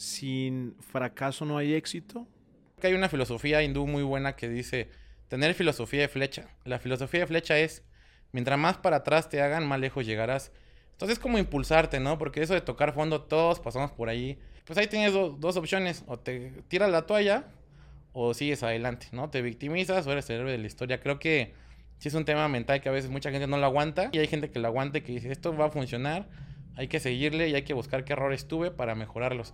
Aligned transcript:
sin 0.00 0.76
fracaso 0.80 1.44
no 1.44 1.58
hay 1.58 1.74
éxito. 1.74 2.26
Hay 2.82 2.94
una 2.94 3.10
filosofía 3.10 3.62
hindú 3.62 3.86
muy 3.86 4.02
buena 4.02 4.34
que 4.34 4.48
dice 4.48 4.88
tener 5.28 5.52
filosofía 5.52 6.00
de 6.00 6.08
flecha. 6.08 6.48
La 6.64 6.78
filosofía 6.78 7.20
de 7.20 7.26
flecha 7.26 7.58
es, 7.58 7.82
mientras 8.32 8.58
más 8.58 8.78
para 8.78 8.96
atrás 8.96 9.28
te 9.28 9.42
hagan, 9.42 9.68
más 9.68 9.78
lejos 9.78 10.06
llegarás. 10.06 10.52
Entonces 10.92 11.18
es 11.18 11.22
como 11.22 11.36
impulsarte, 11.36 12.00
¿no? 12.00 12.16
Porque 12.16 12.40
eso 12.40 12.54
de 12.54 12.62
tocar 12.62 12.94
fondo, 12.94 13.20
todos 13.20 13.60
pasamos 13.60 13.92
por 13.92 14.08
ahí. 14.08 14.38
Pues 14.64 14.78
ahí 14.78 14.86
tienes 14.86 15.12
dos 15.12 15.56
opciones, 15.58 16.02
o 16.06 16.18
te 16.18 16.62
tiras 16.68 16.90
la 16.90 17.02
toalla 17.02 17.44
o 18.14 18.32
sigues 18.32 18.62
adelante, 18.62 19.08
¿no? 19.12 19.28
Te 19.28 19.42
victimizas 19.42 20.06
o 20.06 20.12
eres 20.12 20.30
el 20.30 20.36
héroe 20.36 20.52
de 20.52 20.58
la 20.58 20.66
historia. 20.66 20.98
Creo 21.00 21.18
que 21.18 21.52
sí 21.98 22.08
es 22.08 22.14
un 22.14 22.24
tema 22.24 22.48
mental 22.48 22.80
que 22.80 22.88
a 22.88 22.92
veces 22.92 23.10
mucha 23.10 23.30
gente 23.30 23.46
no 23.46 23.58
lo 23.58 23.66
aguanta 23.66 24.08
y 24.12 24.18
hay 24.18 24.28
gente 24.28 24.50
que 24.50 24.60
lo 24.60 24.68
aguanta 24.68 24.96
y 24.96 25.00
que 25.02 25.12
dice, 25.12 25.30
esto 25.30 25.54
va 25.54 25.66
a 25.66 25.70
funcionar, 25.70 26.26
hay 26.76 26.88
que 26.88 27.00
seguirle 27.00 27.50
y 27.50 27.54
hay 27.54 27.64
que 27.64 27.74
buscar 27.74 28.06
qué 28.06 28.14
errores 28.14 28.48
tuve 28.48 28.70
para 28.70 28.94
mejorarlos. 28.94 29.52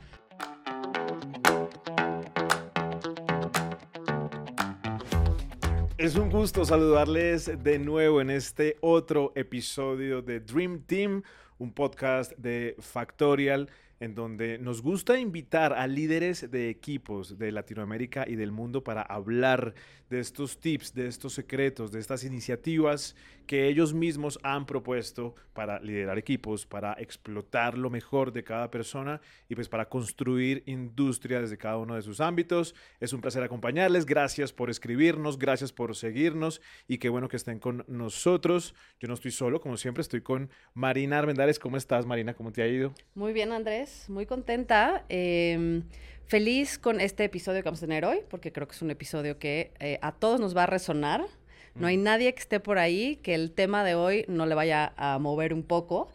Es 5.98 6.14
un 6.16 6.28
gusto 6.28 6.62
saludarles 6.66 7.50
de 7.62 7.78
nuevo 7.78 8.20
en 8.20 8.28
este 8.28 8.76
otro 8.82 9.32
episodio 9.34 10.20
de 10.20 10.40
Dream 10.40 10.82
Team, 10.82 11.22
un 11.56 11.72
podcast 11.72 12.32
de 12.36 12.76
Factorial 12.78 13.70
en 13.98 14.14
donde 14.14 14.58
nos 14.58 14.82
gusta 14.82 15.18
invitar 15.18 15.72
a 15.72 15.86
líderes 15.86 16.50
de 16.50 16.68
equipos 16.68 17.38
de 17.38 17.50
Latinoamérica 17.50 18.26
y 18.28 18.36
del 18.36 18.52
mundo 18.52 18.84
para 18.84 19.00
hablar 19.00 19.74
de 20.10 20.20
estos 20.20 20.60
tips, 20.60 20.92
de 20.92 21.06
estos 21.06 21.32
secretos, 21.32 21.92
de 21.92 22.00
estas 22.00 22.24
iniciativas 22.24 23.16
que 23.46 23.68
ellos 23.68 23.94
mismos 23.94 24.38
han 24.42 24.66
propuesto 24.66 25.34
para 25.52 25.80
liderar 25.80 26.18
equipos, 26.18 26.66
para 26.66 26.92
explotar 26.94 27.78
lo 27.78 27.88
mejor 27.88 28.32
de 28.32 28.44
cada 28.44 28.70
persona 28.70 29.20
y 29.48 29.54
pues 29.54 29.68
para 29.68 29.88
construir 29.88 30.62
industria 30.66 31.40
desde 31.40 31.56
cada 31.56 31.78
uno 31.78 31.94
de 31.94 32.02
sus 32.02 32.20
ámbitos. 32.20 32.74
Es 33.00 33.12
un 33.12 33.20
placer 33.20 33.42
acompañarles, 33.42 34.04
gracias 34.04 34.52
por 34.52 34.70
escribirnos, 34.70 35.38
gracias 35.38 35.72
por 35.72 35.96
seguirnos 35.96 36.60
y 36.88 36.98
qué 36.98 37.08
bueno 37.08 37.28
que 37.28 37.36
estén 37.36 37.58
con 37.58 37.84
nosotros. 37.88 38.74
Yo 39.00 39.08
no 39.08 39.14
estoy 39.14 39.30
solo, 39.30 39.60
como 39.60 39.76
siempre, 39.76 40.02
estoy 40.02 40.20
con 40.20 40.50
Marina 40.74 41.18
Armendares. 41.18 41.58
¿Cómo 41.58 41.76
estás, 41.76 42.06
Marina? 42.06 42.34
¿Cómo 42.34 42.52
te 42.52 42.62
ha 42.62 42.66
ido? 42.66 42.92
Muy 43.14 43.32
bien, 43.32 43.52
Andrés, 43.52 44.08
muy 44.08 44.26
contenta. 44.26 45.04
Em, 45.08 45.84
feliz 46.26 46.78
con 46.78 47.00
este 47.00 47.24
episodio 47.24 47.62
que 47.62 47.68
vamos 47.68 47.82
a 47.82 47.86
tener 47.86 48.04
hoy, 48.04 48.18
porque 48.28 48.52
creo 48.52 48.66
que 48.66 48.74
es 48.74 48.82
un 48.82 48.90
episodio 48.90 49.38
que 49.38 49.72
eh, 49.80 49.98
a 50.02 50.12
todos 50.12 50.40
nos 50.40 50.56
va 50.56 50.64
a 50.64 50.66
resonar. 50.66 51.24
No 51.78 51.86
hay 51.86 51.96
nadie 51.96 52.32
que 52.34 52.40
esté 52.40 52.60
por 52.60 52.78
ahí 52.78 53.16
que 53.16 53.34
el 53.34 53.52
tema 53.52 53.84
de 53.84 53.94
hoy 53.94 54.24
no 54.28 54.46
le 54.46 54.54
vaya 54.54 54.92
a 54.96 55.18
mover 55.18 55.52
un 55.52 55.62
poco. 55.62 56.08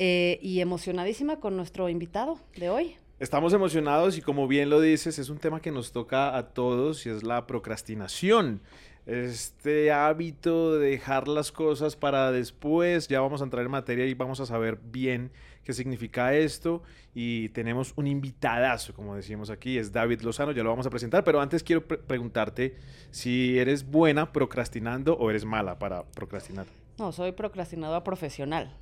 Eh, 0.00 0.38
y 0.40 0.60
emocionadísima 0.60 1.40
con 1.40 1.56
nuestro 1.56 1.88
invitado 1.88 2.38
de 2.56 2.70
hoy. 2.70 2.96
Estamos 3.18 3.52
emocionados 3.52 4.16
y 4.16 4.22
como 4.22 4.46
bien 4.46 4.70
lo 4.70 4.80
dices, 4.80 5.18
es 5.18 5.28
un 5.28 5.38
tema 5.38 5.60
que 5.60 5.72
nos 5.72 5.90
toca 5.90 6.36
a 6.36 6.50
todos 6.50 7.04
y 7.04 7.10
es 7.10 7.24
la 7.24 7.48
procrastinación. 7.48 8.60
Este 9.06 9.90
hábito 9.90 10.78
de 10.78 10.90
dejar 10.90 11.26
las 11.26 11.50
cosas 11.50 11.96
para 11.96 12.30
después, 12.30 13.08
ya 13.08 13.20
vamos 13.20 13.40
a 13.40 13.44
entrar 13.44 13.64
en 13.64 13.72
materia 13.72 14.06
y 14.06 14.14
vamos 14.14 14.38
a 14.38 14.46
saber 14.46 14.78
bien 14.80 15.32
qué 15.68 15.74
significa 15.74 16.32
esto. 16.32 16.82
Y 17.14 17.50
tenemos 17.50 17.92
un 17.96 18.06
invitadazo, 18.06 18.94
como 18.94 19.14
decimos 19.14 19.50
aquí, 19.50 19.76
es 19.76 19.92
David 19.92 20.22
Lozano, 20.22 20.52
ya 20.52 20.62
lo 20.62 20.70
vamos 20.70 20.86
a 20.86 20.90
presentar, 20.90 21.24
pero 21.24 21.42
antes 21.42 21.62
quiero 21.62 21.86
preguntarte 21.86 22.76
si 23.10 23.58
eres 23.58 23.84
buena 23.84 24.32
procrastinando 24.32 25.12
o 25.18 25.28
eres 25.28 25.44
mala 25.44 25.78
para 25.78 26.04
procrastinar. 26.04 26.64
No, 26.98 27.12
soy 27.12 27.32
procrastinadora 27.32 28.02
profesional. 28.02 28.78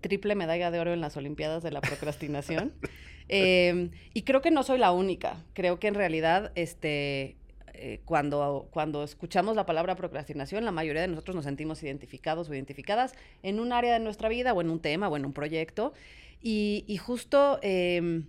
Triple 0.00 0.36
medalla 0.36 0.70
de 0.70 0.78
oro 0.78 0.92
en 0.92 1.00
las 1.00 1.16
Olimpiadas 1.16 1.64
de 1.64 1.72
la 1.72 1.80
procrastinación. 1.80 2.72
Em, 3.28 3.92
y 4.12 4.22
creo 4.22 4.42
que 4.42 4.50
no 4.50 4.62
soy 4.62 4.78
la 4.78 4.92
única. 4.92 5.42
Creo 5.54 5.78
que 5.78 5.86
en 5.86 5.94
realidad, 5.94 6.52
este, 6.54 7.36
eh, 7.74 8.00
cuando, 8.04 8.68
cuando 8.70 9.02
escuchamos 9.02 9.56
la 9.56 9.66
palabra 9.66 9.96
procrastinación, 9.96 10.64
la 10.64 10.72
mayoría 10.72 11.02
de 11.02 11.08
nosotros 11.08 11.34
nos 11.34 11.44
sentimos 11.44 11.82
identificados 11.82 12.48
o 12.48 12.54
identificadas 12.54 13.14
en 13.42 13.60
un 13.60 13.72
área 13.72 13.94
de 13.94 14.00
nuestra 14.00 14.28
vida 14.28 14.52
o 14.52 14.60
en 14.60 14.70
un 14.70 14.80
tema 14.80 15.08
o 15.08 15.16
en 15.16 15.24
un 15.24 15.32
proyecto. 15.32 15.92
Y, 16.40 16.98
justo 17.00 17.60
em, 17.62 18.26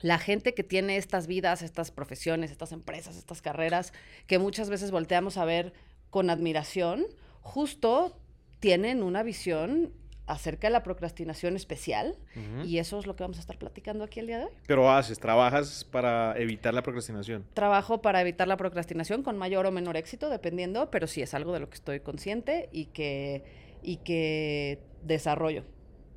la 0.00 0.18
gente 0.18 0.54
que 0.54 0.64
tiene 0.64 0.96
estas 0.96 1.26
vidas, 1.26 1.62
estas 1.62 1.90
profesiones, 1.90 2.50
estas 2.50 2.72
empresas, 2.72 3.16
estas 3.16 3.42
carreras, 3.42 3.92
que 4.26 4.38
muchas 4.38 4.70
veces 4.70 4.90
volteamos 4.90 5.36
a 5.36 5.44
ver 5.44 5.72
con 6.10 6.30
admiración, 6.30 7.04
justo 7.40 8.16
tienen 8.60 9.02
una 9.02 9.22
visión 9.22 9.92
acerca 10.26 10.68
de 10.68 10.72
la 10.72 10.82
procrastinación 10.82 11.56
especial 11.56 12.16
y 12.64 12.78
eso 12.78 12.98
es 12.98 13.06
lo 13.06 13.16
que 13.16 13.24
vamos 13.24 13.38
a 13.38 13.40
estar 13.40 13.58
platicando 13.58 14.04
aquí 14.04 14.20
el 14.20 14.26
día 14.26 14.38
de 14.38 14.44
hoy. 14.44 14.50
Pero 14.66 14.90
haces, 14.90 15.18
trabajas 15.18 15.84
para 15.84 16.38
evitar 16.38 16.72
la 16.74 16.82
procrastinación. 16.82 17.44
Trabajo 17.54 18.02
para 18.02 18.20
evitar 18.20 18.46
la 18.48 18.56
procrastinación 18.56 19.22
con 19.22 19.36
mayor 19.36 19.66
o 19.66 19.72
menor 19.72 19.96
éxito, 19.96 20.30
dependiendo, 20.30 20.90
pero 20.90 21.06
sí 21.06 21.22
es 21.22 21.34
algo 21.34 21.52
de 21.52 21.60
lo 21.60 21.68
que 21.68 21.74
estoy 21.74 22.00
consciente 22.00 22.68
y 22.72 22.86
que, 22.86 23.44
y 23.82 23.96
que 23.98 24.80
desarrollo. 25.02 25.64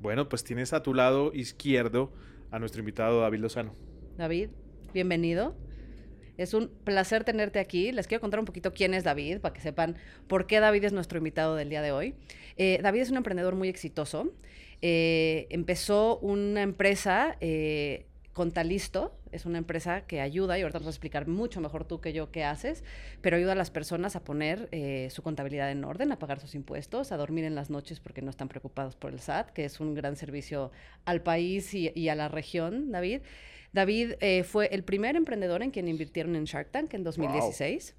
Bueno, 0.00 0.28
pues 0.28 0.44
tienes 0.44 0.72
a 0.72 0.82
tu 0.82 0.94
lado 0.94 1.32
izquierdo 1.32 2.12
a 2.50 2.58
nuestro 2.58 2.80
invitado 2.80 3.20
David 3.20 3.40
Lozano. 3.40 3.74
David, 4.16 4.50
bienvenido. 4.92 5.54
Es 6.38 6.54
un 6.54 6.68
placer 6.68 7.24
tenerte 7.24 7.58
aquí. 7.58 7.92
Les 7.92 8.06
quiero 8.06 8.20
contar 8.20 8.40
un 8.40 8.46
poquito 8.46 8.72
quién 8.72 8.94
es 8.94 9.04
David, 9.04 9.40
para 9.40 9.52
que 9.52 9.60
sepan 9.60 9.96
por 10.28 10.46
qué 10.46 10.60
David 10.60 10.84
es 10.84 10.92
nuestro 10.92 11.18
invitado 11.18 11.56
del 11.56 11.68
día 11.68 11.82
de 11.82 11.92
hoy. 11.92 12.14
Eh, 12.56 12.78
David 12.82 13.00
es 13.00 13.10
un 13.10 13.16
emprendedor 13.16 13.54
muy 13.54 13.68
exitoso. 13.68 14.32
Eh, 14.82 15.46
empezó 15.50 16.18
una 16.18 16.62
empresa 16.62 17.36
eh, 17.40 18.06
Contalisto, 18.32 19.18
es 19.32 19.46
una 19.46 19.56
empresa 19.56 20.02
que 20.02 20.20
ayuda, 20.20 20.58
y 20.58 20.62
ahorita 20.62 20.78
vamos 20.78 20.88
a 20.88 20.96
explicar 20.96 21.26
mucho 21.26 21.62
mejor 21.62 21.86
tú 21.86 22.02
que 22.02 22.12
yo 22.12 22.30
qué 22.30 22.44
haces, 22.44 22.84
pero 23.22 23.38
ayuda 23.38 23.52
a 23.52 23.54
las 23.54 23.70
personas 23.70 24.14
a 24.14 24.24
poner 24.24 24.68
su 25.10 25.22
contabilidad 25.22 25.70
en 25.70 25.82
orden, 25.84 26.12
a 26.12 26.18
pagar 26.18 26.38
sus 26.38 26.54
impuestos, 26.54 27.12
a 27.12 27.16
dormir 27.16 27.44
en 27.46 27.54
las 27.54 27.70
noches 27.70 27.98
porque 27.98 28.20
no 28.20 28.28
están 28.28 28.48
preocupados 28.48 28.94
por 28.94 29.10
el 29.10 29.20
SAT, 29.20 29.52
que 29.52 29.64
es 29.64 29.80
un 29.80 29.94
gran 29.94 30.16
servicio 30.16 30.70
al 31.06 31.22
país 31.22 31.72
y, 31.72 32.08
a 32.10 32.14
la 32.14 32.28
región, 32.28 32.92
David. 32.92 33.22
David 33.76 34.14
fue 34.44 34.66
el 34.72 34.82
primer 34.82 35.14
emprendedor 35.14 35.62
en 35.62 35.70
quien 35.70 35.86
invirtieron 35.86 36.34
en 36.34 36.44
Shark 36.44 36.72
Tank 36.72 36.94
en 36.94 37.04
2016 37.04 37.94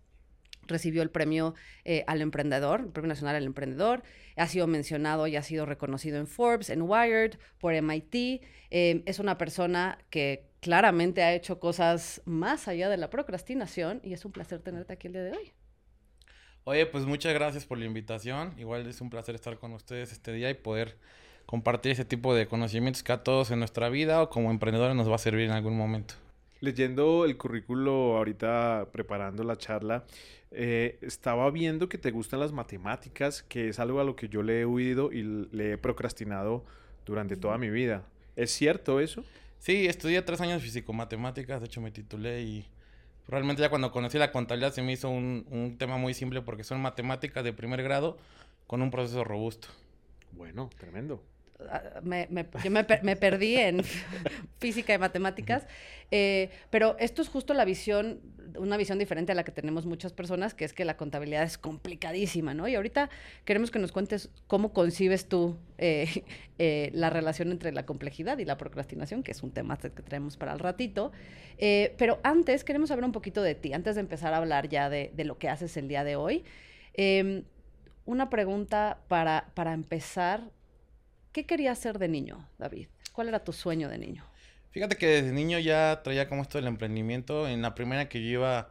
recibió 0.67 1.01
el 1.01 1.09
premio 1.09 1.55
eh, 1.85 2.03
al 2.07 2.21
emprendedor, 2.21 2.81
el 2.81 2.89
premio 2.89 3.09
nacional 3.09 3.35
al 3.35 3.45
emprendedor, 3.45 4.03
ha 4.35 4.47
sido 4.47 4.67
mencionado 4.67 5.27
y 5.27 5.35
ha 5.35 5.43
sido 5.43 5.65
reconocido 5.65 6.19
en 6.19 6.27
Forbes, 6.27 6.69
en 6.69 6.83
Wired, 6.83 7.37
por 7.59 7.73
MIT, 7.73 8.43
eh, 8.69 9.03
es 9.05 9.19
una 9.19 9.37
persona 9.37 9.97
que 10.09 10.49
claramente 10.59 11.23
ha 11.23 11.33
hecho 11.33 11.59
cosas 11.59 12.21
más 12.25 12.67
allá 12.67 12.89
de 12.89 12.97
la 12.97 13.09
procrastinación 13.09 14.01
y 14.03 14.13
es 14.13 14.25
un 14.25 14.31
placer 14.31 14.59
tenerte 14.59 14.93
aquí 14.93 15.07
el 15.07 15.13
día 15.13 15.23
de 15.23 15.31
hoy. 15.31 15.53
Oye, 16.65 16.85
pues 16.85 17.05
muchas 17.05 17.33
gracias 17.33 17.65
por 17.65 17.77
la 17.77 17.85
invitación, 17.85 18.53
igual 18.57 18.85
es 18.87 18.99
un 18.99 19.09
placer 19.09 19.35
estar 19.35 19.57
con 19.57 19.71
ustedes 19.71 20.11
este 20.11 20.33
día 20.33 20.49
y 20.49 20.53
poder 20.53 20.97
compartir 21.47 21.93
ese 21.93 22.05
tipo 22.05 22.35
de 22.35 22.45
conocimientos 22.45 23.01
que 23.01 23.13
a 23.13 23.23
todos 23.23 23.49
en 23.51 23.59
nuestra 23.59 23.89
vida 23.89 24.21
o 24.21 24.29
como 24.29 24.51
emprendedores 24.51 24.95
nos 24.95 25.09
va 25.09 25.15
a 25.15 25.17
servir 25.17 25.45
en 25.45 25.51
algún 25.51 25.75
momento. 25.75 26.13
Leyendo 26.59 27.23
el 27.23 27.37
currículo 27.37 28.17
ahorita 28.17 28.89
preparando 28.91 29.43
la 29.43 29.57
charla, 29.57 30.03
eh, 30.51 30.97
estaba 31.01 31.49
viendo 31.49 31.87
que 31.87 31.97
te 31.97 32.11
gustan 32.11 32.41
las 32.41 32.51
matemáticas, 32.51 33.43
que 33.43 33.69
es 33.69 33.79
algo 33.79 34.01
a 34.01 34.03
lo 34.03 34.15
que 34.15 34.27
yo 34.27 34.43
le 34.43 34.61
he 34.61 34.65
huido 34.65 35.13
y 35.13 35.47
le 35.51 35.73
he 35.73 35.77
procrastinado 35.77 36.65
durante 37.05 37.37
toda 37.37 37.57
mi 37.57 37.69
vida. 37.69 38.03
¿Es 38.35 38.51
cierto 38.51 38.99
eso? 38.99 39.23
Sí, 39.57 39.87
estudié 39.87 40.21
tres 40.23 40.41
años 40.41 40.61
físico-matemáticas, 40.61 41.61
de 41.61 41.67
hecho 41.67 41.79
me 41.79 41.91
titulé 41.91 42.41
y 42.41 42.65
realmente 43.27 43.61
ya 43.61 43.69
cuando 43.69 43.91
conocí 43.91 44.17
la 44.17 44.33
contabilidad 44.33 44.73
se 44.73 44.81
me 44.81 44.91
hizo 44.91 45.09
un, 45.09 45.45
un 45.49 45.77
tema 45.77 45.97
muy 45.97 46.13
simple 46.13 46.41
porque 46.41 46.65
son 46.65 46.81
matemáticas 46.81 47.43
de 47.43 47.53
primer 47.53 47.83
grado 47.83 48.17
con 48.67 48.81
un 48.81 48.91
proceso 48.91 49.23
robusto. 49.23 49.69
Bueno, 50.33 50.69
tremendo 50.77 51.23
me, 52.03 52.27
me, 52.29 52.45
yo 52.63 52.71
me, 52.71 52.85
me, 53.01 53.15
perdí 53.15 53.55
en 53.55 53.83
física 54.59 54.93
y 54.93 54.97
matemáticas, 54.97 55.65
eh, 56.11 56.49
pero 56.69 56.95
esto 56.99 57.21
es 57.21 57.29
justo 57.29 57.53
la 57.53 57.65
visión, 57.65 58.21
una 58.57 58.77
visión 58.77 58.99
diferente 58.99 59.31
a 59.31 59.35
la 59.35 59.43
que 59.43 59.51
tenemos 59.51 59.85
muchas 59.85 60.13
personas, 60.13 60.53
que 60.53 60.65
es 60.65 60.73
que 60.73 60.85
la 60.85 60.97
contabilidad 60.97 61.43
es 61.43 61.57
complicadísima, 61.57 62.53
¿no? 62.53 62.67
Y 62.67 62.75
ahorita 62.75 63.09
queremos 63.43 63.71
que 63.71 63.79
nos 63.79 63.91
cuentes 63.91 64.29
cómo 64.45 64.71
concibes 64.71 65.27
tú 65.27 65.57
eh, 65.77 66.23
eh, 66.59 66.91
la 66.93 67.09
relación 67.09 67.51
entre 67.51 67.71
la 67.71 67.85
complejidad 67.85 68.37
y 68.37 68.45
la 68.45 68.57
procrastinación, 68.57 69.23
que 69.23 69.31
es 69.31 69.41
un 69.41 69.51
tema 69.51 69.77
que 69.77 69.89
traemos 69.89 70.37
para 70.37 70.53
el 70.53 70.59
ratito, 70.59 71.11
pero 71.97 72.19
antes 72.23 72.63
queremos 72.63 72.89
saber 72.89 73.03
un 73.03 73.11
poquito 73.11 73.41
de 73.41 73.55
ti, 73.55 73.73
antes 73.73 73.95
de 73.95 74.01
empezar 74.01 74.33
a 74.33 74.37
hablar 74.37 74.69
ya 74.69 74.89
de, 74.89 75.11
de 75.15 75.25
lo 75.25 75.39
que 75.39 75.49
haces 75.49 75.75
el 75.77 75.87
día 75.87 76.03
de 76.03 76.15
hoy. 76.15 76.43
Em, 76.93 77.43
una 78.05 78.29
pregunta 78.29 78.99
para, 79.07 79.51
para 79.53 79.73
empezar 79.73 80.51
¿Qué 81.37 81.45
querías 81.45 81.77
ser 81.77 81.99
de 81.99 82.07
niño, 82.07 82.49
David? 82.57 82.87
¿Cuál 83.13 83.27
era 83.27 83.43
tu 83.43 83.53
sueño 83.53 83.89
de 83.89 83.99
niño? 83.99 84.25
Fíjate 84.71 84.95
que 84.95 85.05
desde 85.05 85.31
niño 85.31 85.59
ya 85.59 86.01
traía 86.03 86.27
como 86.27 86.41
esto 86.41 86.57
del 86.57 86.65
emprendimiento. 86.65 87.47
En 87.47 87.61
la 87.61 87.75
primera 87.75 88.09
que 88.09 88.23
yo 88.23 88.39
iba, 88.39 88.69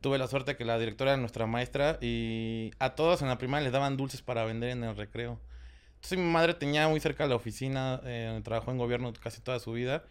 tuve 0.00 0.16
la 0.16 0.26
suerte 0.26 0.56
que 0.56 0.64
la 0.64 0.78
directora 0.78 1.10
era 1.10 1.20
nuestra 1.20 1.46
maestra 1.46 1.98
y 2.00 2.70
a 2.78 2.94
todos 2.94 3.20
en 3.20 3.28
la 3.28 3.36
primaria 3.36 3.64
les 3.64 3.74
daban 3.74 3.98
dulces 3.98 4.22
para 4.22 4.46
vender 4.46 4.70
en 4.70 4.84
el 4.84 4.96
recreo. 4.96 5.38
Entonces 5.96 6.18
mi 6.18 6.24
madre 6.24 6.54
tenía 6.54 6.88
muy 6.88 6.98
cerca 6.98 7.26
la 7.26 7.34
oficina, 7.34 8.00
eh, 8.04 8.40
trabajó 8.42 8.70
en 8.70 8.78
gobierno 8.78 9.12
casi 9.22 9.42
toda 9.42 9.60
su 9.60 9.72
vida. 9.72 10.02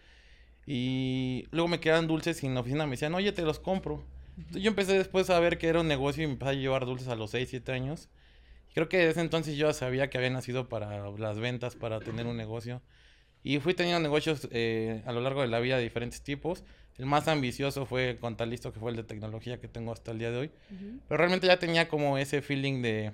Y 0.68 1.48
luego 1.50 1.68
me 1.68 1.80
quedaban 1.80 2.06
dulces 2.06 2.44
y 2.44 2.46
en 2.46 2.54
la 2.54 2.60
oficina 2.60 2.86
me 2.86 2.92
decían, 2.92 3.16
oye, 3.16 3.32
te 3.32 3.42
los 3.42 3.58
compro. 3.58 4.04
Entonces 4.38 4.62
yo 4.62 4.70
empecé 4.70 5.00
después 5.00 5.32
a 5.32 5.40
ver 5.40 5.58
que 5.58 5.68
era 5.68 5.80
un 5.80 5.88
negocio 5.88 6.24
y 6.24 6.28
me 6.28 6.34
empecé 6.34 6.52
a 6.52 6.54
llevar 6.54 6.86
dulces 6.86 7.08
a 7.08 7.16
los 7.16 7.32
6, 7.32 7.50
7 7.50 7.72
años. 7.72 8.08
Creo 8.74 8.88
que 8.88 8.98
desde 8.98 9.22
entonces 9.22 9.58
yo 9.58 9.74
sabía 9.74 10.10
que 10.10 10.18
había 10.18 10.30
nacido 10.30 10.70
para 10.70 11.10
las 11.12 11.40
ventas, 11.40 11.76
para 11.76 12.00
tener 12.00 12.26
un 12.26 12.38
negocio. 12.38 12.82
Y 13.44 13.60
fui 13.60 13.74
teniendo 13.74 14.00
negocios 14.00 14.48
eh, 14.52 15.02
a 15.06 15.12
lo 15.12 15.22
largo 15.22 15.42
de 15.42 15.48
la 15.48 15.60
vida 15.60 15.78
de 15.78 15.84
diferentes 15.84 16.22
tipos. 16.22 16.64
El 16.98 17.06
más 17.06 17.28
ambicioso 17.28 17.86
fue 17.86 18.18
Contalisto, 18.20 18.72
que 18.72 18.80
fue 18.80 18.92
el 18.92 18.98
de 18.98 19.04
tecnología 19.04 19.60
que 19.60 19.68
tengo 19.68 19.92
hasta 19.92 20.12
el 20.12 20.20
día 20.20 20.32
de 20.32 20.38
hoy. 20.38 20.52
Pero 21.08 21.18
realmente 21.18 21.48
ya 21.48 21.58
tenía 21.58 21.88
como 21.88 22.18
ese 22.18 22.42
feeling 22.42 22.82
de, 22.82 23.14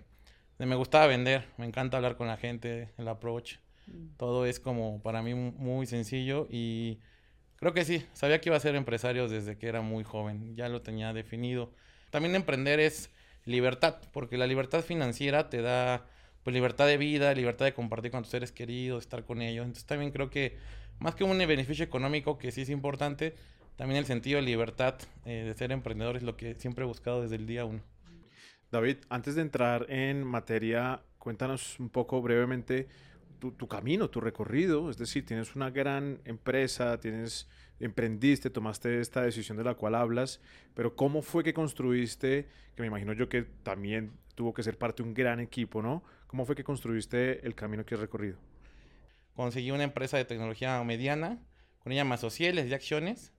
de, 0.59 0.65
me 0.65 0.75
gustaba 0.75 1.07
vender, 1.07 1.45
me 1.57 1.65
encanta 1.65 1.97
hablar 1.97 2.17
con 2.17 2.27
la 2.27 2.37
gente, 2.37 2.89
el 2.97 3.07
approach. 3.07 3.55
Mm. 3.87 4.17
Todo 4.17 4.45
es 4.45 4.59
como 4.59 5.01
para 5.01 5.21
mí 5.21 5.33
muy 5.33 5.85
sencillo 5.85 6.47
y 6.51 6.99
creo 7.55 7.73
que 7.73 7.85
sí, 7.85 8.05
sabía 8.13 8.41
que 8.41 8.49
iba 8.49 8.57
a 8.57 8.59
ser 8.59 8.75
empresario 8.75 9.27
desde 9.27 9.57
que 9.57 9.67
era 9.67 9.81
muy 9.81 10.03
joven, 10.03 10.55
ya 10.55 10.69
lo 10.69 10.81
tenía 10.81 11.13
definido. 11.13 11.71
También 12.09 12.35
emprender 12.35 12.79
es 12.79 13.09
libertad, 13.47 13.97
porque 14.11 14.37
la 14.37 14.45
libertad 14.45 14.83
financiera 14.83 15.49
te 15.49 15.61
da 15.61 16.05
pues 16.43 16.53
libertad 16.53 16.85
de 16.85 16.97
vida, 16.97 17.33
libertad 17.33 17.65
de 17.65 17.73
compartir 17.73 18.11
con 18.11 18.23
tus 18.23 18.31
seres 18.31 18.51
queridos, 18.51 19.03
estar 19.03 19.25
con 19.25 19.41
ellos. 19.41 19.65
Entonces 19.65 19.85
también 19.85 20.11
creo 20.11 20.29
que 20.29 20.55
más 20.99 21.15
que 21.15 21.23
un 21.23 21.37
beneficio 21.37 21.83
económico 21.83 22.37
que 22.37 22.51
sí 22.51 22.61
es 22.61 22.69
importante, 22.69 23.35
también 23.75 23.97
el 23.97 24.05
sentido 24.05 24.37
de 24.37 24.45
libertad 24.45 24.95
eh, 25.25 25.43
de 25.45 25.53
ser 25.53 25.71
emprendedor 25.71 26.17
es 26.17 26.23
lo 26.23 26.37
que 26.37 26.55
siempre 26.55 26.83
he 26.83 26.87
buscado 26.87 27.21
desde 27.21 27.35
el 27.35 27.47
día 27.47 27.65
uno. 27.65 27.81
David, 28.71 28.97
antes 29.09 29.35
de 29.35 29.41
entrar 29.41 29.85
en 29.89 30.23
materia, 30.23 31.01
cuéntanos 31.17 31.79
un 31.79 31.89
poco 31.89 32.21
brevemente 32.21 32.87
tu, 33.39 33.51
tu, 33.51 33.67
camino, 33.67 34.09
tu 34.09 34.19
recorrido. 34.19 34.89
Es 34.89 34.97
decir, 34.97 35.25
tienes 35.25 35.55
una 35.55 35.69
gran 35.69 36.19
empresa, 36.25 36.99
tienes 36.99 37.47
emprendiste, 37.79 38.49
tomaste 38.49 38.99
esta 38.99 39.21
decisión 39.21 39.57
de 39.57 39.63
la 39.63 39.75
cual 39.75 39.95
hablas, 39.95 40.41
pero 40.73 40.95
¿cómo 40.95 41.21
fue 41.21 41.43
que 41.43 41.53
construiste, 41.53 42.47
que 42.75 42.81
me 42.81 42.87
imagino 42.87 43.13
yo 43.13 43.29
que 43.29 43.43
también 43.63 44.11
tuvo 44.35 44.53
que 44.53 44.63
ser 44.63 44.77
parte 44.77 45.03
de 45.03 45.09
un 45.09 45.15
gran 45.15 45.39
equipo, 45.39 45.81
¿no? 45.81 46.03
¿Cómo 46.27 46.45
fue 46.45 46.55
que 46.55 46.63
construiste 46.63 47.45
el 47.45 47.55
camino 47.55 47.85
que 47.85 47.95
has 47.95 48.01
recorrido? 48.01 48.37
Conseguí 49.35 49.71
una 49.71 49.83
empresa 49.83 50.17
de 50.17 50.25
tecnología 50.25 50.83
mediana, 50.83 51.39
con 51.79 51.91
ella 51.91 52.03
me 52.03 52.15
asocié, 52.15 52.53
les 52.53 52.71
acciones 52.71 53.33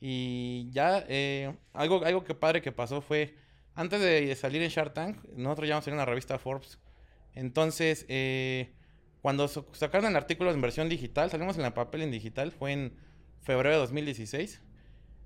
y 0.00 0.68
ya 0.70 1.04
eh, 1.08 1.56
algo, 1.72 2.04
algo 2.04 2.24
que 2.24 2.34
padre 2.34 2.62
que 2.62 2.72
pasó 2.72 3.00
fue, 3.00 3.36
antes 3.74 4.00
de 4.00 4.34
salir 4.34 4.62
en 4.62 4.68
Shark 4.68 4.94
Tank, 4.94 5.24
nosotros 5.36 5.68
ya 5.68 5.74
vamos 5.74 5.88
a 5.88 5.90
la 5.94 6.04
revista 6.04 6.38
Forbes, 6.38 6.78
entonces... 7.34 8.04
Eh, 8.08 8.74
cuando 9.20 9.48
sacaron 9.48 10.10
el 10.10 10.16
artículo 10.16 10.50
en 10.52 10.60
versión 10.60 10.88
digital, 10.88 11.30
salimos 11.30 11.56
en 11.56 11.62
la 11.62 11.74
papel 11.74 12.02
en 12.02 12.10
digital, 12.10 12.52
fue 12.52 12.72
en 12.72 12.96
febrero 13.42 13.74
de 13.74 13.80
2016. 13.80 14.62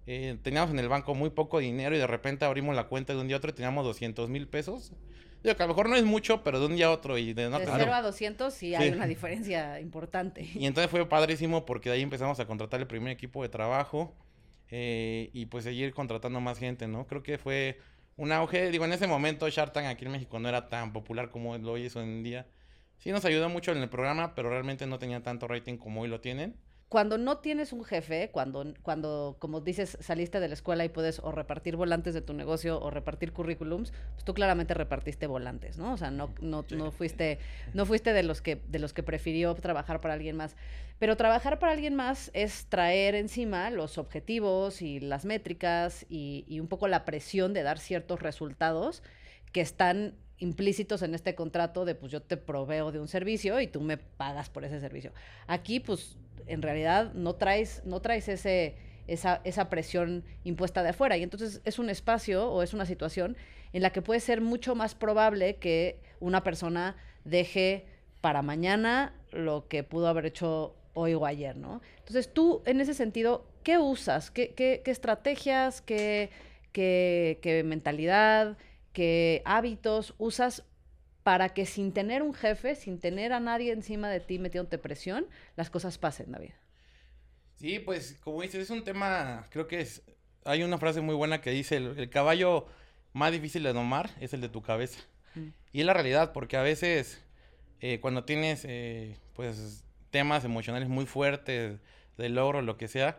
Eh, 0.07 0.37
teníamos 0.43 0.71
en 0.71 0.79
el 0.81 0.89
banco 0.89 1.15
muy 1.15 1.31
poco 1.31 1.61
dinero 1.61 1.95
y 1.95 1.99
de 1.99 2.07
repente 2.07 2.45
abrimos 2.45 2.75
la 2.75 2.85
cuenta 2.85 3.13
de 3.15 3.21
un 3.21 3.29
día 3.29 3.37
a 3.37 3.39
otro 3.39 3.51
y 3.51 3.55
teníamos 3.55 3.85
200 3.85 4.29
mil 4.29 4.49
pesos. 4.49 4.93
Digo 5.43 5.57
que 5.57 5.63
a 5.63 5.67
lo 5.67 5.75
mejor 5.75 5.89
no 5.89 5.97
es 5.97 6.05
mucho, 6.05 6.43
pero 6.45 6.61
de 6.61 6.67
un 6.67 6.77
día 6.77 6.87
a 6.87 6.91
otro 6.91 7.19
y 7.19 7.33
de, 7.33 7.51
no, 7.51 7.59
de 7.59 7.67
0 7.67 7.93
a 7.93 8.03
200 8.03 8.55
sí, 8.55 8.75
hay 8.75 8.91
una 8.91 9.07
diferencia 9.07 9.81
importante. 9.81 10.43
Y 10.55 10.67
entonces 10.67 10.91
fue 10.91 11.09
padrísimo 11.09 11.65
porque 11.67 11.89
de 11.89 11.97
ahí 11.97 12.03
empezamos 12.03 12.39
a 12.39 12.47
contratar 12.47 12.81
el 12.81 12.87
primer 12.87 13.13
equipo 13.13 13.43
de 13.43 13.49
trabajo 13.49 14.15
eh, 14.71 15.31
y 15.33 15.47
pues 15.47 15.65
seguir 15.65 15.93
contratando 15.95 16.41
más 16.41 16.59
gente, 16.59 16.87
¿no? 16.87 17.07
Creo 17.07 17.23
que 17.23 17.39
fue 17.39 17.81
un 18.17 18.31
auge, 18.31 18.71
digo, 18.71 18.85
en 18.85 18.93
ese 18.93 19.07
momento 19.07 19.49
Shark 19.49 19.73
Tank 19.73 19.87
aquí 19.87 20.05
en 20.05 20.13
México 20.13 20.39
no 20.39 20.49
era 20.49 20.69
tan 20.69 20.93
popular 20.93 21.31
como 21.31 21.57
lo 21.59 21.77
es 21.77 21.97
hoy 21.97 22.05
en 22.05 22.23
día. 22.23 22.47
Sí 22.99 23.11
nos 23.11 23.25
ayudó 23.25 23.49
mucho 23.49 23.73
en 23.73 23.79
el 23.79 23.89
programa, 23.89 24.35
pero 24.37 24.49
realmente 24.51 24.87
no 24.87 24.99
tenía 25.01 25.23
tanto 25.23 25.49
rating 25.49 25.77
como 25.77 26.03
hoy 26.03 26.09
lo 26.09 26.21
tienen 26.21 26.57
cuando 26.93 27.17
no 27.17 27.39
tienes 27.39 27.73
un 27.73 27.85
jefe, 27.85 28.29
cuando, 28.31 28.75
cuando, 28.83 29.37
como 29.39 29.63
dices, 29.63 29.97
saliste 30.03 30.41
de 30.41 30.49
la 30.49 30.53
escuela 30.53 30.85
y 30.85 30.91
puedes 30.91 31.21
o 31.21 31.33
repartir 31.33 31.75
volantes 31.75 32.13
de 32.13 32.21
tu 32.21 32.35
negocio 32.35 32.79
o 32.79 32.91
repartir 32.91 33.33
currículums, 33.33 33.95
pues 34.13 34.27
tú 34.27 34.35
claramente 34.35 34.75
repartiste 34.75 35.27
volantes, 35.27 35.79
¿no? 35.79 35.95
O 35.95 35.97
sea, 35.97 36.11
no, 36.11 36.35
no, 36.43 36.67
no 36.71 36.91
fuiste, 36.91 37.39
no 37.73 37.87
fuiste 37.87 38.13
de 38.13 38.23
los 38.23 38.43
que, 38.43 38.61
de 38.69 38.79
los 38.79 38.93
que 38.93 39.03
prefirió 39.03 39.55
trabajar 39.55 40.03
para 40.03 40.13
alguien 40.13 40.37
más. 40.37 40.55
Pero 40.99 41.17
trabajar 41.17 41.59
para 41.59 41.73
alguien 41.73 41.95
más 41.95 42.31
es 42.35 42.67
traer 42.67 43.15
encima 43.15 43.71
los 43.71 43.97
objetivos 43.97 44.83
y 44.83 45.01
las 45.01 45.25
métricas 45.25 46.05
y, 46.11 46.45
y 46.47 46.61
un 46.61 46.69
poco 46.69 46.89
la 46.89 47.07
presión 47.07 47.55
de 47.55 47.63
dar 47.63 47.79
ciertos 47.79 48.21
resultados 48.21 49.03
que 49.51 49.63
están 49.63 50.15
implícitos 50.43 51.03
en 51.03 51.15
este 51.15 51.35
contrato 51.37 51.85
de 51.85 51.95
pues 51.95 52.11
yo 52.11 52.21
te 52.21 52.37
proveo 52.37 52.91
de 52.91 52.99
un 52.99 53.07
servicio 53.07 53.61
y 53.61 53.69
tú 53.69 53.81
me 53.81 53.97
pagas 53.97 54.51
por 54.51 54.65
ese 54.65 54.81
servicio. 54.81 55.13
Aquí 55.47 55.79
pues 55.79 56.17
en 56.47 56.63
realidad 56.63 57.13
no 57.15 57.35
traes, 57.37 57.83
no 57.85 58.03
ese, 58.05 58.75
esa, 59.07 59.41
esa 59.45 59.71
presión 59.71 60.25
impuesta 60.43 60.83
de 60.83 60.89
afuera. 60.91 61.17
Y 61.17 61.23
entonces 61.23 61.61
es 61.65 61.79
un 61.79 61.91
espacio 61.91 62.51
o 62.51 62.63
es 62.63 62.75
una 62.75 62.87
situación 62.87 63.37
en 63.73 63.83
la 63.83 63.91
que 63.91 64.03
puede 64.03 64.19
ser 64.19 64.41
mucho 64.41 64.75
más 64.75 64.97
probable 64.97 65.57
que 65.57 66.01
una 66.19 66.43
persona 66.43 66.97
deje 67.25 67.87
para 68.21 68.43
mañana 68.43 69.15
lo 69.31 69.69
que 69.69 69.85
pudo 69.85 70.09
haber 70.09 70.27
hecho 70.27 70.75
hoy 70.95 71.15
o 71.15 71.25
ayer, 71.25 71.57
¿no? 71.57 71.81
Entonces 71.99 72.33
tú, 72.35 72.63
en 72.67 72.81
ese 72.81 72.95
sentido, 72.95 73.47
¿qué 73.63 73.79
usas? 73.79 74.31
¿Qué, 74.31 74.53
qué, 74.55 74.83
qué 74.85 74.91
estrategias, 74.91 75.81
qué, 75.81 76.31
qué, 76.73 77.39
qué 77.41 77.63
mentalidad, 77.63 78.59
qué 78.93 79.43
hábitos 79.45 80.15
usas 80.19 80.65
para 81.23 81.51
que 81.51 81.67
sin 81.67 81.93
tener 81.93 82.23
un 82.23 82.35
jefe, 82.35 82.75
sin 82.75 82.99
tener 82.99 83.33
a 83.33 83.41
nadie 83.41 83.73
encima 83.73 84.09
de 84.11 84.21
ti 84.21 84.39
metiéndote 84.39 84.79
presión, 84.79 85.27
las 85.57 85.71
cosas 85.71 85.99
pasen, 85.99 86.33
David. 86.33 86.51
Sí, 87.57 87.79
pues 87.79 88.19
como 88.23 88.43
dices, 88.43 88.63
es 88.63 88.71
un 88.71 88.83
tema, 88.83 89.47
creo 89.51 89.69
que 89.69 89.81
es, 89.81 90.03
hay 90.45 90.63
una 90.65 90.79
frase 90.79 91.01
muy 91.01 91.15
buena 91.15 91.41
que 91.41 91.51
dice, 91.51 91.77
el, 91.77 92.11
caballo 92.11 92.67
más 93.13 93.31
difícil 93.31 93.63
de 93.63 93.73
domar 93.73 94.11
es 94.21 94.33
el 94.35 94.41
de 94.41 94.49
tu 94.49 94.63
cabeza. 94.63 95.01
Mm. 95.35 95.49
Y 95.73 95.81
es 95.81 95.87
la 95.87 95.93
realidad, 95.93 96.33
porque 96.33 96.57
a 96.57 96.63
veces 96.63 97.23
eh, 97.81 98.01
cuando 98.01 98.25
tienes 98.25 98.65
eh, 98.65 99.17
pues 99.35 99.85
temas 100.11 100.45
emocionales 100.45 100.89
muy 100.89 101.07
fuertes, 101.07 101.79
de 102.19 102.29
logro, 102.29 102.63
lo 102.63 102.77
que 102.77 102.89
sea, 102.89 103.19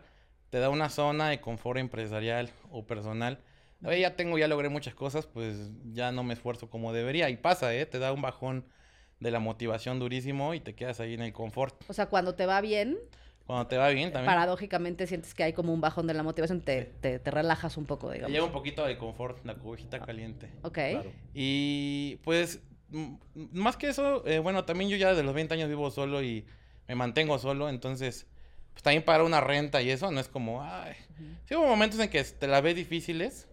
te 0.50 0.58
da 0.58 0.70
una 0.70 0.88
zona 0.88 1.28
de 1.28 1.40
confort 1.40 1.78
empresarial 1.78 2.50
o 2.70 2.86
personal 2.86 3.40
ya 3.92 4.16
tengo, 4.16 4.38
ya 4.38 4.48
logré 4.48 4.68
muchas 4.68 4.94
cosas, 4.94 5.26
pues 5.26 5.70
ya 5.92 6.12
no 6.12 6.22
me 6.22 6.34
esfuerzo 6.34 6.70
como 6.70 6.92
debería. 6.92 7.28
Y 7.30 7.36
pasa, 7.36 7.74
¿eh? 7.74 7.86
Te 7.86 7.98
da 7.98 8.12
un 8.12 8.22
bajón 8.22 8.64
de 9.20 9.30
la 9.30 9.40
motivación 9.40 9.98
durísimo 9.98 10.54
y 10.54 10.60
te 10.60 10.74
quedas 10.74 11.00
ahí 11.00 11.14
en 11.14 11.22
el 11.22 11.32
confort. 11.32 11.74
O 11.88 11.92
sea, 11.92 12.06
cuando 12.06 12.34
te 12.34 12.46
va 12.46 12.60
bien. 12.60 12.98
Cuando 13.46 13.66
te 13.66 13.76
va 13.76 13.88
bien 13.90 14.10
también. 14.10 14.32
Paradójicamente 14.32 15.06
sientes 15.06 15.34
que 15.34 15.44
hay 15.44 15.52
como 15.52 15.72
un 15.72 15.80
bajón 15.80 16.06
de 16.06 16.14
la 16.14 16.22
motivación, 16.22 16.62
te, 16.62 16.84
te, 16.84 17.18
relajas 17.30 17.76
un 17.76 17.84
poco, 17.84 18.10
digamos. 18.10 18.28
Te 18.28 18.32
lleva 18.32 18.46
un 18.46 18.52
poquito 18.52 18.84
de 18.86 18.96
confort, 18.96 19.44
la 19.44 19.54
cubijita 19.54 20.00
caliente. 20.00 20.50
Ok. 20.62 20.78
Y 21.34 22.16
pues, 22.24 22.62
más 23.34 23.76
que 23.76 23.88
eso, 23.88 24.26
eh, 24.26 24.38
bueno, 24.38 24.64
también 24.64 24.88
yo 24.88 24.96
ya 24.96 25.14
de 25.14 25.22
los 25.22 25.34
20 25.34 25.54
años 25.54 25.68
vivo 25.68 25.90
solo 25.90 26.22
y 26.22 26.46
me 26.88 26.94
mantengo 26.94 27.38
solo, 27.38 27.68
entonces, 27.68 28.26
pues 28.72 28.82
también 28.82 29.04
para 29.04 29.24
una 29.24 29.40
renta 29.40 29.82
y 29.82 29.90
eso 29.90 30.10
no 30.10 30.20
es 30.20 30.28
como, 30.28 30.62
ay. 30.62 30.94
Sí 31.46 31.54
hubo 31.54 31.66
momentos 31.66 32.00
en 32.00 32.08
que 32.08 32.22
te 32.24 32.46
la 32.46 32.60
ves 32.60 32.76
difíciles, 32.76 33.46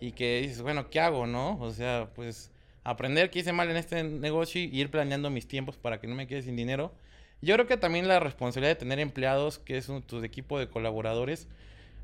y 0.00 0.12
que 0.12 0.40
dices, 0.42 0.62
bueno, 0.62 0.90
¿qué 0.90 1.00
hago, 1.00 1.26
no? 1.26 1.58
O 1.60 1.70
sea, 1.72 2.10
pues 2.14 2.50
aprender 2.84 3.30
qué 3.30 3.40
hice 3.40 3.52
mal 3.52 3.70
en 3.70 3.76
este 3.76 4.02
negocio 4.04 4.60
y 4.60 4.66
ir 4.66 4.90
planeando 4.90 5.30
mis 5.30 5.48
tiempos 5.48 5.76
para 5.76 6.00
que 6.00 6.06
no 6.06 6.14
me 6.14 6.26
quede 6.26 6.42
sin 6.42 6.56
dinero. 6.56 6.92
Yo 7.40 7.54
creo 7.54 7.66
que 7.66 7.76
también 7.76 8.08
la 8.08 8.20
responsabilidad 8.20 8.72
de 8.72 8.78
tener 8.78 9.00
empleados, 9.00 9.58
que 9.58 9.76
es 9.76 9.88
un, 9.88 10.02
tu 10.02 10.22
equipo 10.22 10.58
de 10.58 10.68
colaboradores, 10.68 11.48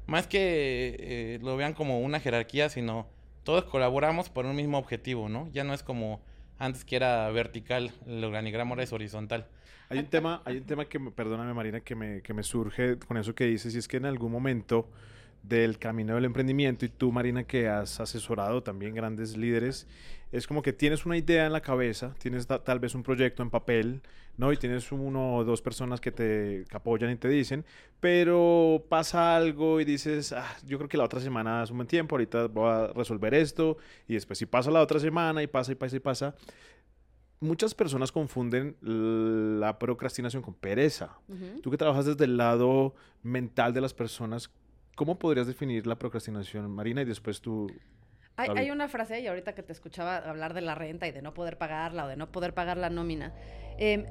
más 0.07 0.27
que 0.27 0.97
eh, 0.99 1.39
lo 1.43 1.57
vean 1.57 1.73
como 1.73 2.01
una 2.01 2.21
jerarquía, 2.21 2.69
sino 2.69 3.07
todos 3.45 3.65
colaboramos 3.65 4.29
por 4.29 4.45
un 4.47 4.57
mismo 4.57 4.79
objetivo, 4.79 5.29
¿no? 5.29 5.49
Ya 5.53 5.65
no 5.65 5.73
es 5.73 5.83
como 5.83 6.21
antes 6.59 6.85
que 6.85 6.97
era 6.97 7.31
vertical, 7.31 7.93
el 8.07 8.23
organigrama 8.25 8.71
ahora 8.71 8.83
es 8.83 8.93
horizontal. 8.93 9.47
Hay 9.89 9.99
un 9.99 10.07
tema, 10.07 10.43
hay 10.45 10.59
un 10.59 10.65
tema 10.65 10.85
que, 10.85 11.01
perdóname 11.01 11.55
Marina, 11.55 11.81
que 11.81 11.95
me, 11.95 12.23
que 12.23 12.35
me 12.35 12.43
surge 12.43 12.99
con 12.99 13.17
eso 13.17 13.35
que 13.35 13.45
dices, 13.45 13.75
y 13.75 13.79
es 13.79 13.89
que 13.89 13.97
en 13.97 14.05
algún 14.05 14.31
momento 14.31 14.89
del 15.43 15.79
camino 15.79 16.15
del 16.15 16.25
emprendimiento 16.25 16.85
y 16.85 16.89
tú, 16.89 17.13
Marina, 17.13 17.45
que 17.45 17.69
has 17.69 18.01
asesorado 18.01 18.63
también 18.63 18.95
grandes 18.95 19.37
líderes, 19.37 19.87
es 20.33 20.47
como 20.47 20.63
que 20.63 20.73
tienes 20.73 21.07
una 21.07 21.17
idea 21.17 21.47
en 21.47 21.53
la 21.53 21.61
cabeza, 21.61 22.15
tienes 22.19 22.47
tal 22.47 22.79
vez 22.79 22.95
un 22.95 23.03
proyecto 23.03 23.43
en 23.43 23.51
papel, 23.51 24.01
¿no? 24.37 24.53
Y 24.53 24.57
tienes 24.57 24.93
uno 24.93 25.37
o 25.37 25.45
dos 25.45 25.61
personas 25.61 26.01
que 26.01 26.13
te 26.13 26.65
apoyan 26.73 27.11
y 27.11 27.17
te 27.17 27.29
dicen, 27.29 27.65
pero 27.99 28.85
pasa 28.89 29.37
algo 29.37 29.81
y 29.81 29.85
dices, 29.85 30.33
ah, 30.33 30.57
yo 30.65 30.79
creo 30.79 30.89
que 30.89 30.97
la 30.97 31.05
otra 31.05 31.21
semana 31.21 31.63
es 31.63 31.71
un 31.71 31.79
buen 31.79 31.89
tiempo, 31.89 32.15
ahorita 32.15 32.47
voy 32.47 32.71
a 32.71 32.87
resolver 32.95 33.35
esto, 33.35 33.77
y 34.07 34.15
después 34.15 34.39
si 34.39 34.47
pasa 34.47 34.71
la 34.71 34.83
otra 34.83 35.01
semana 35.01 35.43
y 35.43 35.47
pasa 35.47 35.73
y 35.73 35.75
pasa 35.75 35.97
y 35.97 36.01
pasa, 36.01 36.35
muchas 37.41 37.75
personas 37.75 38.13
confunden 38.13 38.77
la 38.81 39.79
procrastinación 39.79 40.43
con 40.43 40.55
pereza. 40.55 41.19
Tú 41.63 41.71
que 41.71 41.77
trabajas 41.77 42.07
desde 42.07 42.25
el 42.25 42.37
lado 42.37 42.95
mental 43.23 43.75
de 43.75 43.81
las 43.81 43.95
personas, 43.95 44.51
¿Cómo 45.01 45.19
podrías 45.19 45.47
definir 45.47 45.87
la 45.87 45.97
procrastinación, 45.99 46.71
Marina? 46.71 47.01
Y 47.01 47.07
después 47.07 47.41
tú... 47.41 47.73
Hay, 48.37 48.71
una 48.71 48.87
frase, 48.87 49.19
y 49.21 49.27
ahorita 49.29 49.55
que 49.55 49.63
te 49.63 49.73
escuchaba 49.73 50.19
hablar 50.19 50.53
de 50.53 50.61
la 50.61 50.75
renta 50.75 51.09
y 51.09 51.11
de 51.11 51.23
no 51.23 51.33
poder 51.33 51.57
pagarla 51.57 52.05
o 52.05 52.09
de 52.09 52.17
no 52.17 52.31
poder 52.31 52.53
pagar 52.53 52.77
la 52.77 52.91
nómina. 52.91 53.33
Em, 53.79 54.05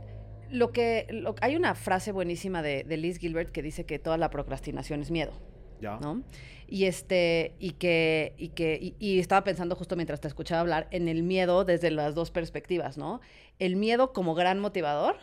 Lo 0.49 0.71
que, 0.71 1.05
lo- 1.11 1.35
hay 1.41 1.55
una 1.55 1.75
frase 1.75 2.11
buenísima 2.11 2.63
de, 2.63 2.85
de 2.85 2.97
Liz 2.97 3.19
Gilbert 3.19 3.51
que 3.51 3.61
dice 3.61 3.85
que 3.85 3.99
toda 3.99 4.17
la 4.17 4.31
procrastinación 4.31 5.01
es 5.01 5.11
miedo. 5.11 5.33
Ya. 5.79 5.99
¿no? 5.99 6.23
Y 6.65 6.85
este, 6.85 7.53
y 7.59 7.73
que, 7.73 8.33
y 8.39 8.49
que, 8.49 8.79
y, 8.81 8.95
y 8.97 9.19
estaba 9.19 9.43
pensando 9.43 9.75
justo 9.75 9.95
mientras 9.95 10.19
te 10.19 10.27
escuchaba 10.27 10.61
hablar 10.61 10.87
en 10.89 11.07
el 11.07 11.21
miedo 11.21 11.65
desde 11.65 11.91
las 11.91 12.15
dos 12.15 12.31
perspectivas, 12.31 12.97
¿no? 12.97 13.21
El 13.59 13.75
miedo 13.75 14.11
como 14.11 14.33
gran 14.33 14.59
motivador, 14.59 15.17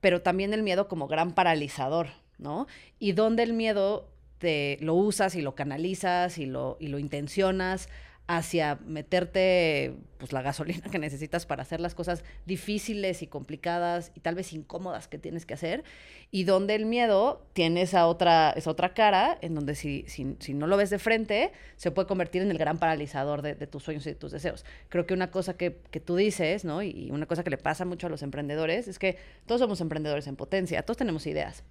pero 0.00 0.22
también 0.22 0.54
el 0.54 0.62
miedo 0.62 0.88
como 0.88 1.06
gran 1.06 1.34
paralizador, 1.34 2.06
¿no? 2.38 2.66
Y 2.98 3.12
donde 3.12 3.42
el 3.42 3.52
miedo 3.52 4.08
te 4.42 4.76
lo 4.80 4.94
usas 4.94 5.36
y 5.36 5.40
lo 5.40 5.54
canalizas 5.54 6.36
y 6.36 6.46
lo, 6.46 6.76
y 6.80 6.88
lo 6.88 6.98
intencionas 6.98 7.88
hacia 8.26 8.76
meterte 8.86 9.94
pues 10.18 10.32
la 10.32 10.42
gasolina 10.42 10.82
que 10.90 10.98
necesitas 10.98 11.46
para 11.46 11.62
hacer 11.62 11.80
las 11.80 11.94
cosas 11.94 12.24
difíciles 12.44 13.22
y 13.22 13.28
complicadas 13.28 14.10
y 14.16 14.20
tal 14.20 14.34
vez 14.34 14.52
incómodas 14.52 15.06
que 15.06 15.18
tienes 15.18 15.46
que 15.46 15.54
hacer 15.54 15.84
y 16.32 16.42
donde 16.42 16.74
el 16.74 16.84
miedo 16.84 17.46
tiene 17.52 17.82
esa 17.82 18.06
otra, 18.06 18.50
esa 18.50 18.70
otra 18.70 18.94
cara 18.94 19.38
en 19.42 19.54
donde 19.54 19.76
si, 19.76 20.04
si, 20.08 20.36
si 20.40 20.54
no 20.54 20.66
lo 20.66 20.76
ves 20.76 20.90
de 20.90 20.98
frente 20.98 21.52
se 21.76 21.92
puede 21.92 22.08
convertir 22.08 22.42
en 22.42 22.50
el 22.50 22.58
gran 22.58 22.78
paralizador 22.78 23.42
de, 23.42 23.54
de 23.54 23.66
tus 23.68 23.84
sueños 23.84 24.04
y 24.06 24.10
de 24.10 24.16
tus 24.16 24.32
deseos. 24.32 24.64
Creo 24.88 25.06
que 25.06 25.14
una 25.14 25.30
cosa 25.30 25.54
que, 25.54 25.78
que 25.92 26.00
tú 26.00 26.16
dices, 26.16 26.64
¿no? 26.64 26.82
Y 26.82 27.10
una 27.12 27.26
cosa 27.26 27.44
que 27.44 27.50
le 27.50 27.58
pasa 27.58 27.84
mucho 27.84 28.08
a 28.08 28.10
los 28.10 28.22
emprendedores 28.22 28.88
es 28.88 28.98
que 28.98 29.18
todos 29.46 29.60
somos 29.60 29.80
emprendedores 29.80 30.26
en 30.26 30.34
potencia, 30.34 30.82
todos 30.82 30.96
tenemos 30.96 31.28
ideas. 31.28 31.62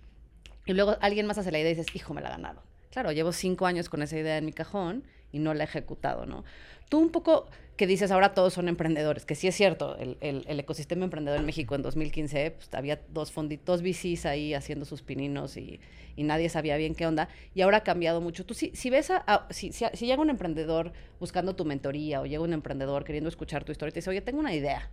Y 0.65 0.73
luego 0.73 0.97
alguien 1.01 1.25
más 1.25 1.37
hace 1.37 1.51
la 1.51 1.59
idea 1.59 1.71
y 1.71 1.75
dices, 1.75 1.95
hijo, 1.95 2.13
me 2.13 2.21
la 2.21 2.29
ganaron. 2.29 2.63
Claro, 2.91 3.11
llevo 3.11 3.31
cinco 3.31 3.65
años 3.65 3.89
con 3.89 4.01
esa 4.01 4.17
idea 4.17 4.37
en 4.37 4.45
mi 4.45 4.53
cajón 4.53 5.03
y 5.31 5.39
no 5.39 5.53
la 5.53 5.63
he 5.63 5.67
ejecutado, 5.67 6.25
¿no? 6.25 6.43
Tú 6.89 6.99
un 6.99 7.09
poco 7.09 7.47
que 7.77 7.87
dices, 7.87 8.11
ahora 8.11 8.33
todos 8.33 8.53
son 8.53 8.67
emprendedores, 8.67 9.25
que 9.25 9.33
sí 9.33 9.47
es 9.47 9.55
cierto, 9.55 9.95
el, 9.97 10.17
el- 10.19 10.59
ecosistema 10.59 11.05
emprendedor 11.05 11.39
en 11.39 11.45
México 11.45 11.73
en 11.73 11.81
2015, 11.81 12.51
pues 12.51 12.69
había 12.73 12.99
dos 13.07 13.31
fonditos, 13.31 13.81
VCs 13.81 14.25
ahí 14.25 14.53
haciendo 14.53 14.83
sus 14.85 15.01
pininos 15.01 15.55
y, 15.55 15.79
y 16.17 16.23
nadie 16.23 16.49
sabía 16.49 16.75
bien 16.75 16.93
qué 16.93 17.07
onda, 17.07 17.29
y 17.55 17.61
ahora 17.61 17.77
ha 17.77 17.83
cambiado 17.83 18.19
mucho. 18.19 18.45
Tú 18.45 18.53
si, 18.53 18.71
si 18.75 18.89
ves 18.89 19.09
si, 19.51 19.71
si 19.71 20.05
llega 20.05 20.21
un 20.21 20.29
emprendedor 20.29 20.91
buscando 21.19 21.55
tu 21.55 21.63
mentoría 21.63 22.19
o 22.21 22.25
llega 22.25 22.43
un 22.43 22.53
emprendedor 22.53 23.05
queriendo 23.05 23.29
escuchar 23.29 23.63
tu 23.63 23.71
historia 23.71 23.91
y 23.91 23.93
te 23.93 23.99
dice, 24.01 24.09
oye, 24.09 24.21
tengo 24.21 24.41
una 24.41 24.53
idea, 24.53 24.91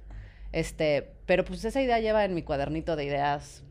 este, 0.53 1.11
pero 1.27 1.45
pues 1.45 1.65
esa 1.65 1.83
idea 1.83 1.99
lleva 1.99 2.25
en 2.25 2.35
mi 2.35 2.43
cuadernito 2.43 2.95
de 2.97 3.05
ideas 3.05 3.65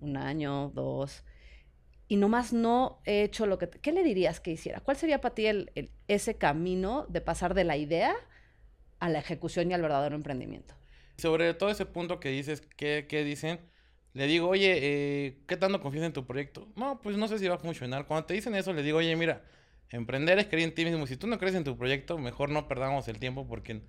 un 0.00 0.16
año, 0.16 0.70
dos, 0.74 1.24
y 2.08 2.16
nomás 2.16 2.52
no 2.52 3.00
he 3.04 3.22
hecho 3.22 3.46
lo 3.46 3.58
que... 3.58 3.66
te- 3.66 3.78
¿Qué 3.80 3.92
le 3.92 4.04
dirías 4.04 4.40
que 4.40 4.52
hiciera? 4.52 4.80
¿Cuál 4.80 4.96
sería 4.96 5.20
para 5.20 5.34
ti 5.34 5.46
el- 5.46 5.72
el- 5.74 5.90
ese 6.08 6.36
camino 6.36 7.06
de 7.08 7.20
pasar 7.20 7.54
de 7.54 7.64
la 7.64 7.76
idea 7.76 8.14
a 9.00 9.08
la 9.08 9.18
ejecución 9.18 9.70
y 9.70 9.74
al 9.74 9.82
verdadero 9.82 10.14
emprendimiento? 10.16 10.74
Sobre 11.18 11.54
todo 11.54 11.70
ese 11.70 11.86
punto 11.86 12.20
que 12.20 12.28
dices, 12.30 12.60
¿qué, 12.76 13.06
qué 13.08 13.24
dicen? 13.24 13.60
Le 14.12 14.26
digo, 14.26 14.48
oye, 14.48 14.78
eh, 14.80 15.38
¿qué 15.46 15.56
tanto 15.56 15.80
confías 15.80 16.04
en 16.04 16.12
tu 16.12 16.26
proyecto? 16.26 16.68
No, 16.76 17.00
pues 17.02 17.16
no 17.16 17.28
sé 17.28 17.38
si 17.38 17.48
va 17.48 17.56
a 17.56 17.58
funcionar. 17.58 18.06
Cuando 18.06 18.26
te 18.26 18.34
dicen 18.34 18.54
eso, 18.54 18.72
le 18.72 18.82
digo, 18.82 18.98
oye, 18.98 19.14
mira, 19.16 19.42
emprender 19.90 20.38
es 20.38 20.46
creer 20.46 20.68
en 20.68 20.74
ti 20.74 20.84
mismo. 20.84 21.06
Si 21.06 21.16
tú 21.16 21.26
no 21.26 21.38
crees 21.38 21.54
en 21.54 21.64
tu 21.64 21.76
proyecto, 21.76 22.18
mejor 22.18 22.50
no 22.50 22.68
perdamos 22.68 23.08
el 23.08 23.18
tiempo 23.18 23.46
porque 23.46 23.82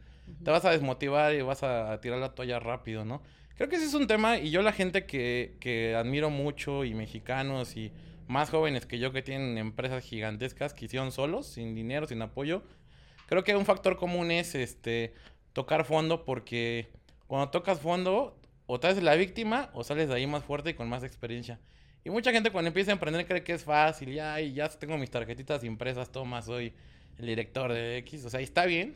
te 0.43 0.51
vas 0.51 0.65
a 0.65 0.71
desmotivar 0.71 1.33
y 1.33 1.41
vas 1.41 1.63
a 1.63 1.99
tirar 2.01 2.19
la 2.19 2.33
toalla 2.35 2.59
rápido, 2.59 3.05
¿no? 3.05 3.21
Creo 3.57 3.69
que 3.69 3.77
ese 3.77 3.85
es 3.85 3.95
un 3.95 4.05
tema 4.05 4.37
y 4.37 4.51
yo 4.51 4.61
la 4.61 4.71
gente 4.71 5.07
que, 5.07 5.55
que 5.59 5.95
admiro 5.95 6.29
mucho 6.29 6.85
y 6.85 6.93
mexicanos 6.93 7.75
y 7.75 7.91
más 8.27 8.51
jóvenes 8.51 8.85
que 8.85 8.99
yo 8.99 9.11
que 9.11 9.23
tienen 9.23 9.57
empresas 9.57 10.03
gigantescas 10.03 10.75
que 10.75 10.85
hicieron 10.85 11.11
solos, 11.11 11.47
sin 11.47 11.73
dinero, 11.73 12.05
sin 12.05 12.21
apoyo, 12.21 12.61
creo 13.25 13.43
que 13.43 13.55
un 13.55 13.65
factor 13.65 13.97
común 13.97 14.29
es 14.29 14.53
este 14.53 15.15
tocar 15.53 15.85
fondo 15.85 16.23
porque 16.23 16.89
cuando 17.25 17.49
tocas 17.49 17.79
fondo 17.79 18.39
o 18.67 18.79
te 18.79 18.87
haces 18.87 19.01
la 19.01 19.15
víctima 19.15 19.71
o 19.73 19.83
sales 19.83 20.07
de 20.07 20.13
ahí 20.13 20.27
más 20.27 20.43
fuerte 20.43 20.69
y 20.69 20.73
con 20.75 20.87
más 20.87 21.03
experiencia. 21.03 21.59
Y 22.03 22.11
mucha 22.11 22.31
gente 22.31 22.51
cuando 22.51 22.67
empieza 22.67 22.91
a 22.91 22.93
emprender 22.93 23.25
cree 23.25 23.43
que 23.43 23.53
es 23.53 23.63
fácil, 23.63 24.13
ya, 24.13 24.39
ya 24.39 24.69
tengo 24.69 24.99
mis 24.99 25.09
tarjetitas 25.09 25.63
impresas, 25.63 26.11
toma, 26.11 26.43
soy 26.43 26.73
el 27.17 27.25
director 27.25 27.73
de 27.73 27.97
X, 27.97 28.23
o 28.23 28.29
sea, 28.29 28.39
está 28.39 28.67
bien, 28.67 28.95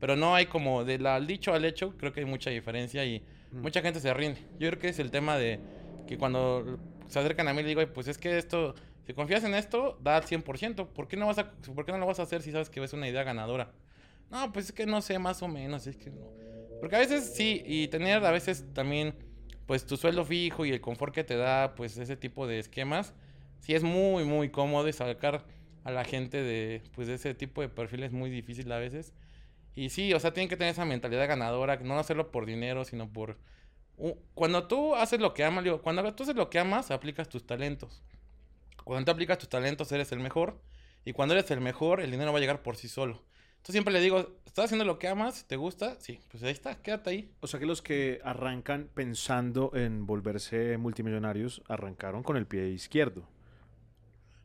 pero 0.00 0.16
no 0.16 0.34
hay 0.34 0.46
como 0.46 0.84
del 0.84 1.06
dicho 1.28 1.54
al 1.54 1.64
hecho, 1.64 1.96
creo 1.96 2.12
que 2.12 2.20
hay 2.20 2.26
mucha 2.26 2.50
diferencia 2.50 3.04
y. 3.04 3.22
mucha 3.50 3.82
gente 3.82 4.00
se 4.00 4.12
rinde. 4.14 4.40
Yo 4.58 4.68
creo 4.70 4.78
que 4.80 4.88
es 4.88 4.98
el 4.98 5.10
tema 5.10 5.36
de 5.38 5.60
que 6.06 6.18
cuando 6.18 6.78
se 7.08 7.18
acercan 7.18 7.48
a 7.48 7.52
mí 7.54 7.62
le 7.62 7.68
digo, 7.68 7.80
"Ay, 7.80 7.86
pues 7.92 8.08
es 8.08 8.18
que 8.18 8.38
esto, 8.38 8.74
si 9.06 9.14
confías 9.14 9.44
en 9.44 9.54
esto, 9.54 9.98
da 10.02 10.16
al 10.16 10.24
100%, 10.24 10.92
¿por 10.92 11.08
qué 11.08 11.16
no, 11.16 11.26
vas 11.26 11.38
a, 11.38 11.52
¿por 11.52 11.84
qué 11.84 11.92
no 11.92 11.98
lo 11.98 12.06
vas 12.06 12.20
a 12.20 12.22
hacer 12.24 12.42
si 12.42 12.52
sabes 12.52 12.70
que 12.70 12.82
es 12.82 12.92
una 12.92 13.08
idea 13.08 13.24
ganadora? 13.24 13.72
No, 14.30 14.52
pues 14.52 14.66
es 14.66 14.72
que 14.72 14.86
no 14.86 15.02
sé, 15.02 15.18
más 15.18 15.42
o 15.42 15.48
menos, 15.48 15.86
es 15.86 15.96
que 15.96 16.10
no. 16.10 16.32
Porque 16.78 16.96
a 16.96 16.98
veces 17.00 17.32
sí, 17.34 17.62
y 17.66 17.88
tener 17.88 18.24
a 18.24 18.30
veces 18.30 18.66
también, 18.72 19.14
pues 19.66 19.86
tu 19.86 19.96
sueldo 19.96 20.24
fijo 20.24 20.64
y 20.64 20.70
el 20.70 20.80
confort 20.80 21.14
que 21.14 21.24
te 21.24 21.36
da, 21.36 21.74
pues 21.74 21.96
ese 21.98 22.16
tipo 22.16 22.46
de 22.46 22.58
esquemas, 22.58 23.14
sí 23.60 23.74
es 23.74 23.82
muy, 23.82 24.24
muy 24.24 24.50
cómodo 24.50 24.88
y 24.88 24.92
sacar 24.92 25.44
a 25.84 25.90
la 25.90 26.04
gente 26.04 26.42
de, 26.42 26.82
pues 26.94 27.08
de 27.08 27.14
ese 27.14 27.34
tipo 27.34 27.60
de 27.62 27.68
perfil 27.68 28.02
es 28.04 28.12
muy 28.12 28.30
difícil 28.30 28.70
a 28.72 28.78
veces. 28.78 29.12
Y 29.74 29.90
sí, 29.90 30.12
o 30.14 30.20
sea, 30.20 30.32
tienen 30.32 30.48
que 30.48 30.56
tener 30.56 30.72
esa 30.72 30.84
mentalidad 30.84 31.28
ganadora, 31.28 31.76
no 31.76 31.98
hacerlo 31.98 32.30
por 32.30 32.46
dinero, 32.46 32.84
sino 32.84 33.12
por... 33.12 33.38
Cuando 34.34 34.66
tú 34.66 34.94
haces 34.94 35.20
lo 35.20 35.34
que 35.34 35.44
amas, 35.44 35.62
digo, 35.62 35.82
cuando 35.82 36.14
tú 36.14 36.22
haces 36.22 36.34
lo 36.34 36.48
que 36.48 36.58
amas, 36.58 36.90
aplicas 36.90 37.28
tus 37.28 37.46
talentos. 37.46 38.02
Cuando 38.84 39.04
tú 39.04 39.12
aplicas 39.12 39.38
tus 39.38 39.48
talentos, 39.48 39.92
eres 39.92 40.10
el 40.12 40.20
mejor. 40.20 40.60
Y 41.04 41.12
cuando 41.12 41.34
eres 41.34 41.50
el 41.50 41.60
mejor, 41.60 42.00
el 42.00 42.10
dinero 42.10 42.32
va 42.32 42.38
a 42.38 42.40
llegar 42.40 42.62
por 42.62 42.76
sí 42.76 42.88
solo. 42.88 43.22
Entonces 43.60 43.74
siempre 43.74 43.92
le 43.92 44.00
digo, 44.00 44.38
¿estás 44.46 44.66
haciendo 44.66 44.86
lo 44.86 44.98
que 44.98 45.06
amas? 45.06 45.46
¿Te 45.46 45.56
gusta? 45.56 45.96
Sí, 46.00 46.18
pues 46.30 46.42
ahí 46.42 46.50
está, 46.50 46.80
quédate 46.80 47.10
ahí. 47.10 47.30
O 47.40 47.46
sea 47.46 47.60
que 47.60 47.66
los 47.66 47.82
que 47.82 48.20
arrancan 48.24 48.88
pensando 48.94 49.72
en 49.74 50.06
volverse 50.06 50.78
multimillonarios 50.78 51.62
arrancaron 51.68 52.22
con 52.22 52.38
el 52.38 52.46
pie 52.46 52.68
izquierdo. 52.70 53.28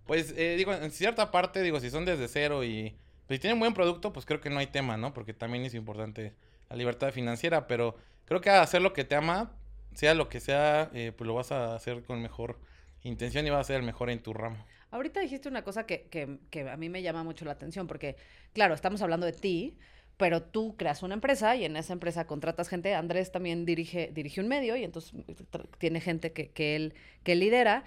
Pues 0.06 0.34
eh, 0.38 0.56
digo, 0.58 0.74
en 0.74 0.92
cierta 0.92 1.32
parte, 1.32 1.62
digo, 1.62 1.80
si 1.80 1.90
son 1.90 2.04
desde 2.04 2.28
cero 2.28 2.66
y 2.66 2.98
pues, 3.28 3.38
si 3.38 3.42
tienen 3.42 3.60
buen 3.60 3.74
producto, 3.74 4.12
pues 4.14 4.26
creo 4.26 4.42
que 4.42 4.50
no 4.50 4.60
hay 4.60 4.68
tema, 4.68 4.98
¿no? 4.98 5.14
Porque 5.14 5.34
también 5.34 5.64
es 5.66 5.74
importante 5.74 6.34
la 6.70 6.76
libertad 6.76 7.12
financiera, 7.12 7.68
pero 7.68 7.96
creo 8.26 8.42
que 8.42 8.50
hacer 8.50 8.82
lo 8.82 8.94
que 8.94 9.04
te 9.04 9.16
ama, 9.16 9.52
sea 9.94 10.14
lo 10.14 10.30
que 10.30 10.40
sea, 10.40 10.90
eh, 10.94 11.12
pues 11.16 11.28
lo 11.28 11.34
vas 11.34 11.52
a 11.52 11.76
hacer 11.76 12.04
con 12.04 12.22
mejor 12.22 12.60
intención 13.04 13.46
y 13.46 13.50
vas 13.50 13.62
a 13.62 13.64
ser 13.66 13.78
el 13.78 13.84
mejor 13.84 14.10
en 14.10 14.20
tu 14.22 14.34
ramo. 14.34 14.58
Ahorita 14.92 15.20
dijiste 15.20 15.48
una 15.50 15.64
cosa 15.64 15.86
que, 15.86 16.04
que- 16.10 16.40
que 16.50 16.70
a 16.70 16.78
mí 16.78 16.90
me 16.90 17.02
llama 17.02 17.24
mucho 17.24 17.46
la 17.46 17.52
atención, 17.52 17.86
porque, 17.88 18.16
claro, 18.54 18.74
estamos 18.74 19.02
hablando 19.02 19.26
de 19.26 19.34
ti, 19.34 19.78
pero 20.18 20.42
tú 20.42 20.76
creas 20.78 21.04
una 21.04 21.14
empresa 21.14 21.56
y 21.58 21.66
en 21.66 21.76
esa 21.76 21.92
empresa 21.94 22.26
contratas 22.26 22.70
gente. 22.70 22.96
Andrés 22.96 23.32
también 23.32 23.66
dirige, 23.66 24.10
dirige 24.14 24.40
un 24.40 24.48
medio 24.48 24.76
y 24.78 24.84
entonces 24.86 25.14
tra- 25.52 25.68
tiene 25.78 26.00
gente 26.00 26.32
que, 26.32 26.50
que 26.50 26.76
él 26.78 26.94
que 27.24 27.36
lidera. 27.36 27.84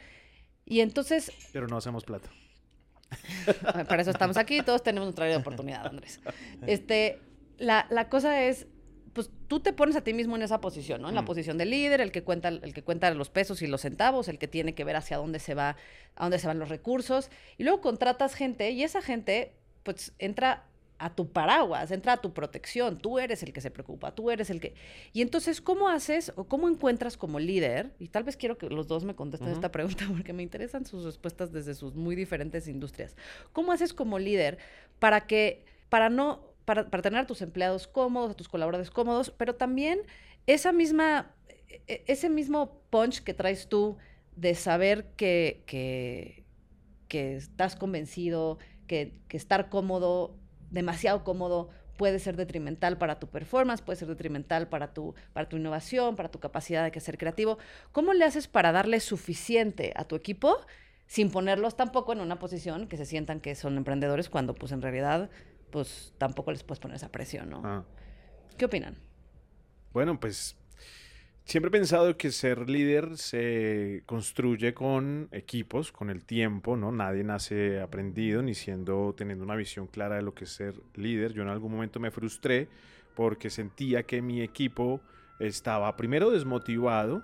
Y 0.66 0.80
entonces, 0.80 1.33
Pero 1.52 1.66
no 1.66 1.78
hacemos 1.78 2.04
plata. 2.04 2.28
para 3.88 4.03
eso 4.03 4.11
estamos 4.11 4.37
aquí, 4.37 4.61
todos 4.62 4.83
tenemos 4.83 5.07
nuestra 5.07 5.25
área 5.25 5.37
de 5.37 5.41
oportunidad, 5.41 5.87
Andrés. 5.87 6.21
Este, 6.67 7.21
la, 7.59 7.87
la 7.91 8.09
cosa 8.09 8.45
es, 8.45 8.67
pues 9.15 9.31
tú 9.49 9.61
te 9.61 9.73
pones 9.73 9.97
a 9.97 10.03
ti 10.03 10.12
mismo 10.12 10.37
en 10.37 10.43
esa 10.43 10.61
posición, 10.61 11.03
¿no? 11.03 11.09
En 11.09 11.15
la 11.15 11.23
Mm. 11.23 11.27
posición 11.27 11.59
de 11.59 11.65
líder, 11.65 12.00
el 12.00 12.12
que 12.12 12.23
cuenta, 12.23 12.49
el 12.49 12.73
que 12.75 12.83
cuenta 12.85 13.11
los 13.15 13.31
pesos 13.31 13.62
y 13.62 13.67
los 13.67 13.81
centavos, 13.81 14.29
el 14.29 14.38
que 14.38 14.47
tiene 14.49 14.75
que 14.75 14.85
ver 14.85 14.97
hacia 14.97 15.17
dónde 15.17 15.38
se 15.38 15.55
va, 15.55 15.77
a 16.15 16.23
dónde 16.23 16.38
se 16.38 16.47
van 16.47 16.59
los 16.59 16.69
recursos. 16.69 17.31
Y 17.57 17.65
luego 17.65 17.81
contratas 17.81 18.35
gente 18.35 18.71
y 18.71 18.83
esa 18.85 19.00
gente, 19.03 19.55
pues 19.83 20.12
entra 20.19 20.67
a 20.99 21.14
tu 21.14 21.31
paraguas, 21.33 21.90
entra 21.93 22.14
a 22.14 22.17
tu 22.17 22.33
protección. 22.35 22.99
Tú 22.99 23.19
eres 23.19 23.43
el 23.43 23.52
que 23.52 23.61
se 23.61 23.71
preocupa, 23.71 24.14
tú 24.14 24.31
eres 24.31 24.50
el 24.50 24.61
que. 24.61 24.75
Y 25.12 25.23
entonces, 25.23 25.61
¿cómo 25.61 25.88
haces 25.88 26.33
o 26.37 26.45
cómo 26.45 26.69
encuentras 26.69 27.17
como 27.17 27.38
líder? 27.38 27.95
Y 27.99 28.09
tal 28.09 28.25
vez 28.25 28.37
quiero 28.37 28.59
que 28.59 28.69
los 28.69 28.88
dos 28.88 29.05
me 29.05 29.14
contesten 29.14 29.50
esta 29.50 29.71
pregunta 29.71 30.05
porque 30.12 30.33
me 30.33 30.43
interesan 30.43 30.85
sus 30.85 31.05
respuestas 31.05 31.52
desde 31.52 31.75
sus 31.75 31.95
muy 31.95 32.17
diferentes 32.17 32.67
industrias. 32.69 33.17
¿Cómo 33.52 33.73
haces 33.73 33.95
como 33.95 34.19
líder 34.19 34.59
para 34.99 35.26
que, 35.26 35.64
para 35.88 36.11
no, 36.11 36.43
para, 36.64 36.90
para 36.90 37.02
tener 37.02 37.21
a 37.21 37.26
tus 37.26 37.43
empleados 37.43 37.87
cómodos, 37.87 38.33
a 38.33 38.35
tus 38.35 38.49
colaboradores 38.49 38.90
cómodos, 38.90 39.31
pero 39.31 39.55
también 39.55 40.00
esa 40.47 40.73
misma, 40.73 41.35
e- 41.69 41.83
e- 41.87 42.05
ese 42.09 42.28
mismo 42.28 42.81
punch 42.90 43.23
que 43.23 43.35
traes 43.35 43.69
tú 43.69 43.97
de 44.35 44.55
saber 44.55 45.07
que, 45.17 45.62
que, 45.67 46.45
que 47.09 47.37
estás 47.37 47.76
convencido, 47.76 48.59
que, 48.87 49.12
que 49.28 49.37
estar 49.37 49.69
cómodo, 49.69 50.37
demasiado 50.70 51.25
cómodo, 51.25 51.70
puede 51.96 52.18
ser 52.18 52.37
detrimental 52.37 52.96
para 52.96 53.18
tu 53.18 53.26
performance, 53.26 53.82
puede 53.82 53.98
ser 53.98 54.08
detrimental 54.08 54.68
para 54.68 54.94
tu, 54.94 55.14
para 55.32 55.48
tu 55.48 55.56
innovación, 55.56 56.16
para 56.16 56.30
tu 56.30 56.38
capacidad 56.38 56.90
de 56.90 57.00
ser 57.00 57.18
creativo. 57.18 57.58
¿Cómo 57.92 58.12
le 58.14 58.25
haces 58.25 58.48
para 58.48 58.72
darle 58.72 59.00
suficiente 59.00 59.92
a 59.96 60.04
tu 60.04 60.14
equipo 60.14 60.58
sin 61.06 61.30
ponerlos 61.30 61.76
tampoco 61.76 62.12
en 62.12 62.20
una 62.20 62.38
posición 62.38 62.87
que 62.87 62.96
se 62.96 63.06
sientan 63.06 63.40
que 63.40 63.54
son 63.54 63.76
emprendedores 63.76 64.28
cuando 64.28 64.54
pues 64.54 64.72
en 64.72 64.82
realidad 64.82 65.30
pues 65.70 66.14
tampoco 66.18 66.52
les 66.52 66.62
puedes 66.62 66.80
poner 66.80 66.96
esa 66.96 67.10
presión, 67.10 67.50
¿no? 67.50 67.62
Ah. 67.64 67.84
¿Qué 68.56 68.64
opinan? 68.64 68.96
Bueno, 69.92 70.20
pues 70.20 70.56
siempre 71.49 71.69
he 71.69 71.73
pensado 71.73 72.14
que 72.19 72.31
ser 72.31 72.69
líder 72.69 73.17
se 73.17 74.02
construye 74.05 74.75
con 74.75 75.28
equipos, 75.33 75.90
con 75.93 76.11
el 76.11 76.26
tiempo, 76.26 76.76
¿no? 76.76 76.93
Nadie 76.93 77.25
nace 77.25 77.81
aprendido 77.81 78.43
ni 78.43 78.55
siendo 78.55 79.14
teniendo 79.17 79.45
una 79.45 79.57
visión 79.57 79.87
clara 79.87 80.17
de 80.17 80.23
lo 80.23 80.35
que 80.35 80.45
es 80.45 80.50
ser 80.50 80.75
líder. 80.95 81.33
Yo 81.33 81.43
en 81.43 81.49
algún 81.49 81.73
momento 81.73 82.00
me 82.00 82.11
frustré 82.11 82.69
porque 83.17 83.49
sentía 83.49 84.02
que 84.02 84.21
mi 84.21 84.43
equipo 84.43 85.00
estaba 85.40 85.97
primero 85.97 86.31
desmotivado 86.31 87.23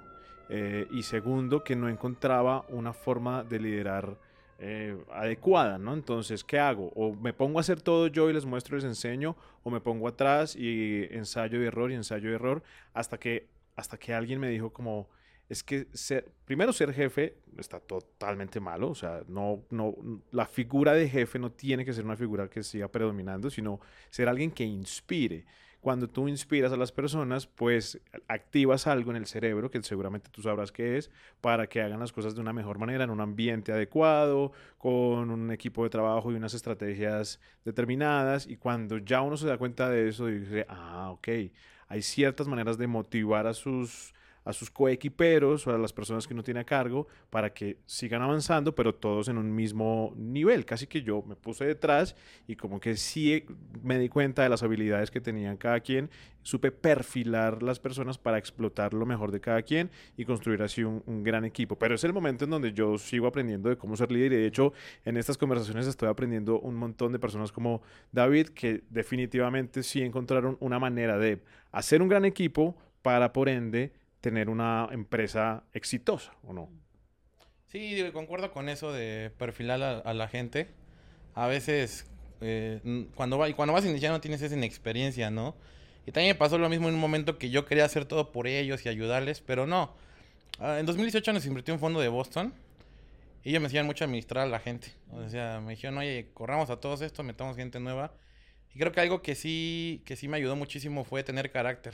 eh, 0.48 0.86
y 0.90 1.02
segundo, 1.02 1.62
que 1.62 1.76
no 1.76 1.90
encontraba 1.90 2.64
una 2.70 2.94
forma 2.94 3.44
de 3.44 3.60
liderar 3.60 4.16
eh, 4.58 4.96
adecuada, 5.12 5.76
¿no? 5.76 5.92
Entonces, 5.92 6.44
¿qué 6.44 6.58
hago? 6.58 6.92
O 6.94 7.14
me 7.14 7.34
pongo 7.34 7.58
a 7.58 7.60
hacer 7.60 7.82
todo 7.82 8.06
yo 8.06 8.30
y 8.30 8.32
les 8.32 8.46
muestro, 8.46 8.76
les 8.76 8.84
enseño, 8.84 9.36
o 9.62 9.70
me 9.70 9.80
pongo 9.80 10.08
atrás 10.08 10.56
y 10.56 11.06
ensayo 11.10 11.62
y 11.62 11.66
error 11.66 11.90
y 11.90 11.94
ensayo 11.94 12.30
y 12.30 12.34
error, 12.34 12.62
hasta 12.94 13.18
que, 13.18 13.48
hasta 13.76 13.98
que 13.98 14.14
alguien 14.14 14.40
me 14.40 14.48
dijo 14.48 14.72
como, 14.72 15.08
es 15.48 15.62
que 15.62 15.88
ser, 15.92 16.30
primero 16.44 16.72
ser 16.72 16.92
jefe 16.92 17.36
está 17.58 17.80
totalmente 17.80 18.60
malo, 18.60 18.90
o 18.90 18.94
sea, 18.94 19.22
no, 19.28 19.64
no, 19.70 19.94
la 20.30 20.46
figura 20.46 20.92
de 20.92 21.08
jefe 21.08 21.38
no 21.38 21.52
tiene 21.52 21.84
que 21.84 21.92
ser 21.92 22.04
una 22.04 22.16
figura 22.16 22.48
que 22.48 22.62
siga 22.62 22.88
predominando, 22.88 23.50
sino 23.50 23.80
ser 24.10 24.28
alguien 24.28 24.50
que 24.50 24.64
inspire 24.64 25.44
cuando 25.84 26.08
tú 26.08 26.28
inspiras 26.28 26.72
a 26.72 26.78
las 26.78 26.92
personas, 26.92 27.46
pues 27.46 28.00
activas 28.26 28.86
algo 28.86 29.10
en 29.10 29.18
el 29.18 29.26
cerebro, 29.26 29.70
que 29.70 29.82
seguramente 29.82 30.30
tú 30.30 30.40
sabrás 30.40 30.72
qué 30.72 30.96
es, 30.96 31.10
para 31.42 31.66
que 31.66 31.82
hagan 31.82 32.00
las 32.00 32.10
cosas 32.10 32.34
de 32.34 32.40
una 32.40 32.54
mejor 32.54 32.78
manera, 32.78 33.04
en 33.04 33.10
un 33.10 33.20
ambiente 33.20 33.70
adecuado, 33.70 34.52
con 34.78 35.30
un 35.30 35.50
equipo 35.52 35.84
de 35.84 35.90
trabajo 35.90 36.32
y 36.32 36.36
unas 36.36 36.54
estrategias 36.54 37.38
determinadas. 37.66 38.46
Y 38.46 38.56
cuando 38.56 38.96
ya 38.96 39.20
uno 39.20 39.36
se 39.36 39.46
da 39.46 39.58
cuenta 39.58 39.90
de 39.90 40.08
eso, 40.08 40.26
dice, 40.26 40.64
ah, 40.70 41.10
ok, 41.12 41.28
hay 41.88 42.02
ciertas 42.02 42.46
maneras 42.46 42.78
de 42.78 42.86
motivar 42.86 43.46
a 43.46 43.54
sus 43.54 44.13
a 44.44 44.52
sus 44.52 44.70
coequiperos 44.70 45.66
o 45.66 45.74
a 45.74 45.78
las 45.78 45.92
personas 45.92 46.26
que 46.26 46.34
no 46.34 46.42
tiene 46.42 46.60
a 46.60 46.64
cargo 46.64 47.06
para 47.30 47.52
que 47.52 47.78
sigan 47.86 48.22
avanzando, 48.22 48.74
pero 48.74 48.94
todos 48.94 49.28
en 49.28 49.38
un 49.38 49.54
mismo 49.54 50.12
nivel. 50.16 50.64
Casi 50.64 50.86
que 50.86 51.02
yo 51.02 51.22
me 51.22 51.36
puse 51.36 51.64
detrás 51.64 52.14
y 52.46 52.56
como 52.56 52.80
que 52.80 52.96
sí 52.96 53.44
me 53.82 53.98
di 53.98 54.08
cuenta 54.08 54.42
de 54.42 54.48
las 54.48 54.62
habilidades 54.62 55.10
que 55.10 55.20
tenían 55.20 55.56
cada 55.56 55.80
quien, 55.80 56.10
supe 56.42 56.70
perfilar 56.70 57.62
las 57.62 57.80
personas 57.80 58.18
para 58.18 58.38
explotar 58.38 58.92
lo 58.94 59.06
mejor 59.06 59.32
de 59.32 59.40
cada 59.40 59.62
quien 59.62 59.90
y 60.16 60.24
construir 60.24 60.62
así 60.62 60.84
un, 60.84 61.24
gran 61.24 61.44
equipo. 61.44 61.76
Pero 61.78 61.94
es 61.94 62.04
el 62.04 62.12
momento 62.12 62.44
en 62.44 62.50
donde 62.50 62.72
yo 62.72 62.98
sigo 62.98 63.26
aprendiendo 63.26 63.70
de 63.70 63.78
cómo 63.78 63.96
ser 63.96 64.12
líder 64.12 64.32
y 64.34 64.36
de 64.36 64.46
hecho 64.46 64.74
en 65.04 65.16
estas 65.16 65.38
conversaciones 65.38 65.86
estoy 65.86 66.08
aprendiendo 66.08 66.60
un 66.60 66.74
montón 66.74 67.12
de 67.12 67.18
personas 67.18 67.50
como 67.50 67.80
David 68.12 68.48
que 68.48 68.82
definitivamente 68.90 69.82
sí 69.82 70.02
encontraron 70.02 70.58
una 70.60 70.78
manera 70.78 71.16
de 71.16 71.40
hacer 71.72 72.02
un 72.02 72.08
gran 72.08 72.26
equipo 72.26 72.76
para 73.00 73.32
por 73.32 73.48
ende 73.48 73.92
tener 74.24 74.48
una 74.48 74.88
empresa 74.90 75.64
exitosa, 75.74 76.32
¿o 76.44 76.54
no? 76.54 76.70
Sí, 77.66 78.02
concuerdo 78.14 78.52
con 78.52 78.70
eso 78.70 78.90
de 78.90 79.30
perfilar 79.36 80.02
a, 80.02 80.14
la 80.14 80.28
gente. 80.28 80.68
A 81.34 81.46
veces, 81.46 82.06
eh, 82.40 83.06
cuando, 83.16 83.36
va, 83.36 83.52
cuando 83.52 83.74
vas 83.74 83.84
iniciando 83.84 84.22
tienes 84.22 84.40
esa 84.40 84.54
inexperiencia, 84.54 85.30
¿no? 85.30 85.54
Y 86.06 86.12
también 86.12 86.34
me 86.34 86.38
pasó 86.38 86.56
lo 86.56 86.70
mismo 86.70 86.88
en 86.88 86.94
un 86.94 87.00
momento 87.02 87.36
que 87.36 87.50
yo 87.50 87.66
quería 87.66 87.84
hacer 87.84 88.06
todo 88.06 88.32
por 88.32 88.46
ellos 88.46 88.86
y 88.86 88.88
ayudarles, 88.88 89.42
pero 89.42 89.66
no. 89.66 89.94
Ah, 90.58 90.78
en 90.78 90.86
2018 90.86 91.34
nos 91.34 91.44
invirtió 91.44 91.74
un 91.74 91.80
fondo 91.80 92.00
de 92.00 92.08
Boston 92.08 92.54
y 93.42 93.50
ellos 93.50 93.60
me 93.60 93.66
enseñan 93.66 93.84
mucho 93.84 94.04
a 94.04 94.06
administrar 94.06 94.46
a 94.46 94.48
la 94.48 94.58
gente. 94.58 94.88
O 95.12 95.28
sea, 95.28 95.60
me 95.60 95.72
dijeron, 95.72 95.98
oye, 95.98 96.30
corramos 96.32 96.70
a 96.70 96.76
todos 96.80 97.02
estos, 97.02 97.26
metamos 97.26 97.56
gente 97.56 97.78
nueva. 97.78 98.14
Y 98.74 98.78
creo 98.78 98.90
que 98.90 99.00
algo 99.00 99.20
que 99.20 99.34
sí, 99.34 100.00
que 100.06 100.16
sí 100.16 100.28
me 100.28 100.38
ayudó 100.38 100.56
muchísimo 100.56 101.04
fue 101.04 101.22
tener 101.24 101.52
carácter. 101.52 101.92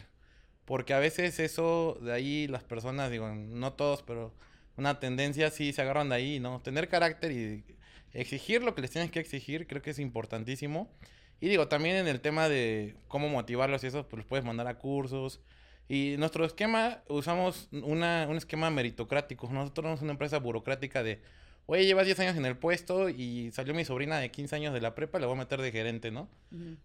Porque 0.70 0.94
a 0.94 1.00
veces 1.00 1.40
eso, 1.40 1.98
de 2.00 2.12
ahí 2.12 2.46
las 2.46 2.62
personas, 2.62 3.10
digo, 3.10 3.28
no 3.28 3.72
todos, 3.72 4.04
pero 4.04 4.32
una 4.76 5.00
tendencia 5.00 5.50
sí 5.50 5.72
se 5.72 5.82
agarran 5.82 6.10
de 6.10 6.14
ahí, 6.14 6.38
¿no? 6.38 6.60
Tener 6.60 6.86
carácter 6.86 7.32
y 7.32 7.64
exigir 8.12 8.62
lo 8.62 8.72
que 8.76 8.82
les 8.82 8.92
tienes 8.92 9.10
que 9.10 9.18
exigir, 9.18 9.66
creo 9.66 9.82
que 9.82 9.90
es 9.90 9.98
importantísimo. 9.98 10.88
Y 11.40 11.48
digo, 11.48 11.66
también 11.66 11.96
en 11.96 12.06
el 12.06 12.20
tema 12.20 12.48
de 12.48 12.94
cómo 13.08 13.28
motivarlos 13.28 13.82
y 13.82 13.88
eso, 13.88 14.06
pues 14.06 14.18
los 14.18 14.26
puedes 14.26 14.44
mandar 14.44 14.68
a 14.68 14.78
cursos. 14.78 15.40
Y 15.88 16.14
nuestro 16.18 16.44
esquema, 16.44 17.02
usamos 17.08 17.68
una, 17.72 18.28
un 18.30 18.36
esquema 18.36 18.70
meritocrático. 18.70 19.50
Nosotros 19.50 19.86
somos 19.86 20.02
una 20.02 20.12
empresa 20.12 20.38
burocrática 20.38 21.02
de, 21.02 21.20
oye, 21.66 21.84
llevas 21.84 22.06
10 22.06 22.20
años 22.20 22.36
en 22.36 22.46
el 22.46 22.56
puesto 22.56 23.08
y 23.08 23.50
salió 23.50 23.74
mi 23.74 23.84
sobrina 23.84 24.20
de 24.20 24.30
15 24.30 24.54
años 24.54 24.72
de 24.72 24.80
la 24.80 24.94
prepa, 24.94 25.18
le 25.18 25.26
voy 25.26 25.34
a 25.34 25.38
meter 25.38 25.60
de 25.62 25.72
gerente, 25.72 26.12
¿no? 26.12 26.28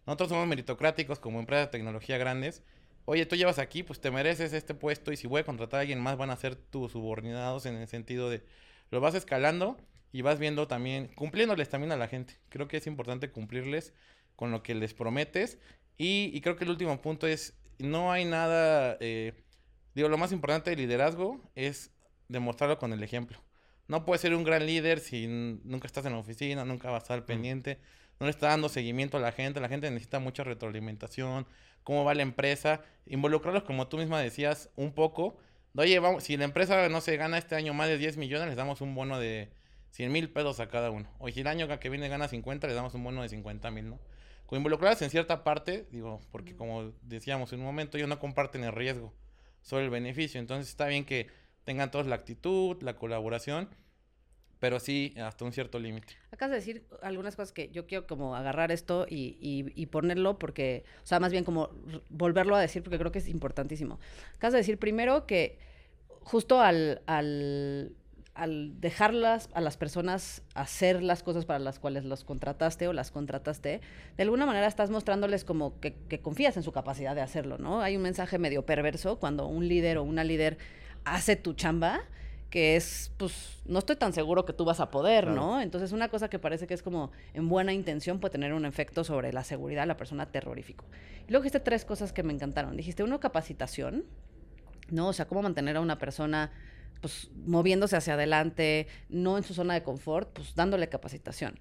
Nosotros 0.07 0.29
somos 0.29 0.47
meritocráticos 0.47 1.19
como 1.19 1.39
empresa 1.39 1.67
de 1.67 1.67
tecnología 1.67 2.17
grandes 2.17 2.63
oye, 3.05 3.25
tú 3.25 3.35
llevas 3.35 3.59
aquí, 3.59 3.83
pues 3.83 4.01
te 4.01 4.11
mereces 4.11 4.53
este 4.53 4.73
puesto 4.73 5.11
y 5.11 5.17
si 5.17 5.27
voy 5.27 5.41
a 5.41 5.45
contratar 5.45 5.79
a 5.79 5.81
alguien 5.81 5.99
más 5.99 6.17
van 6.17 6.31
a 6.31 6.35
ser 6.35 6.55
tus 6.55 6.91
subordinados 6.91 7.65
en 7.65 7.75
el 7.75 7.87
sentido 7.87 8.29
de 8.29 8.43
lo 8.91 8.99
vas 8.99 9.15
escalando 9.15 9.77
y 10.11 10.21
vas 10.21 10.39
viendo 10.39 10.67
también, 10.67 11.07
cumpliéndoles 11.15 11.69
también 11.69 11.91
a 11.91 11.97
la 11.97 12.07
gente. 12.07 12.35
Creo 12.49 12.67
que 12.67 12.77
es 12.77 12.87
importante 12.87 13.31
cumplirles 13.31 13.93
con 14.35 14.51
lo 14.51 14.63
que 14.63 14.75
les 14.75 14.93
prometes 14.93 15.59
y, 15.97 16.39
creo 16.41 16.55
que 16.55 16.65
el 16.65 16.69
último 16.71 17.01
punto 17.01 17.27
es, 17.27 17.57
no 17.79 18.11
hay 18.11 18.25
nada, 18.25 18.97
eh, 18.99 19.33
digo, 19.93 20.09
lo 20.09 20.17
más 20.17 20.31
importante 20.31 20.69
del 20.69 20.79
liderazgo 20.79 21.41
es 21.55 21.91
demostrarlo 22.27 22.77
con 22.77 22.91
el 22.93 23.03
ejemplo. 23.03 23.39
No 23.87 24.03
puedes 24.03 24.21
ser 24.21 24.33
un 24.33 24.43
gran 24.43 24.65
líder 24.65 24.99
si 24.99 25.27
nunca 25.27 25.87
estás 25.87 26.05
en 26.05 26.13
la 26.13 26.17
oficina, 26.17 26.65
nunca 26.65 26.89
vas 26.89 27.03
a 27.03 27.05
estar 27.05 27.25
pendiente, 27.25 27.79
no 28.19 28.25
le 28.25 28.31
estás 28.31 28.51
dando 28.51 28.69
seguimiento 28.69 29.17
a 29.17 29.19
la 29.19 29.31
gente, 29.31 29.59
la 29.59 29.69
gente 29.69 29.89
necesita 29.89 30.19
mucha 30.19 30.43
retroalimentación, 30.43 31.47
cómo 31.83 32.03
va 32.03 32.13
la 32.13 32.23
empresa, 32.23 32.81
involucrarlos 33.05 33.63
como 33.63 33.87
tú 33.87 33.97
misma 33.97 34.19
decías 34.19 34.69
un 34.75 34.93
poco. 34.93 35.37
Oye, 35.75 35.99
vamos, 35.99 36.23
si 36.23 36.37
la 36.37 36.45
empresa 36.45 36.87
no 36.89 37.01
se 37.01 37.17
gana 37.17 37.37
este 37.37 37.55
año 37.55 37.73
más 37.73 37.89
de 37.89 37.97
10 37.97 38.17
millones, 38.17 38.47
les 38.47 38.55
damos 38.55 38.81
un 38.81 38.95
bono 38.95 39.19
de 39.19 39.51
100 39.91 40.11
mil 40.11 40.29
pesos 40.29 40.59
a 40.59 40.67
cada 40.67 40.91
uno. 40.91 41.09
O 41.19 41.29
si 41.29 41.41
el 41.41 41.47
año 41.47 41.67
que 41.79 41.89
viene 41.89 42.07
gana 42.07 42.27
50, 42.27 42.67
les 42.67 42.75
damos 42.75 42.93
un 42.93 43.03
bono 43.03 43.21
de 43.21 43.29
50 43.29 43.71
mil, 43.71 43.89
¿no? 43.89 43.99
Con 44.45 44.57
involucrarlas 44.57 45.01
en 45.01 45.09
cierta 45.09 45.43
parte, 45.43 45.87
digo, 45.91 46.21
porque 46.31 46.55
como 46.55 46.93
decíamos 47.01 47.51
en 47.51 47.59
un 47.59 47.65
momento, 47.65 47.97
ellos 47.97 48.09
no 48.09 48.19
comparten 48.19 48.63
el 48.63 48.71
riesgo, 48.71 49.13
solo 49.61 49.83
el 49.83 49.89
beneficio. 49.89 50.39
Entonces 50.39 50.69
está 50.69 50.87
bien 50.87 51.03
que 51.03 51.27
tengan 51.63 51.91
todos 51.91 52.05
la 52.05 52.15
actitud, 52.15 52.81
la 52.81 52.95
colaboración 52.95 53.69
pero 54.59 54.79
sí 54.79 55.13
hasta 55.21 55.45
un 55.45 55.51
cierto 55.51 55.79
límite. 55.79 56.13
Acabas 56.31 56.51
de 56.51 56.57
decir 56.57 56.83
algunas 57.01 57.35
cosas 57.35 57.51
que 57.51 57.69
yo 57.69 57.85
quiero 57.87 58.07
como 58.07 58.35
agarrar 58.35 58.71
esto 58.71 59.05
y, 59.09 59.37
y, 59.39 59.85
ponerlo 59.87 60.39
porque, 60.39 60.83
o 61.03 61.05
sea, 61.05 61.19
más 61.19 61.31
bien 61.31 61.43
como 61.43 61.69
volverlo 62.09 62.55
a 62.55 62.61
decir 62.61 62.83
porque 62.83 62.97
creo 62.97 63.11
que 63.11 63.19
es 63.19 63.27
importantísimo. 63.27 63.99
Acabas 64.35 64.53
de 64.53 64.59
decir 64.59 64.77
primero 64.77 65.25
que 65.25 65.57
justo 66.21 66.59
al, 66.61 67.01
al, 67.05 67.93
al 68.33 68.81
dejarlas 68.81 69.49
a 69.53 69.61
las 69.61 69.77
personas 69.77 70.41
hacer 70.53 71.03
las 71.03 71.23
cosas 71.23 71.45
para 71.45 71.59
las 71.59 71.79
cuales 71.79 72.03
los 72.03 72.23
contrataste 72.23 72.87
o 72.87 72.93
las 72.93 73.11
contrataste, 73.11 73.81
de 74.17 74.23
alguna 74.23 74.45
manera 74.45 74.67
estás 74.67 74.89
mostrándoles 74.89 75.45
como 75.45 75.79
que, 75.79 75.93
que 76.09 76.19
confías 76.19 76.57
en 76.57 76.63
su 76.63 76.71
capacidad 76.71 77.15
de 77.15 77.21
hacerlo, 77.21 77.57
¿no? 77.57 77.81
Hay 77.81 77.95
un 77.95 78.03
mensaje 78.03 78.39
medio 78.39 78.65
perverso 78.65 79.19
cuando 79.19 79.47
un 79.47 79.67
líder 79.67 79.97
o 79.97 80.03
una 80.03 80.23
líder 80.23 80.57
hace 81.05 81.35
tu 81.35 81.53
chamba 81.53 82.01
que 82.55 82.77
es, 82.77 83.11
pues, 83.17 83.59
no 83.65 83.79
estoy 83.79 83.97
tan 83.97 84.13
seguro 84.13 84.45
que 84.45 84.53
tú 84.53 84.63
vas 84.63 84.79
a 84.79 84.89
poder, 84.89 85.27
¿no? 85.27 85.59
Entonces, 85.59 85.91
una 85.91 86.07
cosa 86.07 86.29
que 86.29 86.39
parece 86.39 86.67
que 86.67 86.73
es 86.73 86.81
como 86.81 87.11
en 87.33 87.49
buena 87.49 87.73
intención 87.73 88.21
puede 88.21 88.31
tener 88.31 88.53
un 88.53 88.63
efecto 88.63 89.03
sobre 89.03 89.33
la 89.33 89.43
seguridad 89.43 89.81
de 89.81 89.87
la 89.87 89.97
persona 89.97 90.27
terrorífico. 90.27 90.85
Y 91.27 91.31
luego 91.31 91.43
dijiste 91.43 91.59
tres 91.59 91.83
cosas 91.83 92.13
que 92.13 92.23
me 92.23 92.31
encantaron. 92.31 92.77
Dijiste, 92.77 93.03
uno, 93.03 93.19
capacitación, 93.19 94.05
¿no? 94.89 95.09
O 95.09 95.11
sea, 95.11 95.27
cómo 95.27 95.41
mantener 95.41 95.75
a 95.75 95.81
una 95.81 95.97
persona, 95.97 96.53
pues, 97.01 97.29
moviéndose 97.45 97.97
hacia 97.97 98.13
adelante, 98.13 98.87
no 99.09 99.37
en 99.37 99.43
su 99.43 99.53
zona 99.53 99.73
de 99.73 99.83
confort, 99.83 100.31
pues, 100.31 100.55
dándole 100.55 100.87
capacitación. 100.87 101.59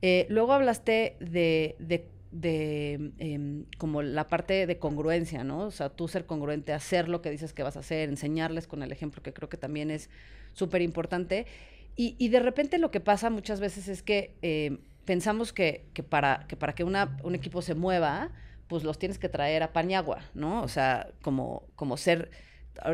Eh, 0.00 0.28
luego 0.28 0.52
hablaste 0.52 1.16
de, 1.18 1.74
de 1.80 2.08
de 2.30 3.12
em, 3.18 3.64
como 3.78 4.02
la 4.02 4.26
parte 4.26 4.66
de 4.66 4.78
congruencia, 4.78 5.44
¿no? 5.44 5.60
O 5.60 5.70
sea, 5.70 5.88
tú 5.88 6.08
ser 6.08 6.26
congruente, 6.26 6.72
hacer 6.72 7.08
lo 7.08 7.22
que 7.22 7.30
dices 7.30 7.52
que 7.52 7.62
vas 7.62 7.76
a 7.76 7.80
hacer, 7.80 8.08
enseñarles 8.08 8.66
con 8.66 8.82
el 8.82 8.92
ejemplo, 8.92 9.22
que 9.22 9.32
creo 9.32 9.48
que 9.48 9.56
también 9.56 9.90
es 9.90 10.10
súper 10.52 10.82
importante. 10.82 11.46
Y, 11.98 12.28
de 12.28 12.40
repente 12.40 12.76
lo 12.76 12.90
que 12.90 13.00
pasa 13.00 13.30
muchas 13.30 13.58
veces 13.58 13.88
es 13.88 14.02
que 14.02 14.34
em, 14.42 14.78
pensamos 15.06 15.54
que, 15.54 15.86
que, 15.94 16.02
para 16.02 16.46
que, 16.46 16.56
para 16.56 16.74
que 16.74 16.84
un 16.84 17.34
equipo 17.34 17.62
se 17.62 17.74
mueva, 17.74 18.32
pues 18.68 18.84
los 18.84 18.98
tienes 18.98 19.18
que 19.18 19.30
traer 19.30 19.62
a 19.62 19.72
Pañagua, 19.72 20.20
¿no? 20.34 20.62
O 20.62 20.68
sea, 20.68 21.08
como, 21.22 21.64
como 21.74 21.96
ser 21.96 22.30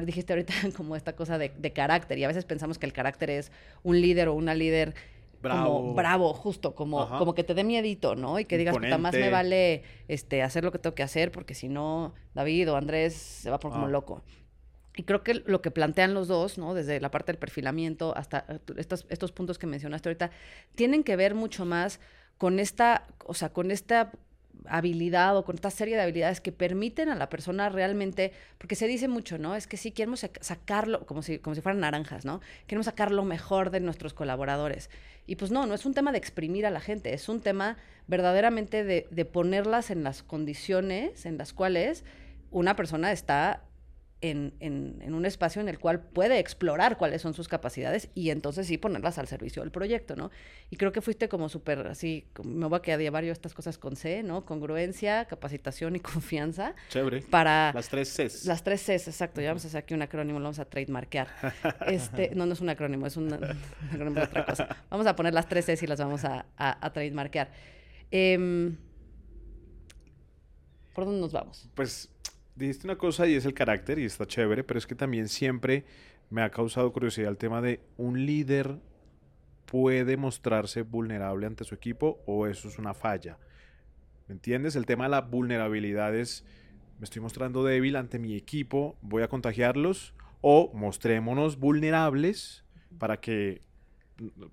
dijiste 0.05 0.33
ahorita 0.33 0.55
como 0.77 0.97
esta 0.97 1.14
cosa 1.16 1.38
de, 1.38 1.53
de, 1.59 1.73
carácter 1.73 2.18
y 2.18 2.25
a 2.25 2.29
veces 2.29 2.45
pensamos 2.45 2.79
que 2.79 2.87
el 2.87 2.92
carácter 2.92 3.31
es 3.31 3.51
un 3.83 4.01
líder 4.01 4.29
o 4.29 4.35
una 4.35 4.55
líder 4.55 4.95
bravo. 5.42 5.81
Como 5.81 5.94
bravo, 5.94 6.33
justo, 6.33 6.74
como, 6.74 7.09
como 7.18 7.35
que 7.35 7.44
te 7.44 7.55
dé 7.55 7.64
miedito, 7.64 8.14
¿no? 8.14 8.38
Y 8.38 8.44
que 8.44 8.57
digas, 8.57 8.76
puta, 8.76 8.96
más 8.98 9.14
me 9.14 9.28
vale 9.28 9.83
este, 10.09 10.42
hacer 10.42 10.64
lo 10.64 10.72
que 10.72 10.78
tengo 10.78 10.94
que 10.94 11.02
hacer, 11.02 11.33
porque 11.33 11.55
si 11.55 11.68
no, 11.68 12.14
David 12.35 12.70
o 12.72 12.76
Andrés 12.76 13.14
se 13.14 13.50
va 13.50 13.59
por 13.59 13.72
como 13.72 13.87
ah. 13.87 13.90
loco. 13.90 14.22
Y 14.94 15.05
creo 15.05 15.22
que 15.22 15.35
lo 15.35 15.62
que 15.62 15.70
plantean 15.70 16.14
los 16.14 16.28
dos, 16.28 16.59
¿no? 16.59 16.74
Desde 16.74 17.00
la 17.00 17.11
parte 17.11 17.33
del 17.33 17.38
perfilamiento 17.38 18.14
hasta 18.16 18.46
estos, 18.76 19.07
estos 19.09 19.33
puntos 19.33 19.59
que 19.59 19.66
mencionaste 19.66 20.09
ahorita, 20.09 20.31
tienen 20.74 21.02
que 21.02 21.16
ver 21.16 21.35
mucho 21.35 21.64
más 21.64 21.98
con 22.37 22.59
esta, 22.59 23.07
o 23.24 23.35
sea, 23.35 23.52
con 23.52 23.70
esta 23.70 24.12
habilidad 24.66 25.37
o 25.37 25.44
con 25.44 25.55
esta 25.55 25.70
serie 25.70 25.96
de 25.96 26.03
habilidades 26.03 26.40
que 26.40 26.53
permiten 26.53 27.09
a 27.09 27.14
la 27.14 27.29
persona 27.29 27.68
realmente, 27.68 28.33
porque 28.59 28.75
se 28.75 28.87
dice 28.87 29.09
mucho, 29.09 29.38
¿no? 29.38 29.55
Es 29.55 29.66
que 29.66 29.77
sí 29.77 29.90
queremos 29.90 30.27
sacarlo, 30.40 31.07
como 31.07 31.22
si, 31.22 31.38
como 31.38 31.55
si 31.55 31.61
fueran 31.61 31.81
naranjas, 31.81 32.25
¿no? 32.25 32.40
Queremos 32.66 32.87
sacar 32.87 33.12
lo 33.12 33.25
mejor 33.25 33.70
de 33.70 33.81
nuestros 33.81 34.14
colaboradores. 34.14 34.90
Y 35.27 35.37
pues 35.37 35.51
no, 35.51 35.66
no 35.66 35.75
es 35.75 35.87
un 35.87 35.94
tema 35.94 36.12
de 36.12 36.18
exprimir 36.18 36.66
a 36.66 36.70
la 36.70 36.81
gente, 36.81 37.14
es 37.14 37.29
un 37.29 37.40
tema 37.40 37.77
verdaderamente 38.07 38.85
de, 38.85 39.25
ponerlas 39.25 39.90
en 39.90 40.05
las 40.05 40.22
condiciones 40.22 41.27
en 41.27 41.38
las 41.38 41.53
cuales 41.53 42.05
una 42.51 42.77
persona 42.77 43.12
está 43.12 43.62
en, 44.23 44.55
en, 44.61 45.15
un 45.15 45.27
espacio 45.27 45.61
en 45.61 45.69
el 45.69 45.79
cual 45.79 46.01
puede 46.01 46.39
explorar 46.39 46.97
cuáles 46.97 47.21
son 47.21 47.35
sus 47.35 47.49
capacidades 47.49 48.09
y 48.15 48.31
entonces 48.31 48.69
sí 48.69 48.79
ponerlas 48.79 49.19
al 49.19 49.27
servicio 49.27 49.63
del 49.63 49.73
proyecto, 49.73 50.15
¿no? 50.15 50.31
Y 50.71 50.77
creo 50.77 50.93
que 50.93 51.01
fuiste 51.01 51.29
como 51.29 51.49
súper 51.49 51.89
así, 51.89 52.25
me 52.45 52.67
voy 52.67 52.79
a 52.79 52.83
quedar 52.83 53.11
varios 53.11 53.33
estas 53.33 53.53
cosas 53.53 53.79
con 53.79 53.97
C, 53.97 54.23
¿no? 54.23 54.47
Congruencia, 54.47 55.25
capacitación 55.25 55.97
y 55.97 56.01
confianza. 56.01 56.75
Chévere. 56.89 57.23
Para... 57.23 57.73
Las 57.75 57.89
tres 57.89 58.15
Cs. 58.15 58.47
Las 58.47 58.63
tres 58.63 58.83
Cs, 58.83 59.09
exacto. 59.09 59.41
Ya 59.41 59.49
vamos 59.49 59.65
a 59.65 59.69
hacer 59.69 59.79
aquí 59.81 59.93
un 59.93 60.03
acrónimo, 60.03 60.39
lo 60.39 60.45
vamos 60.45 60.61
a 60.61 60.65
trademarkear. 60.65 61.29
Este, 61.87 62.31
no, 62.35 62.47
no 62.47 62.53
es 62.53 62.61
un 62.61 62.69
acrónimo, 62.69 63.07
es 63.07 63.17
un, 63.17 63.33
acrónimo 63.33 64.15
de 64.15 64.23
otra 64.23 64.47
cosa. 64.47 64.77
Vamos 64.89 65.07
a 65.07 65.17
poner 65.17 65.35
las 65.35 65.49
tres 65.49 65.67
Cs 65.67 65.83
y 65.83 65.87
las 65.87 65.99
vamos 65.99 66.25
a, 66.25 66.47
a, 66.57 66.87
a 66.87 66.93
trademarkear. 66.93 67.51
Em, 68.11 68.77
¿Por 70.95 71.07
dónde 71.07 71.21
nos 71.21 71.33
vamos? 71.33 71.69
Pues 71.75 72.12
dijiste 72.62 72.87
una 72.87 72.96
cosa 72.96 73.27
y 73.27 73.35
es 73.35 73.44
el 73.44 73.55
carácter 73.55 73.98
y 73.98 74.05
está 74.05 74.25
chévere, 74.25 74.62
pero 74.62 74.79
es 74.79 74.87
que 74.87 74.94
también 74.94 75.29
siempre 75.29 75.85
me 76.31 76.42
ha 76.42 76.51
causado 76.51 76.92
curiosidad 76.92 77.29
el 77.29 77.37
tema 77.37 77.61
de 77.61 77.81
un 77.96 78.25
líder 78.25 78.79
puede 79.66 80.16
mostrarse 80.16 80.83
vulnerable 80.83 81.46
ante 81.46 81.64
su 81.64 81.75
equipo 81.75 82.22
o 82.25 82.46
eso 82.46 82.68
es 82.68 82.79
una 82.79 82.94
falla. 82.94 83.38
¿Me 84.29 84.35
entiendes? 84.35 84.77
El 84.77 84.87
tema 84.87 85.05
de 85.05 85.11
la 85.11 85.22
vulnerabilidad 85.22 86.14
es, 86.14 86.44
me 86.98 87.05
estoy 87.05 87.20
mostrando 87.20 87.64
débil 87.64 87.96
ante 87.96 88.20
mi 88.20 88.37
equipo, 88.37 88.96
voy 89.03 89.25
a 89.25 89.29
contagiarlos 89.29 90.14
o 90.40 90.70
mostrémonos 90.72 91.59
vulnerables 91.59 92.64
para 92.98 93.18
que 93.18 93.62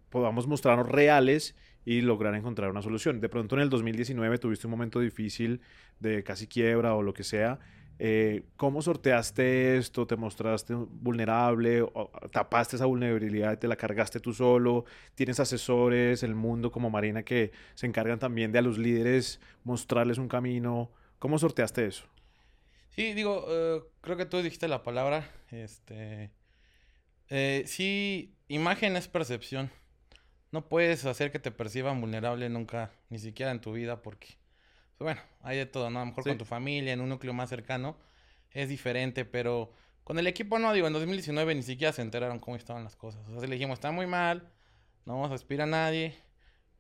podamos 0.10 0.48
mostrarnos 0.48 0.90
reales 0.90 1.56
y 1.86 2.02
lograr 2.02 2.34
encontrar 2.34 2.72
una 2.72 2.82
solución. 2.82 3.22
De 3.22 3.30
pronto 3.30 3.56
en 3.56 3.62
el 3.62 3.70
2019 3.70 4.40
tuviste 4.40 4.66
un 4.66 4.72
momento 4.72 5.00
difícil 5.00 5.62
de 6.00 6.24
casi 6.24 6.48
quiebra 6.48 6.96
o 6.96 7.04
lo 7.04 7.14
que 7.14 7.24
sea 7.24 7.60
eh, 8.02 8.44
¿Cómo 8.56 8.82
sorteaste 8.82 9.78
esto? 9.78 10.08
¿Te 10.08 10.16
mostraste 10.16 10.74
vulnerable? 10.74 11.86
¿Tapaste 12.32 12.78
esa 12.78 12.86
vulnerabilidad 12.86 13.54
y 13.54 13.58
te 13.58 13.68
la 13.68 13.76
cargaste 13.76 14.22
tú 14.22 14.34
solo? 14.34 14.86
¿Tienes 15.16 15.42
asesores, 15.42 16.24
el 16.24 16.34
mundo 16.34 16.72
como 16.72 16.90
Marina 16.90 17.24
que 17.24 17.52
se 17.76 17.88
encargan 17.88 18.18
también 18.18 18.54
de 18.54 18.60
a 18.60 18.62
los 18.62 18.78
líderes 18.78 19.42
mostrarles 19.66 20.18
un 20.18 20.30
camino? 20.30 20.90
¿Cómo 21.20 21.38
sorteaste 21.38 21.86
eso? 21.86 22.06
Sí, 22.88 23.14
digo, 23.14 23.46
eh, 23.50 23.82
creo 24.00 24.16
que 24.16 24.26
tú 24.26 24.42
dijiste 24.42 24.70
la 24.70 24.82
palabra. 24.82 25.30
Este, 25.52 26.32
eh, 27.28 27.64
sí, 27.68 28.34
imagen 28.48 28.96
es 28.96 29.10
percepción. 29.10 29.70
No 30.52 30.70
puedes 30.70 31.04
hacer 31.04 31.32
que 31.34 31.40
te 31.40 31.52
perciban 31.52 32.00
vulnerable 32.00 32.48
nunca, 32.50 32.92
ni 33.10 33.20
siquiera 33.20 33.52
en 33.52 33.60
tu 33.60 33.74
vida, 33.74 34.02
porque 34.02 34.39
bueno, 35.06 35.22
hay 35.42 35.58
de 35.58 35.66
todo, 35.66 35.90
¿no? 35.90 36.00
A 36.00 36.04
lo 36.04 36.08
mejor 36.08 36.24
con 36.24 36.38
tu 36.38 36.46
familia, 36.46 36.94
en 36.94 37.02
un 37.02 37.10
núcleo 37.10 37.34
más 37.34 37.50
cercano, 37.50 37.98
es 38.52 38.70
diferente, 38.70 39.26
pero 39.26 39.72
con 40.04 40.20
el 40.20 40.28
equipo 40.28 40.60
no, 40.60 40.74
digo, 40.74 40.88
en 40.88 40.94
2019 40.94 41.56
ni 41.56 41.64
siquiera 41.64 41.94
se 41.94 42.02
enteraron 42.02 42.40
cómo 42.40 42.58
estaban 42.58 42.84
las 42.84 42.96
cosas. 42.96 43.28
O 43.30 43.40
sea, 43.40 43.48
le 43.48 43.56
dijimos, 43.56 43.76
está 43.76 43.92
muy 43.92 44.08
mal, 44.08 44.50
no 45.06 45.14
vamos 45.14 45.32
a 45.32 45.36
aspirar 45.36 45.68
a 45.68 45.72
nadie, 45.72 46.16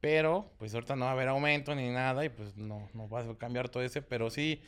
pero 0.01 0.51
pues 0.58 0.73
ahorita 0.73 0.95
no 0.95 1.05
va 1.05 1.12
a 1.12 1.13
haber 1.13 1.27
aumento 1.27 1.75
ni 1.75 1.89
nada 1.89 2.25
y 2.25 2.29
pues 2.29 2.55
no, 2.58 2.89
no 2.93 3.08
va 3.10 3.21
a 3.21 3.38
cambiar 3.38 3.69
todo 3.69 3.84
ese, 3.84 4.01
pero 4.01 4.29
sí, 4.29 4.62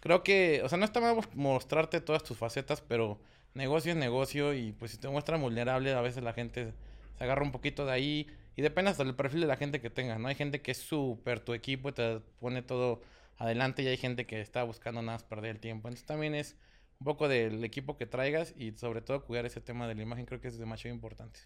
creo 0.00 0.22
que, 0.22 0.62
o 0.64 0.68
sea, 0.68 0.78
no 0.78 0.84
está 0.84 1.00
mal 1.00 1.16
mostrarte 1.34 2.00
todas 2.00 2.22
tus 2.22 2.36
facetas, 2.36 2.80
pero 2.80 3.20
negocio 3.54 3.92
es 3.92 3.98
negocio 3.98 4.54
y 4.54 4.72
pues 4.72 4.92
si 4.92 4.98
te 4.98 5.08
muestras 5.08 5.40
vulnerable, 5.40 5.92
a 5.92 6.00
veces 6.00 6.22
la 6.22 6.32
gente 6.32 6.72
se 7.16 7.24
agarra 7.24 7.42
un 7.42 7.52
poquito 7.52 7.86
de 7.86 7.92
ahí 7.92 8.26
y 8.58 8.60
depende 8.60 8.92
del 8.92 9.14
perfil 9.14 9.42
de 9.42 9.46
la 9.46 9.56
gente 9.56 9.80
que 9.80 9.88
tengas, 9.88 10.18
¿no? 10.18 10.26
Hay 10.26 10.34
gente 10.34 10.60
que 10.60 10.72
es 10.72 10.78
súper 10.78 11.38
tu 11.38 11.54
equipo 11.54 11.94
te 11.94 12.18
pone 12.40 12.60
todo 12.60 13.00
adelante 13.36 13.84
y 13.84 13.86
hay 13.86 13.96
gente 13.96 14.26
que 14.26 14.40
está 14.40 14.64
buscando 14.64 15.00
nada 15.00 15.14
más 15.14 15.22
perder 15.22 15.52
el 15.52 15.60
tiempo. 15.60 15.86
Entonces 15.86 16.04
también 16.04 16.34
es 16.34 16.56
un 16.98 17.04
poco 17.04 17.28
del 17.28 17.62
equipo 17.62 17.96
que 17.96 18.06
traigas 18.06 18.52
y 18.58 18.72
sobre 18.72 19.00
todo 19.00 19.24
cuidar 19.24 19.46
ese 19.46 19.60
tema 19.60 19.86
de 19.86 19.94
la 19.94 20.02
imagen 20.02 20.26
creo 20.26 20.40
que 20.40 20.48
es 20.48 20.58
demasiado 20.58 20.92
importante. 20.92 21.38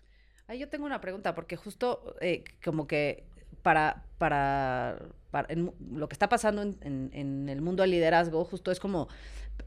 Ahí 0.47 0.59
yo 0.59 0.71
tengo 0.71 0.87
una 0.87 1.03
pregunta 1.03 1.35
porque 1.35 1.57
justo 1.57 2.17
eh, 2.23 2.45
como 2.65 2.87
que 2.87 3.25
para, 3.61 4.07
para, 4.17 4.99
lo 5.91 6.09
que 6.09 6.15
está 6.15 6.31
pasando 6.31 6.63
en, 6.63 7.11
en, 7.13 7.49
el 7.51 7.61
mundo 7.61 7.83
del 7.83 7.91
liderazgo, 7.91 8.43
justo 8.47 8.71
es 8.71 8.81
como 8.81 9.09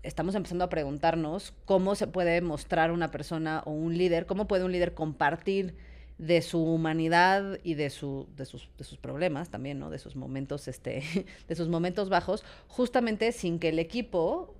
estamos 0.01 0.33
empezando 0.33 0.63
a 0.63 0.69
preguntarnos 0.69 1.53
cómo 1.65 1.93
se 1.93 2.07
puede 2.07 2.41
mostrar 2.41 2.91
una 2.91 3.11
persona 3.11 3.61
o 3.67 3.71
un 3.71 3.95
líder, 3.95 4.25
cómo 4.25 4.47
puede 4.47 4.63
un 4.63 4.71
líder 4.71 4.95
compartir 4.95 5.75
de 6.17 6.41
su 6.41 6.63
humanidad 6.63 7.59
y 7.63 7.73
de, 7.73 7.89
su, 7.89 8.27
de, 8.37 8.45
sus, 8.45 8.69
de 8.77 8.83
sus 8.83 8.97
problemas 8.97 9.49
también, 9.49 9.79
¿no? 9.79 9.89
De 9.89 9.99
sus 9.99 10.15
momentos, 10.15 10.67
este, 10.67 11.03
de 11.47 11.55
sus 11.55 11.67
momentos 11.67 12.09
bajos, 12.09 12.43
justamente 12.67 13.31
sin 13.31 13.59
que 13.59 13.69
el 13.69 13.79
equipo, 13.79 14.55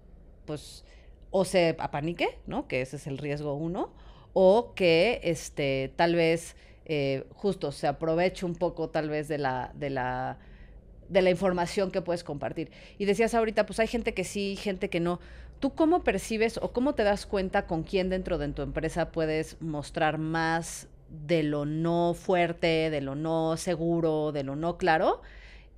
pues, 0.45 0.83
o 1.31 1.45
se 1.45 1.75
apanique, 1.79 2.39
¿no? 2.45 2.67
Que 2.67 2.81
ese 2.81 2.97
es 2.97 3.07
el 3.07 3.17
riesgo 3.17 3.53
uno, 3.53 3.93
o 4.33 4.73
que, 4.75 5.21
este, 5.23 5.93
tal 5.95 6.15
vez, 6.15 6.55
eh, 6.85 7.25
justo 7.33 7.71
se 7.71 7.87
aproveche 7.87 8.45
un 8.45 8.55
poco, 8.55 8.89
tal 8.89 9.09
vez, 9.09 9.29
de 9.29 9.37
la, 9.37 9.71
de 9.75 9.89
la, 9.89 10.37
de 11.07 11.21
la 11.21 11.29
información 11.29 11.89
que 11.89 12.01
puedes 12.01 12.25
compartir. 12.25 12.69
Y 12.97 13.05
decías 13.05 13.33
ahorita, 13.33 13.65
pues 13.65 13.79
hay 13.79 13.87
gente 13.87 14.13
que 14.13 14.25
sí, 14.25 14.57
gente 14.57 14.89
que 14.89 14.99
no. 14.99 15.19
¿Tú 15.61 15.73
cómo 15.73 16.03
percibes 16.03 16.57
o 16.57 16.73
cómo 16.73 16.95
te 16.95 17.03
das 17.03 17.25
cuenta 17.25 17.65
con 17.65 17.83
quién 17.83 18.09
dentro 18.09 18.37
de 18.37 18.49
tu 18.49 18.61
empresa 18.61 19.13
puedes 19.13 19.61
mostrar 19.61 20.17
más 20.17 20.89
de 21.21 21.43
lo 21.43 21.65
no 21.65 22.13
fuerte, 22.13 22.89
de 22.89 23.01
lo 23.01 23.15
no 23.15 23.57
seguro, 23.57 24.31
de 24.31 24.43
lo 24.43 24.55
no 24.55 24.77
claro, 24.77 25.21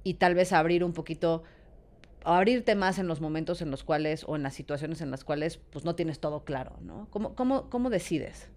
y 0.03 0.15
tal 0.15 0.35
vez 0.35 0.53
abrir 0.53 0.83
un 0.83 0.93
poquito, 0.93 1.43
abrirte 2.23 2.75
más 2.75 2.99
en 2.99 3.07
los 3.07 3.21
momentos 3.21 3.61
en 3.61 3.71
los 3.71 3.83
cuales, 3.83 4.23
o 4.27 4.35
en 4.35 4.43
las 4.43 4.53
situaciones 4.53 5.01
en 5.01 5.11
las 5.11 5.23
cuales, 5.23 5.57
pues 5.57 5.85
no 5.85 5.95
tienes 5.95 6.19
todo 6.19 6.43
claro, 6.43 6.77
¿no? 6.81 7.07
¿Cómo, 7.11 7.35
cómo, 7.35 7.69
cómo 7.69 7.89
decides? 7.89 8.49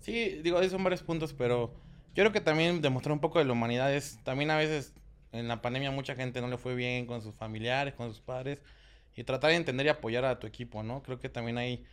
Sí, 0.00 0.40
digo, 0.42 0.58
esos 0.58 0.72
son 0.72 0.84
varios 0.84 1.02
puntos, 1.02 1.32
pero 1.32 1.74
yo 2.14 2.22
creo 2.22 2.32
que 2.32 2.40
también 2.40 2.80
demostrar 2.80 3.12
un 3.12 3.20
poco 3.20 3.38
de 3.38 3.44
la 3.44 3.52
humanidad 3.52 3.92
es, 3.94 4.18
también 4.24 4.50
a 4.50 4.56
veces 4.56 4.94
en 5.32 5.48
la 5.48 5.60
pandemia 5.60 5.90
mucha 5.90 6.14
gente 6.14 6.40
no 6.40 6.48
le 6.48 6.56
fue 6.56 6.74
bien 6.74 7.06
con 7.06 7.22
sus 7.22 7.34
familiares, 7.34 7.94
con 7.94 8.08
sus 8.08 8.20
padres, 8.20 8.60
y 9.14 9.24
tratar 9.24 9.50
de 9.50 9.56
entender 9.56 9.86
y 9.86 9.88
apoyar 9.90 10.24
a 10.24 10.38
tu 10.38 10.46
equipo, 10.46 10.82
¿no? 10.82 11.02
Creo 11.02 11.18
que 11.18 11.28
también 11.28 11.58
ahí 11.58 11.84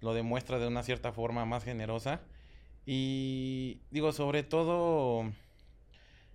lo 0.00 0.14
demuestra 0.14 0.58
de 0.58 0.66
una 0.66 0.82
cierta 0.82 1.12
forma 1.12 1.44
más 1.44 1.64
generosa. 1.64 2.20
Y 2.86 3.80
digo, 3.90 4.12
sobre 4.12 4.42
todo, 4.42 5.32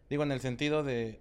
digo, 0.09 0.23
en 0.23 0.31
el 0.31 0.39
sentido 0.39 0.83
de, 0.83 1.19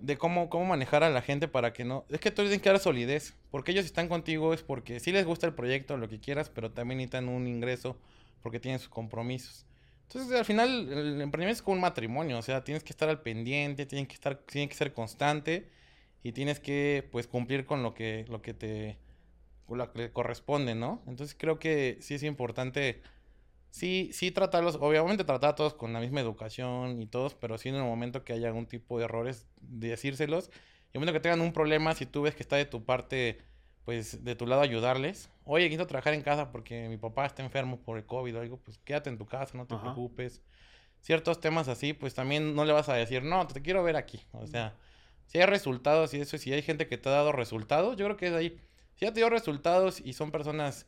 de, 0.00 0.16
cómo, 0.18 0.50
cómo 0.50 0.64
manejar 0.64 1.04
a 1.04 1.10
la 1.10 1.22
gente 1.22 1.46
para 1.48 1.72
que 1.72 1.84
no... 1.84 2.04
Es 2.08 2.20
que 2.20 2.30
tú 2.30 2.42
tienes 2.42 2.60
que 2.60 2.68
dar 2.68 2.80
solidez, 2.80 3.34
porque 3.50 3.72
ellos 3.72 3.84
están 3.84 4.08
contigo 4.08 4.52
es 4.54 4.62
porque 4.62 4.98
sí 5.00 5.12
les 5.12 5.24
gusta 5.24 5.46
el 5.46 5.54
proyecto, 5.54 5.96
lo 5.96 6.08
que 6.08 6.20
quieras, 6.20 6.50
pero 6.50 6.72
también 6.72 6.98
necesitan 6.98 7.28
un 7.28 7.46
ingreso 7.46 7.96
porque 8.42 8.60
tienen 8.60 8.80
sus 8.80 8.88
compromisos. 8.88 9.66
Entonces, 10.08 10.38
al 10.38 10.44
final, 10.44 10.92
el 10.92 11.20
emprendimiento 11.20 11.58
es 11.58 11.62
como 11.62 11.76
un 11.76 11.80
matrimonio, 11.80 12.38
o 12.38 12.42
sea, 12.42 12.62
tienes 12.62 12.84
que 12.84 12.92
estar 12.92 13.08
al 13.08 13.22
pendiente, 13.22 13.86
tienes 13.86 14.06
que 14.06 14.14
estar, 14.14 14.36
tiene 14.36 14.68
que 14.68 14.74
ser 14.74 14.92
constante 14.92 15.70
y 16.22 16.32
tienes 16.32 16.60
que, 16.60 17.08
pues, 17.10 17.26
cumplir 17.26 17.64
con 17.64 17.82
lo 17.82 17.94
que, 17.94 18.24
lo 18.28 18.42
que 18.42 18.54
te, 18.54 18.98
corresponde, 20.12 20.74
¿no? 20.74 21.02
Entonces, 21.06 21.36
creo 21.38 21.58
que 21.58 21.98
sí 22.00 22.14
es 22.14 22.22
importante 22.22 23.02
sí, 23.74 24.10
sí 24.12 24.30
tratarlos, 24.30 24.78
obviamente 24.80 25.24
tratar 25.24 25.50
a 25.50 25.54
todos 25.56 25.74
con 25.74 25.92
la 25.92 25.98
misma 25.98 26.20
educación 26.20 27.02
y 27.02 27.06
todos, 27.06 27.34
pero 27.34 27.58
sí 27.58 27.70
en 27.70 27.74
el 27.74 27.82
momento 27.82 28.22
que 28.22 28.32
haya 28.32 28.46
algún 28.46 28.66
tipo 28.66 28.98
de 28.98 29.06
errores, 29.06 29.48
decírselos. 29.60 30.46
Y 30.46 30.48
en 30.48 30.54
el 30.92 31.00
momento 31.00 31.12
que 31.14 31.20
tengan 31.20 31.40
un 31.40 31.52
problema, 31.52 31.92
si 31.92 32.06
tú 32.06 32.22
ves 32.22 32.36
que 32.36 32.44
está 32.44 32.54
de 32.54 32.66
tu 32.66 32.84
parte, 32.84 33.42
pues 33.84 34.24
de 34.24 34.36
tu 34.36 34.46
lado 34.46 34.62
ayudarles. 34.62 35.28
Oye, 35.44 35.68
quiero 35.68 35.88
trabajar 35.88 36.14
en 36.14 36.22
casa 36.22 36.52
porque 36.52 36.88
mi 36.88 36.98
papá 36.98 37.26
está 37.26 37.42
enfermo 37.42 37.80
por 37.80 37.98
el 37.98 38.06
COVID 38.06 38.36
o 38.36 38.40
algo, 38.42 38.58
pues 38.58 38.78
quédate 38.78 39.10
en 39.10 39.18
tu 39.18 39.26
casa, 39.26 39.58
no 39.58 39.66
te 39.66 39.76
preocupes. 39.76 40.40
Ciertos 41.00 41.40
temas 41.40 41.66
así, 41.66 41.94
pues 41.94 42.14
también 42.14 42.54
no 42.54 42.64
le 42.64 42.72
vas 42.72 42.88
a 42.88 42.94
decir, 42.94 43.24
no, 43.24 43.44
te 43.48 43.60
quiero 43.60 43.82
ver 43.82 43.96
aquí. 43.96 44.20
O 44.30 44.46
sea, 44.46 44.76
si 45.26 45.38
hay 45.38 45.46
resultados 45.46 46.14
y 46.14 46.20
eso, 46.20 46.38
si 46.38 46.52
hay 46.52 46.62
gente 46.62 46.86
que 46.86 46.96
te 46.96 47.08
ha 47.08 47.12
dado 47.12 47.32
resultados, 47.32 47.96
yo 47.96 48.04
creo 48.04 48.16
que 48.16 48.28
es 48.28 48.34
ahí. 48.34 48.56
Si 48.94 49.04
ya 49.04 49.12
te 49.12 49.18
dio 49.18 49.30
resultados 49.30 50.00
y 50.00 50.12
son 50.12 50.30
personas 50.30 50.86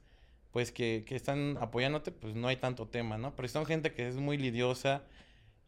pues 0.57 0.73
que, 0.73 1.05
que, 1.07 1.17
están 1.17 1.59
apoyándote, 1.61 2.13
pues 2.13 2.35
no 2.35 2.49
hay 2.49 2.57
tanto 2.57 2.89
tema, 2.89 3.19
¿no? 3.19 3.37
Pero 3.37 3.47
si 3.47 3.53
son 3.53 3.67
gente 3.67 3.93
que 3.93 4.09
es 4.09 4.17
muy 4.17 4.39
lidiosa 4.39 5.03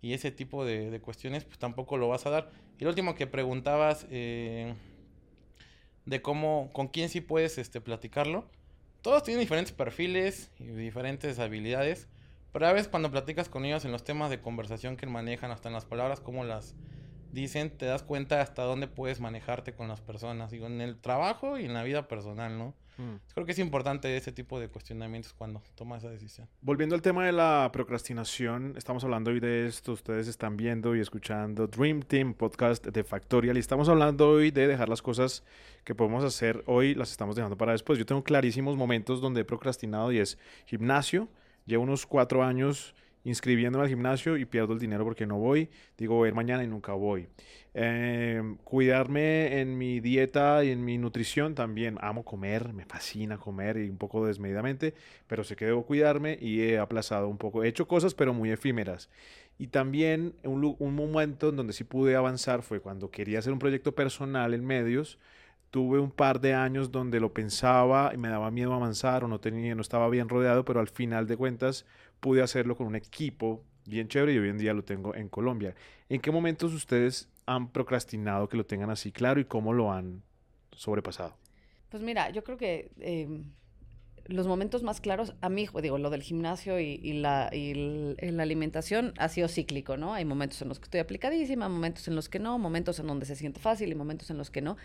y 0.00 0.14
ese 0.14 0.30
tipo 0.30 0.64
de, 0.64 0.98
cuestiones, 1.02 1.44
pues 1.44 1.58
tampoco 1.58 1.98
lo 1.98 2.08
vas 2.08 2.24
a 2.24 2.30
dar. 2.30 2.50
Y 2.78 2.84
lo 2.84 2.88
último 2.88 3.14
que 3.14 3.26
preguntabas 3.26 4.06
eh, 4.10 4.72
de 6.06 6.22
cómo, 6.22 6.70
con 6.72 6.88
quién 6.88 7.10
sí 7.10 7.20
puedes 7.20 7.58
este, 7.58 7.82
platicarlo. 7.82 8.46
Todos 9.02 9.24
tienen 9.24 9.42
diferentes 9.42 9.74
perfiles 9.74 10.50
y 10.58 10.64
diferentes 10.68 11.38
habilidades, 11.38 12.08
pero 12.54 12.66
a 12.66 12.72
veces 12.72 12.88
cuando 12.88 13.10
platicas 13.10 13.50
con 13.50 13.66
ellos 13.66 13.84
en 13.84 13.92
los 13.92 14.04
temas 14.04 14.30
de 14.30 14.40
conversación 14.40 14.96
que 14.96 15.06
manejan, 15.06 15.50
hasta 15.50 15.68
en 15.68 15.74
las 15.74 15.84
palabras, 15.84 16.20
cómo 16.20 16.44
las, 16.44 16.74
dicen, 17.32 17.70
te 17.70 17.86
das 17.86 18.02
cuenta 18.02 18.40
hasta 18.40 18.62
dónde 18.62 18.88
puedes 18.88 19.20
manejarte 19.20 19.72
con 19.72 19.88
las 19.88 20.00
personas, 20.00 20.50
digo, 20.50 20.66
en 20.66 20.80
el 20.80 20.98
trabajo 20.98 21.58
y 21.58 21.64
en 21.64 21.74
la 21.74 21.82
vida 21.82 22.08
personal, 22.08 22.58
¿no? 22.58 22.74
Mm. 22.98 23.14
Creo 23.32 23.46
que 23.46 23.52
es 23.52 23.58
importante 23.60 24.16
ese 24.16 24.32
tipo 24.32 24.58
de 24.58 24.68
cuestionamientos 24.68 25.32
cuando 25.32 25.62
tomas 25.76 26.02
esa 26.02 26.10
decisión. 26.10 26.48
Volviendo 26.60 26.96
al 26.96 27.02
tema 27.02 27.24
de 27.24 27.32
la 27.32 27.70
procrastinación, 27.72 28.74
estamos 28.76 29.04
hablando 29.04 29.30
hoy 29.30 29.40
de 29.40 29.66
esto, 29.66 29.92
ustedes 29.92 30.26
están 30.26 30.56
viendo 30.56 30.96
y 30.96 31.00
escuchando 31.00 31.68
Dream 31.68 32.02
Team 32.02 32.34
Podcast 32.34 32.84
de 32.84 33.04
Factorial 33.04 33.56
y 33.56 33.60
estamos 33.60 33.88
hablando 33.88 34.28
hoy 34.28 34.50
de 34.50 34.66
dejar 34.66 34.88
las 34.88 35.00
cosas 35.00 35.44
que 35.84 35.94
podemos 35.94 36.24
hacer 36.24 36.64
hoy, 36.66 36.94
las 36.94 37.12
estamos 37.12 37.36
dejando 37.36 37.56
para 37.56 37.72
después. 37.72 37.98
Yo 37.98 38.06
tengo 38.06 38.24
clarísimos 38.24 38.76
momentos 38.76 39.20
donde 39.20 39.42
he 39.42 39.44
procrastinado 39.44 40.10
y 40.10 40.18
es 40.18 40.36
gimnasio, 40.66 41.28
llevo 41.66 41.84
unos 41.84 42.04
cuatro 42.04 42.42
años 42.42 42.94
inscribiéndome 43.28 43.84
al 43.84 43.90
gimnasio 43.90 44.36
y 44.36 44.44
pierdo 44.44 44.72
el 44.72 44.78
dinero 44.78 45.04
porque 45.04 45.26
no 45.26 45.38
voy. 45.38 45.68
Digo, 45.96 46.16
voy 46.16 46.32
mañana 46.32 46.64
y 46.64 46.66
nunca 46.66 46.92
voy. 46.94 47.28
Em, 47.74 48.56
cuidarme 48.64 49.60
en 49.60 49.76
mi 49.76 50.00
dieta 50.00 50.64
y 50.64 50.70
en 50.70 50.84
mi 50.84 50.98
nutrición 50.98 51.54
también. 51.54 51.98
Amo 52.00 52.24
comer, 52.24 52.72
me 52.72 52.84
fascina 52.86 53.38
comer 53.38 53.76
y 53.76 53.88
un 53.88 53.98
poco 53.98 54.26
desmedidamente, 54.26 54.94
pero 55.26 55.44
sé 55.44 55.56
que 55.56 55.66
debo 55.66 55.84
cuidarme 55.84 56.38
y 56.40 56.62
he 56.62 56.78
aplazado 56.78 57.28
un 57.28 57.38
poco. 57.38 57.62
He 57.62 57.68
hecho 57.68 57.86
cosas, 57.86 58.14
pero 58.14 58.32
muy 58.32 58.50
efímeras. 58.50 59.10
Y 59.58 59.68
también 59.68 60.34
un, 60.44 60.76
un 60.78 60.94
momento 60.94 61.50
en 61.50 61.56
donde 61.56 61.72
sí 61.72 61.84
pude 61.84 62.16
avanzar 62.16 62.62
fue 62.62 62.80
cuando 62.80 63.10
quería 63.10 63.40
hacer 63.40 63.52
un 63.52 63.58
proyecto 63.58 63.94
personal 63.94 64.54
en 64.54 64.64
medios 64.64 65.18
tuve 65.70 65.98
un 65.98 66.10
par 66.10 66.40
de 66.40 66.54
años 66.54 66.90
donde 66.90 67.20
lo 67.20 67.32
pensaba 67.32 68.12
y 68.14 68.16
me 68.16 68.28
daba 68.28 68.50
miedo 68.50 68.72
avanzar 68.72 69.24
o 69.24 69.28
no 69.28 69.40
tenía 69.40 69.74
no 69.74 69.82
estaba 69.82 70.08
bien 70.08 70.28
rodeado 70.28 70.64
pero 70.64 70.80
al 70.80 70.88
final 70.88 71.26
de 71.26 71.36
cuentas 71.36 71.84
pude 72.20 72.42
hacerlo 72.42 72.76
con 72.76 72.86
un 72.86 72.96
equipo 72.96 73.62
bien 73.88 74.08
chévere 74.08 74.34
y 74.34 74.38
hoy 74.38 74.48
en 74.48 74.58
día 74.58 74.74
lo 74.74 74.84
tengo 74.84 75.14
en 75.14 75.28
Colombia. 75.28 75.74
¿En 76.08 76.20
qué 76.20 76.30
momentos 76.30 76.72
ustedes 76.74 77.28
han 77.46 77.70
procrastinado 77.70 78.48
que 78.48 78.56
lo 78.56 78.66
tengan 78.66 78.90
así 78.90 79.10
claro 79.10 79.40
y 79.40 79.44
cómo 79.44 79.72
lo 79.72 79.90
han 79.90 80.22
sobrepasado? 80.72 81.36
Pues 81.88 82.02
mira, 82.02 82.30
yo 82.30 82.44
creo 82.44 82.58
que 82.58 82.90
em, 83.00 83.44
los 84.26 84.46
momentos 84.46 84.82
más 84.82 85.00
claros, 85.00 85.34
a 85.40 85.48
mí, 85.48 85.66
digo, 85.82 85.98
lo 85.98 86.10
del 86.10 86.22
gimnasio 86.22 86.78
y, 86.78 87.14
la, 87.14 87.50
la, 87.50 88.42
alimentación 88.42 89.14
ha 89.16 89.28
sido 89.28 89.48
cíclico, 89.48 89.96
¿no? 89.96 90.12
Hay 90.12 90.26
momentos 90.26 90.60
en 90.60 90.68
los 90.68 90.78
que 90.78 90.84
estoy 90.84 91.00
aplicadísima, 91.00 91.68
momentos 91.68 92.06
en 92.08 92.14
los 92.14 92.28
que 92.28 92.38
no, 92.38 92.58
momentos 92.58 92.98
en 93.00 93.06
donde 93.06 93.24
se 93.24 93.36
siente 93.36 93.58
fácil 93.58 93.90
y 93.90 93.94
momentos 93.94 94.28
en 94.30 94.36
los 94.36 94.50
que 94.50 94.60
no. 94.60 94.76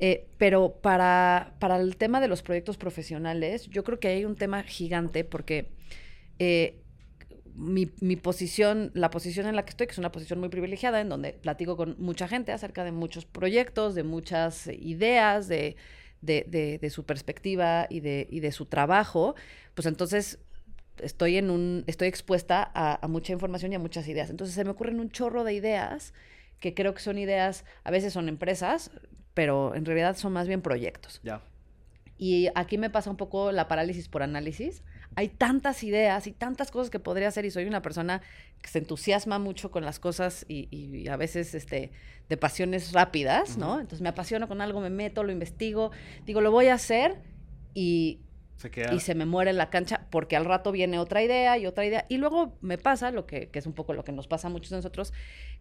Eh, 0.00 0.28
pero 0.38 0.80
para, 0.80 1.56
para 1.58 1.76
el 1.76 1.96
tema 1.96 2.20
de 2.20 2.28
los 2.28 2.42
proyectos 2.42 2.76
profesionales, 2.76 3.68
yo 3.68 3.82
creo 3.82 3.98
que 3.98 4.08
hay 4.08 4.24
un 4.24 4.36
tema 4.36 4.62
gigante 4.62 5.24
porque 5.24 5.70
eh, 6.38 6.80
mi, 7.54 7.90
mi, 8.00 8.14
posición, 8.14 8.92
la 8.94 9.10
posición 9.10 9.46
en 9.46 9.56
la 9.56 9.64
que 9.64 9.70
estoy, 9.70 9.88
que 9.88 9.92
es 9.92 9.98
una 9.98 10.12
posición 10.12 10.38
muy 10.38 10.48
privilegiada, 10.48 11.00
en 11.00 11.08
donde 11.08 11.32
platico 11.32 11.76
con 11.76 11.96
mucha 11.98 12.28
gente 12.28 12.52
acerca 12.52 12.84
de 12.84 12.92
muchos 12.92 13.24
proyectos, 13.26 13.96
de 13.96 14.04
muchas 14.04 14.68
ideas, 14.68 15.48
de, 15.48 15.76
de, 16.20 16.78
de, 16.80 16.90
su 16.90 17.04
perspectiva 17.04 17.86
y 17.90 17.98
de, 18.00 18.28
y 18.30 18.38
de 18.40 18.52
su 18.52 18.66
trabajo, 18.66 19.34
pues 19.74 19.86
entonces 19.86 20.38
estoy 20.98 21.36
en 21.36 21.50
un, 21.50 21.84
estoy 21.88 22.06
expuesta 22.06 22.70
a, 22.74 23.04
a, 23.04 23.08
mucha 23.08 23.32
información 23.32 23.72
y 23.72 23.74
a 23.74 23.80
muchas 23.80 24.06
ideas. 24.06 24.30
Entonces 24.30 24.54
se 24.54 24.64
me 24.64 24.70
ocurren 24.70 25.00
un 25.00 25.10
chorro 25.10 25.42
de 25.42 25.54
ideas 25.54 26.14
que 26.60 26.74
creo 26.74 26.94
que 26.94 27.00
son 27.00 27.18
ideas, 27.18 27.64
a 27.84 27.90
veces 27.90 28.12
son 28.12 28.28
empresas, 28.28 28.90
pero 29.38 29.72
en 29.76 29.84
realidad 29.84 30.16
son 30.16 30.32
más 30.32 30.48
bien 30.48 30.62
proyectos. 30.62 31.20
Ya. 31.22 31.42
Y 32.18 32.48
aquí 32.56 32.76
me 32.76 32.90
pasa 32.90 33.08
un 33.08 33.16
poco 33.16 33.52
la 33.52 33.68
parálisis 33.68 34.08
por 34.08 34.24
análisis 34.24 34.82
hay 35.18 35.28
tantas 35.28 35.82
ideas 35.82 36.26
y 36.26 36.32
tantas 36.32 36.70
cosas 36.70 36.90
que 36.90 36.98
podría 36.98 37.28
hacer 37.28 37.44
y 37.44 37.50
soy 37.50 37.64
una 37.64 37.82
persona 37.82 38.22
que 38.62 38.68
se 38.68 38.78
entusiasma 38.78 39.38
mucho 39.38 39.70
con 39.70 39.84
las 39.84 39.98
cosas 39.98 40.44
y, 40.48 41.08
a 41.08 41.16
veces 41.16 41.54
este, 41.54 41.90
de 42.28 42.36
pasiones 42.36 42.92
rápidas, 42.92 43.58
¿no? 43.58 43.80
Entonces 43.80 44.00
me 44.00 44.08
apasiono 44.08 44.46
con 44.48 44.60
algo, 44.60 44.80
me 44.80 44.90
meto, 44.90 45.24
lo 45.24 45.32
investigo, 45.32 45.90
digo, 46.24 46.40
lo 46.40 46.50
voy 46.50 46.66
a 46.66 46.74
hacer 46.74 47.16
y 47.74 48.20
y 48.92 49.00
se 49.00 49.14
me 49.14 49.26
muere 49.26 49.50
en 49.50 49.56
la 49.56 49.70
cancha 49.70 50.06
porque 50.10 50.36
al 50.36 50.44
rato 50.44 50.72
viene 50.72 50.98
otra 50.98 51.22
idea 51.22 51.58
y 51.58 51.66
otra 51.66 51.86
idea. 51.86 52.06
Y 52.08 52.16
luego 52.16 52.56
me 52.60 52.78
pasa 52.78 53.10
lo 53.10 53.26
que, 53.26 53.48
que 53.50 53.58
es 53.58 53.66
un 53.66 53.72
poco 53.72 53.92
lo 53.92 54.04
que 54.04 54.12
nos 54.12 54.26
pasa 54.26 54.48
a 54.48 54.50
muchos 54.50 54.70
de 54.70 54.76
nosotros, 54.76 55.12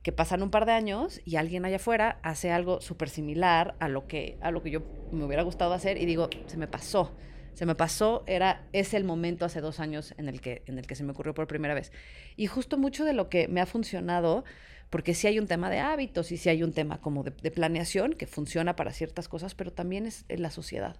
que 0.02 0.12
pasan 0.12 0.42
un 0.42 0.50
par 0.50 0.66
de 0.66 0.72
años 0.72 1.22
y 1.26 1.36
alguien 1.36 1.66
allá 1.66 1.78
afuera 1.78 2.20
hace 2.24 2.52
algo 2.52 2.82
súper 2.82 3.10
similar 3.10 3.76
a 3.80 3.88
lo, 3.88 4.08
que, 4.08 4.38
a 4.42 4.52
lo 4.52 4.64
que 4.64 4.72
yo 4.72 4.82
me 5.12 5.24
hubiera 5.26 5.44
gustado 5.44 5.74
hacer 5.74 6.02
y 6.02 6.06
digo, 6.06 6.30
se 6.48 6.58
me 6.58 6.68
pasó 6.68 7.16
se 7.58 7.66
me 7.66 7.74
pasó, 7.74 8.24
era, 8.28 8.68
es 8.72 8.94
el 8.94 9.04
momento 9.04 9.44
hace 9.44 9.62
dos 9.62 9.80
años 9.80 10.14
en 10.20 10.30
el, 10.30 10.42
que, 10.42 10.62
en 10.68 10.78
el 10.78 10.86
que 10.86 10.94
se 10.94 11.04
me 11.04 11.14
ocurrió 11.14 11.34
por 11.34 11.48
primera 11.48 11.74
vez. 11.74 11.92
Y 12.36 12.46
justo 12.46 12.78
mucho 12.78 13.04
de 13.04 13.14
lo 13.14 13.30
que 13.30 13.48
me 13.48 13.62
ha 13.62 13.66
funcionado, 13.66 14.46
porque 14.92 15.16
sí 15.16 15.26
hay 15.26 15.40
un 15.40 15.48
tema 15.48 15.72
de 15.72 15.80
hábitos 15.80 16.32
y 16.32 16.38
sí 16.38 16.50
hay 16.50 16.62
un 16.62 16.72
tema 16.72 17.02
como 17.02 17.24
de, 17.24 17.32
planeación 17.50 18.14
que 18.14 18.28
funciona 18.28 18.76
para 18.76 18.94
ciertas 18.94 19.28
cosas, 19.28 19.56
pero 19.56 19.74
también 19.74 20.06
es 20.06 20.24
en 20.30 20.44
la 20.44 20.52
sociedad. 20.52 20.98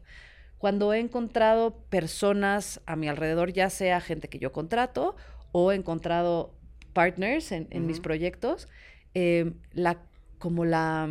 Cuando 0.58 0.94
he 0.94 1.00
encontrado 1.00 1.78
personas 1.90 2.82
a 2.86 2.96
mi 2.96 3.08
alrededor, 3.08 3.54
ya 3.54 3.70
sea 3.70 4.02
gente 4.02 4.28
que 4.28 4.40
yo 4.40 4.52
contrato 4.52 5.16
o 5.52 5.72
he 5.72 5.76
encontrado 5.76 6.56
partners 6.94 7.52
en, 7.52 7.86
mis 7.86 8.00
proyectos, 8.00 8.68
eh, 9.14 9.54
la, 9.72 10.02
como 10.40 10.66
la, 10.66 11.08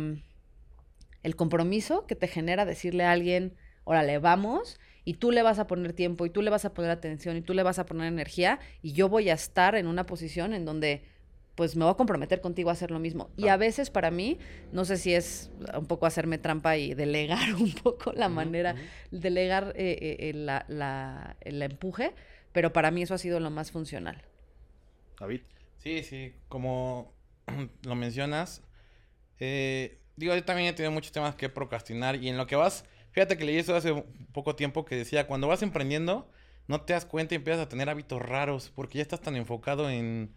el 1.23 1.35
compromiso 1.35 2.05
que 2.05 2.15
te 2.15 2.27
genera 2.27 2.65
decirle 2.65 3.05
a 3.05 3.11
alguien, 3.11 3.55
órale, 3.85 4.17
vamos, 4.17 4.79
y 5.05 5.13
tú 5.13 5.31
le 5.31 5.41
vas 5.43 5.59
a 5.59 5.67
poner 5.67 5.93
tiempo 5.93 6.25
y 6.25 6.29
tú 6.29 6.41
le 6.41 6.49
vas 6.49 6.65
a 6.65 6.73
poner 6.73 6.91
atención 6.91 7.37
y 7.37 7.41
tú 7.41 7.53
le 7.53 7.63
vas 7.63 7.79
a 7.79 7.85
poner 7.85 8.07
energía 8.07 8.59
y 8.81 8.91
yo 8.91 9.07
voy 9.07 9.29
a 9.29 9.33
estar 9.33 9.75
en 9.75 9.87
una 9.87 10.05
posición 10.05 10.53
en 10.53 10.65
donde 10.65 11.03
pues 11.57 11.75
me 11.75 11.83
voy 11.83 11.91
a 11.91 11.97
comprometer 11.97 12.39
contigo 12.39 12.69
a 12.69 12.73
hacer 12.73 12.91
lo 12.91 12.99
mismo. 12.99 13.31
Y 13.35 13.47
a 13.47 13.57
veces 13.57 13.89
para 13.89 14.11
mí, 14.11 14.37
no 14.71 14.85
sé 14.85 14.95
si 14.95 15.15
es 15.15 15.51
un 15.75 15.87
poco 15.87 16.05
hacerme 16.05 16.37
trampa 16.37 16.77
y 16.77 16.93
delegar 16.93 17.55
un 17.59 17.73
poco 17.73 18.13
la 18.13 18.29
manera, 18.29 18.75
delegar 19.09 19.73
eh, 19.75 19.97
eh, 19.99 20.29
eh, 20.29 20.33
la, 20.33 20.65
la, 20.69 21.35
el 21.41 21.61
empuje, 21.63 22.13
pero 22.53 22.71
para 22.71 22.91
mí 22.91 23.01
eso 23.01 23.15
ha 23.15 23.17
sido 23.17 23.39
lo 23.39 23.49
más 23.49 23.71
funcional. 23.71 24.21
David. 25.19 25.41
Sí, 25.79 26.03
sí, 26.03 26.35
como 26.47 27.11
lo 27.83 27.95
mencionas, 27.95 28.61
digo, 29.39 30.35
yo 30.35 30.43
también 30.43 30.69
he 30.69 30.73
tenido 30.73 30.91
muchos 30.91 31.11
temas 31.11 31.35
que 31.35 31.49
procrastinar 31.49 32.15
y 32.17 32.29
en 32.29 32.37
lo 32.37 32.45
que 32.45 32.55
vas 32.55 32.85
Fíjate 33.17 33.35
que 33.35 33.45
leí 33.45 33.57
eso 33.57 33.75
hace 33.75 34.03
poco 34.31 34.55
tiempo 34.55 34.85
que 34.85 34.95
decía, 34.95 35.25
cuando 35.25 35.47
vas 35.47 35.63
emprendiendo, 35.63 36.29
no 36.67 36.81
te 36.81 36.93
das 36.93 37.03
cuenta 37.03 37.33
y 37.33 37.37
empiezas 37.37 37.65
a 37.65 37.67
tener 37.67 37.89
hábitos 37.89 38.21
raros, 38.21 38.71
porque 38.75 38.99
ya 38.99 39.01
estás 39.01 39.21
tan 39.21 39.35
enfocado 39.35 39.89
en, 39.89 40.35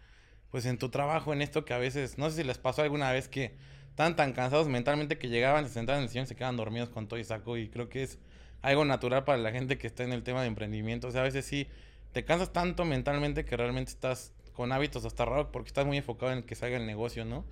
pues, 0.51 0.65
en 0.65 0.77
tu 0.77 0.89
trabajo, 0.89 1.33
en 1.33 1.41
esto 1.41 1.65
que 1.65 1.73
a 1.73 1.77
veces, 1.77 2.17
no 2.17 2.29
sé 2.29 2.37
si 2.37 2.43
les 2.43 2.57
pasó 2.57 2.81
alguna 2.81 3.11
vez 3.11 3.27
que 3.27 3.55
estaban 3.89 4.15
tan 4.15 4.33
cansados 4.33 4.67
mentalmente 4.67 5.17
que 5.17 5.29
llegaban, 5.29 5.65
se 5.67 5.73
sentaban 5.73 5.99
en 5.99 6.03
el 6.03 6.09
sillón 6.09 6.25
y 6.25 6.27
se 6.27 6.35
quedan 6.35 6.57
dormidos 6.57 6.89
con 6.89 7.07
todo 7.07 7.19
y 7.19 7.23
saco, 7.23 7.57
y 7.57 7.69
creo 7.69 7.89
que 7.89 8.03
es 8.03 8.19
algo 8.61 8.85
natural 8.85 9.23
para 9.23 9.37
la 9.37 9.51
gente 9.51 9.77
que 9.77 9.87
está 9.87 10.03
en 10.03 10.13
el 10.13 10.23
tema 10.23 10.41
de 10.41 10.47
emprendimiento. 10.47 11.07
O 11.07 11.11
sea, 11.11 11.21
a 11.21 11.23
veces 11.23 11.45
sí, 11.45 11.67
te 12.11 12.23
cansas 12.25 12.53
tanto 12.53 12.85
mentalmente 12.85 13.45
que 13.45 13.57
realmente 13.57 13.91
estás 13.91 14.33
con 14.53 14.71
hábitos 14.71 15.05
hasta 15.05 15.25
raros 15.25 15.47
porque 15.51 15.69
estás 15.69 15.85
muy 15.85 15.97
enfocado 15.97 16.31
en 16.31 16.43
que 16.43 16.55
salga 16.55 16.77
el 16.77 16.85
negocio, 16.85 17.25
¿no? 17.25 17.45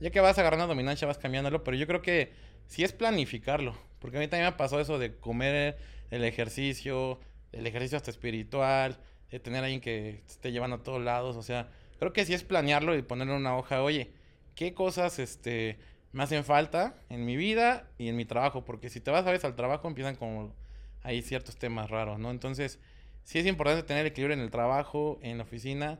Ya 0.00 0.10
que 0.10 0.20
vas 0.20 0.38
agarrando 0.38 0.66
dominancia, 0.66 1.06
vas 1.06 1.18
cambiándolo, 1.18 1.64
pero 1.64 1.76
yo 1.76 1.86
creo 1.86 2.02
que 2.02 2.32
sí 2.66 2.84
es 2.84 2.92
planificarlo. 2.92 3.76
Porque 3.98 4.18
a 4.18 4.20
mí 4.20 4.28
también 4.28 4.50
me 4.50 4.56
pasó 4.56 4.80
eso 4.80 4.98
de 4.98 5.16
comer 5.16 5.78
el 6.10 6.24
ejercicio, 6.24 7.20
el 7.52 7.66
ejercicio 7.66 7.96
hasta 7.96 8.10
espiritual, 8.10 8.98
de 9.30 9.40
tener 9.40 9.62
a 9.62 9.64
alguien 9.64 9.80
que 9.80 10.22
te 10.26 10.32
esté 10.32 10.52
llevando 10.52 10.76
a 10.76 10.82
todos 10.82 11.02
lados. 11.02 11.36
O 11.36 11.42
sea, 11.42 11.70
creo 11.98 12.12
que 12.12 12.24
sí 12.24 12.34
es 12.34 12.44
planearlo 12.44 12.96
y 12.96 13.02
ponerle 13.02 13.34
una 13.34 13.56
hoja, 13.56 13.82
oye, 13.82 14.10
¿qué 14.54 14.74
cosas 14.74 15.18
este, 15.18 15.78
me 16.12 16.22
hacen 16.22 16.44
falta 16.44 16.96
en 17.08 17.24
mi 17.24 17.36
vida 17.36 17.88
y 17.98 18.08
en 18.08 18.16
mi 18.16 18.24
trabajo? 18.24 18.64
Porque 18.64 18.90
si 18.90 19.00
te 19.00 19.10
vas 19.10 19.26
a 19.26 19.30
veces 19.30 19.44
al 19.44 19.56
trabajo 19.56 19.88
empiezan 19.88 20.16
como 20.16 20.54
ahí 21.02 21.22
ciertos 21.22 21.56
temas 21.56 21.90
raros, 21.90 22.18
¿no? 22.18 22.30
Entonces, 22.30 22.80
sí 23.22 23.38
es 23.38 23.46
importante 23.46 23.82
tener 23.82 24.06
equilibrio 24.06 24.34
en 24.34 24.42
el 24.42 24.50
trabajo, 24.50 25.18
en 25.22 25.38
la 25.38 25.44
oficina. 25.44 25.98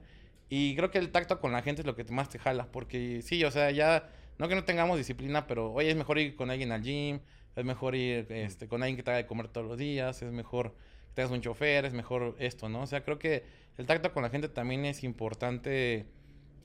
Y 0.48 0.76
creo 0.76 0.90
que 0.90 0.98
el 0.98 1.10
tacto 1.10 1.40
con 1.40 1.52
la 1.52 1.62
gente 1.62 1.82
es 1.82 1.86
lo 1.86 1.96
que 1.96 2.04
más 2.04 2.28
te 2.28 2.38
jala. 2.38 2.68
Porque 2.70 3.20
sí, 3.22 3.44
o 3.44 3.50
sea, 3.50 3.70
ya, 3.70 4.08
no 4.38 4.48
que 4.48 4.54
no 4.54 4.64
tengamos 4.64 4.96
disciplina, 4.96 5.46
pero 5.46 5.72
oye, 5.72 5.90
es 5.90 5.96
mejor 5.96 6.18
ir 6.18 6.36
con 6.36 6.50
alguien 6.50 6.72
al 6.72 6.82
gym, 6.82 7.20
es 7.56 7.64
mejor 7.64 7.94
ir 7.94 8.26
este, 8.30 8.68
con 8.68 8.82
alguien 8.82 8.96
que 8.96 9.02
te 9.02 9.10
haga 9.10 9.18
de 9.18 9.26
comer 9.26 9.48
todos 9.48 9.66
los 9.66 9.78
días, 9.78 10.22
es 10.22 10.32
mejor 10.32 10.74
tengas 11.16 11.32
un 11.32 11.40
chofer, 11.40 11.86
es 11.86 11.94
mejor 11.94 12.36
esto, 12.38 12.68
¿no? 12.68 12.82
O 12.82 12.86
sea, 12.86 13.02
creo 13.02 13.18
que 13.18 13.44
el 13.78 13.86
tacto 13.86 14.12
con 14.12 14.22
la 14.22 14.30
gente 14.30 14.48
también 14.48 14.84
es 14.84 15.02
importante 15.02 16.06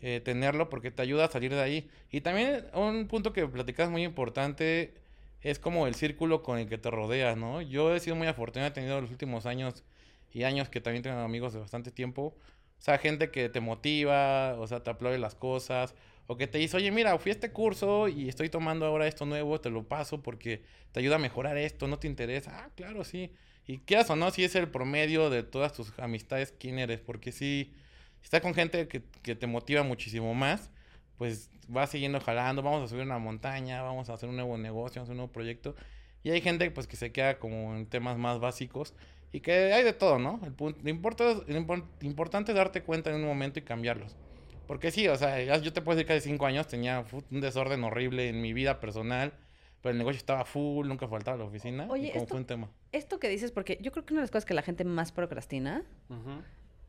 eh, 0.01 0.21
tenerlo 0.23 0.69
porque 0.69 0.91
te 0.91 1.01
ayuda 1.01 1.25
a 1.25 1.31
salir 1.31 1.51
de 1.53 1.61
ahí. 1.61 1.89
Y 2.11 2.21
también 2.21 2.65
un 2.73 3.07
punto 3.07 3.33
que 3.33 3.47
platicas 3.47 3.89
muy 3.89 4.03
importante 4.03 4.93
es 5.41 5.57
como 5.57 5.87
el 5.87 5.95
círculo 5.95 6.43
con 6.43 6.59
el 6.59 6.67
que 6.67 6.77
te 6.77 6.91
rodeas, 6.91 7.37
¿no? 7.37 7.61
Yo 7.61 7.95
he 7.95 7.99
sido 8.01 8.15
muy 8.17 8.27
afortunado, 8.27 8.69
he 8.69 8.73
tenido 8.73 8.99
los 9.01 9.09
últimos 9.09 9.45
años 9.45 9.83
y 10.31 10.43
años 10.43 10.69
que 10.69 10.81
también 10.81 11.03
tengo 11.03 11.17
amigos 11.19 11.53
de 11.53 11.59
bastante 11.59 11.91
tiempo. 11.91 12.35
O 12.79 12.83
sea, 12.83 12.97
gente 12.97 13.31
que 13.31 13.47
te 13.49 13.61
motiva, 13.61 14.55
o 14.59 14.67
sea, 14.67 14.83
te 14.83 14.89
aplaude 14.89 15.17
las 15.17 15.35
cosas, 15.35 15.95
o 16.27 16.35
que 16.37 16.47
te 16.47 16.57
dice, 16.57 16.77
oye, 16.77 16.91
mira, 16.91 17.17
fui 17.19 17.29
a 17.31 17.33
este 17.33 17.51
curso 17.51 18.07
y 18.09 18.27
estoy 18.29 18.49
tomando 18.49 18.85
ahora 18.85 19.07
esto 19.07 19.25
nuevo, 19.25 19.61
te 19.61 19.69
lo 19.69 19.87
paso 19.87 20.21
porque 20.21 20.63
te 20.91 20.99
ayuda 20.99 21.15
a 21.15 21.19
mejorar 21.19 21.57
esto, 21.57 21.87
¿no 21.87 21.99
te 21.99 22.07
interesa? 22.07 22.65
Ah, 22.65 22.69
claro, 22.75 23.03
sí. 23.03 23.33
Y 23.67 23.79
quieras 23.79 24.09
o 24.09 24.15
no, 24.15 24.31
si 24.31 24.43
es 24.43 24.55
el 24.55 24.69
promedio 24.69 25.29
de 25.29 25.43
todas 25.43 25.73
tus 25.73 25.97
amistades, 25.99 26.53
quién 26.57 26.79
eres, 26.79 26.99
porque 26.99 27.31
si 27.31 27.73
estás 28.23 28.41
con 28.41 28.53
gente 28.53 28.87
que, 28.87 29.03
que 29.21 29.35
te 29.35 29.47
motiva 29.47 29.83
muchísimo 29.83 30.33
más, 30.33 30.71
pues 31.17 31.51
va 31.75 31.87
siguiendo 31.87 32.19
jalando, 32.19 32.61
vamos 32.61 32.83
a 32.83 32.87
subir 32.87 33.03
una 33.03 33.19
montaña, 33.19 33.81
vamos 33.81 34.09
a 34.09 34.13
hacer 34.13 34.29
un 34.29 34.35
nuevo 34.35 34.57
negocio, 34.57 34.99
vamos 34.99 35.09
a 35.09 35.11
hacer 35.11 35.11
un 35.11 35.17
nuevo 35.17 35.31
proyecto. 35.31 35.75
Y 36.23 36.31
hay 36.31 36.41
gente 36.41 36.69
pues 36.71 36.87
que 36.87 36.95
se 36.95 37.11
queda 37.11 37.39
como 37.39 37.75
en 37.75 37.85
temas 37.85 38.17
más 38.17 38.39
básicos 38.39 38.93
y 39.31 39.39
que 39.39 39.73
hay 39.73 39.83
de 39.83 39.93
todo, 39.93 40.19
¿no? 40.19 40.39
El 40.43 40.53
punto, 40.53 40.79
lo, 40.83 40.89
importante 42.01 42.51
es 42.51 42.55
darte 42.55 42.83
cuenta 42.83 43.09
en 43.09 43.17
un 43.17 43.25
momento 43.25 43.59
y 43.59 43.61
cambiarlos. 43.63 44.15
Porque 44.67 44.91
sí, 44.91 45.07
o 45.07 45.15
sea, 45.15 45.57
yo 45.57 45.73
te 45.73 45.81
puedo 45.81 45.95
decir 45.95 46.07
que 46.07 46.13
hace 46.13 46.29
cinco 46.29 46.45
años 46.45 46.67
tenía 46.67 47.03
un 47.29 47.41
desorden 47.41 47.83
horrible 47.83 48.29
en 48.29 48.41
mi 48.41 48.53
vida 48.53 48.79
personal, 48.79 49.33
pero 49.81 49.91
el 49.91 49.97
negocio 49.97 50.17
estaba 50.17 50.45
full, 50.45 50.87
nunca 50.87 51.07
faltaba 51.07 51.37
la 51.37 51.45
oficina. 51.45 51.87
Oye, 51.89 52.11
como 52.11 52.23
esto, 52.23 52.29
fue 52.29 52.39
un 52.39 52.45
tema. 52.45 52.69
esto 52.91 53.19
que 53.19 53.29
dices, 53.29 53.51
porque 53.51 53.77
yo 53.81 53.91
creo 53.91 54.05
que 54.05 54.13
una 54.13 54.21
de 54.21 54.23
las 54.23 54.31
cosas 54.31 54.45
que 54.45 54.53
la 54.53 54.61
gente 54.61 54.83
más 54.83 55.11
procrastina 55.11 55.83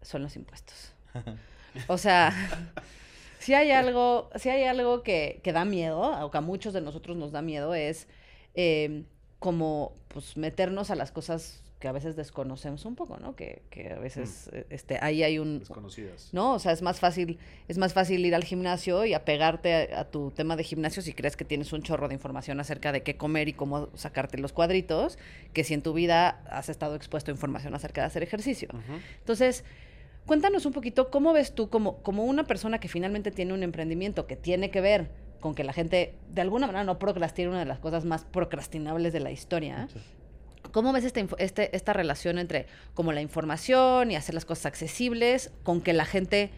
son 0.03 0.23
los 0.23 0.37
impuestos. 0.37 0.95
o 1.89 1.99
sea, 1.99 2.33
si 3.39 3.55
hay 3.55 3.71
algo, 3.71 4.31
si 4.37 4.51
hay 4.51 4.65
algo 4.65 5.03
que, 5.03 5.41
que, 5.43 5.53
da 5.53 5.65
miedo, 5.65 6.01
o 6.25 6.31
que 6.31 6.39
a 6.39 6.43
muchos 6.43 6.75
de 6.75 6.81
nosotros 6.81 7.17
nos 7.17 7.33
da 7.33 7.41
miedo, 7.41 7.75
es 7.75 8.09
eh, 8.55 9.05
como 9.39 9.93
pues 10.09 10.37
meternos 10.37 10.91
a 10.91 10.95
las 10.95 11.11
cosas 11.11 11.63
que 11.83 11.89
a 11.89 11.93
veces 11.93 12.15
desconocemos 12.15 12.85
un 12.85 12.95
poco, 12.95 13.19
¿no? 13.19 13.35
Que, 13.35 13.63
que 13.69 13.91
a 13.91 13.99
veces 13.99 14.49
mm. 14.53 14.57
eh, 14.57 14.67
este, 14.71 14.99
ahí 15.03 15.25
hay 15.25 15.41
un... 15.41 15.59
Desconocidas. 15.59 16.29
¿No? 16.31 16.55
O 16.55 16.61
sea, 16.61 16.71
es 16.71 16.81
más 16.81 17.01
fácil, 17.01 17.41
es 17.67 17.77
más 17.77 17.93
fácil 17.93 18.25
ir 18.25 18.37
al 18.37 18.45
gimnasio 18.45 19.05
y 19.05 19.15
apegarte 19.15 19.93
a, 19.93 20.05
tu 20.05 20.31
tema 20.31 20.55
de 20.55 20.63
gimnasio 20.63 21.03
si 21.03 21.13
crees 21.13 21.37
que 21.37 21.45
tienes 21.45 21.73
un 21.73 21.83
chorro 21.83 22.07
de 22.07 22.15
información 22.15 22.61
acerca 22.61 22.93
de 22.93 23.03
qué 23.03 23.17
comer 23.17 23.49
y 23.49 23.53
cómo 23.53 23.89
sacarte 23.95 24.39
los 24.39 24.53
cuadritos, 24.53 25.19
que 25.53 25.65
si 25.65 25.75
en 25.75 25.83
tu 25.83 25.93
vida 25.93 26.41
has 26.49 26.69
estado 26.69 26.95
expuesto 26.95 27.33
a 27.33 27.35
información 27.35 27.75
acerca 27.75 28.03
de 28.03 28.07
hacer 28.07 28.23
ejercicio. 28.23 28.69
Entonces, 29.19 29.65
cuéntanos 30.25 30.65
un 30.67 30.73
poquito, 30.73 31.11
¿cómo 31.11 31.33
ves 31.33 31.53
tú 31.53 31.69
como, 31.69 31.97
como 32.05 32.27
una 32.27 32.45
persona 32.45 32.79
que 32.79 32.87
finalmente 32.87 33.33
tiene 33.33 33.55
un 33.55 33.65
emprendimiento 33.65 34.29
que 34.29 34.37
tiene 34.37 34.71
que 34.71 34.81
ver 34.81 35.11
con 35.41 35.57
que 35.57 35.65
la 35.65 35.73
gente 35.73 36.15
de 36.33 36.43
alguna 36.43 36.69
manera 36.69 36.85
no 36.85 37.01
procrastine 37.01 37.49
una 37.49 37.59
de 37.59 37.67
las 37.67 37.81
cosas 37.81 38.05
más 38.05 38.25
procrastinables 38.25 39.13
de 39.13 39.19
la 39.19 39.33
historia. 39.33 39.89
¿Cómo 40.73 40.93
ves 40.93 41.05
este, 41.05 41.27
este, 41.39 41.77
esta 41.77 41.93
relación 41.93 42.39
entre 42.39 42.67
como 42.95 43.13
la 43.13 43.21
información 43.21 44.11
y 44.11 44.17
hacer 44.17 44.35
las 44.35 44.45
cosas 44.45 44.67
accesibles 44.67 45.53
con 45.63 45.81
que 45.81 45.93
la 45.93 46.05
gente 46.05 46.51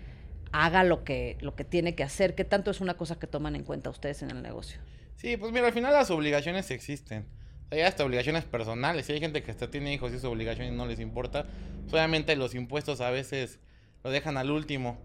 haga 0.52 0.84
lo 0.84 1.04
que, 1.04 1.36
lo 1.40 1.54
que 1.54 1.64
tiene 1.64 1.94
que 1.94 2.02
hacer? 2.02 2.34
¿Qué 2.34 2.44
tanto 2.44 2.70
es 2.70 2.80
una 2.80 2.94
cosa 2.94 3.18
que 3.18 3.26
toman 3.26 3.56
en 3.56 3.64
cuenta 3.64 3.90
ustedes 3.90 4.22
en 4.22 4.30
el 4.30 4.42
negocio? 4.42 4.80
Sí, 5.16 5.36
pues 5.36 5.52
mira, 5.52 5.66
al 5.66 5.72
final 5.72 5.92
las 5.92 6.10
obligaciones 6.10 6.70
existen. 6.70 7.26
Hay 7.70 7.80
hasta 7.80 8.04
obligaciones 8.04 8.44
personales. 8.44 9.06
Si 9.06 9.12
hay 9.12 9.20
gente 9.20 9.42
que 9.42 9.50
hasta 9.50 9.70
tiene 9.70 9.92
hijos 9.92 10.12
y 10.12 10.16
es 10.16 10.24
obligación 10.24 10.68
y 10.68 10.70
no 10.70 10.86
les 10.86 11.00
importa, 11.00 11.46
solamente 11.88 12.36
los 12.36 12.54
impuestos 12.54 13.00
a 13.00 13.10
veces 13.10 13.58
lo 14.04 14.10
dejan 14.10 14.36
al 14.36 14.50
último 14.50 14.98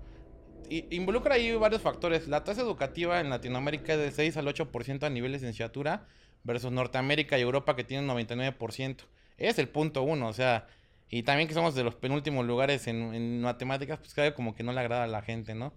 involucra 0.70 1.36
ahí 1.36 1.52
varios 1.56 1.82
factores. 1.82 2.28
La 2.28 2.44
tasa 2.44 2.62
educativa 2.62 3.20
en 3.20 3.30
Latinoamérica 3.30 3.94
es 3.94 4.00
del 4.00 4.12
6 4.12 4.38
al 4.38 4.48
8% 4.48 5.04
a 5.04 5.10
nivel 5.10 5.32
de 5.32 5.40
licenciatura 5.40 6.06
versus 6.44 6.72
Norteamérica 6.72 7.38
y 7.38 7.42
Europa 7.42 7.76
que 7.76 7.84
tienen 7.84 8.08
99%. 8.10 8.98
Es 9.38 9.60
el 9.60 9.70
punto 9.70 10.04
uno, 10.04 10.28
o 10.28 10.34
sea, 10.34 10.68
y 11.10 11.24
también 11.24 11.48
que 11.48 11.54
somos 11.54 11.76
de 11.76 11.84
los 11.84 11.96
penúltimos 11.96 12.46
lugares 12.46 12.88
en, 12.88 13.42
matemáticas, 13.42 14.00
pues 14.00 14.14
claro, 14.14 14.36
como 14.36 14.54
que 14.54 14.64
no 14.64 14.74
le 14.74 14.80
agrada 14.80 15.04
a 15.04 15.08
la 15.08 15.22
gente, 15.22 15.56
¿no? 15.56 15.74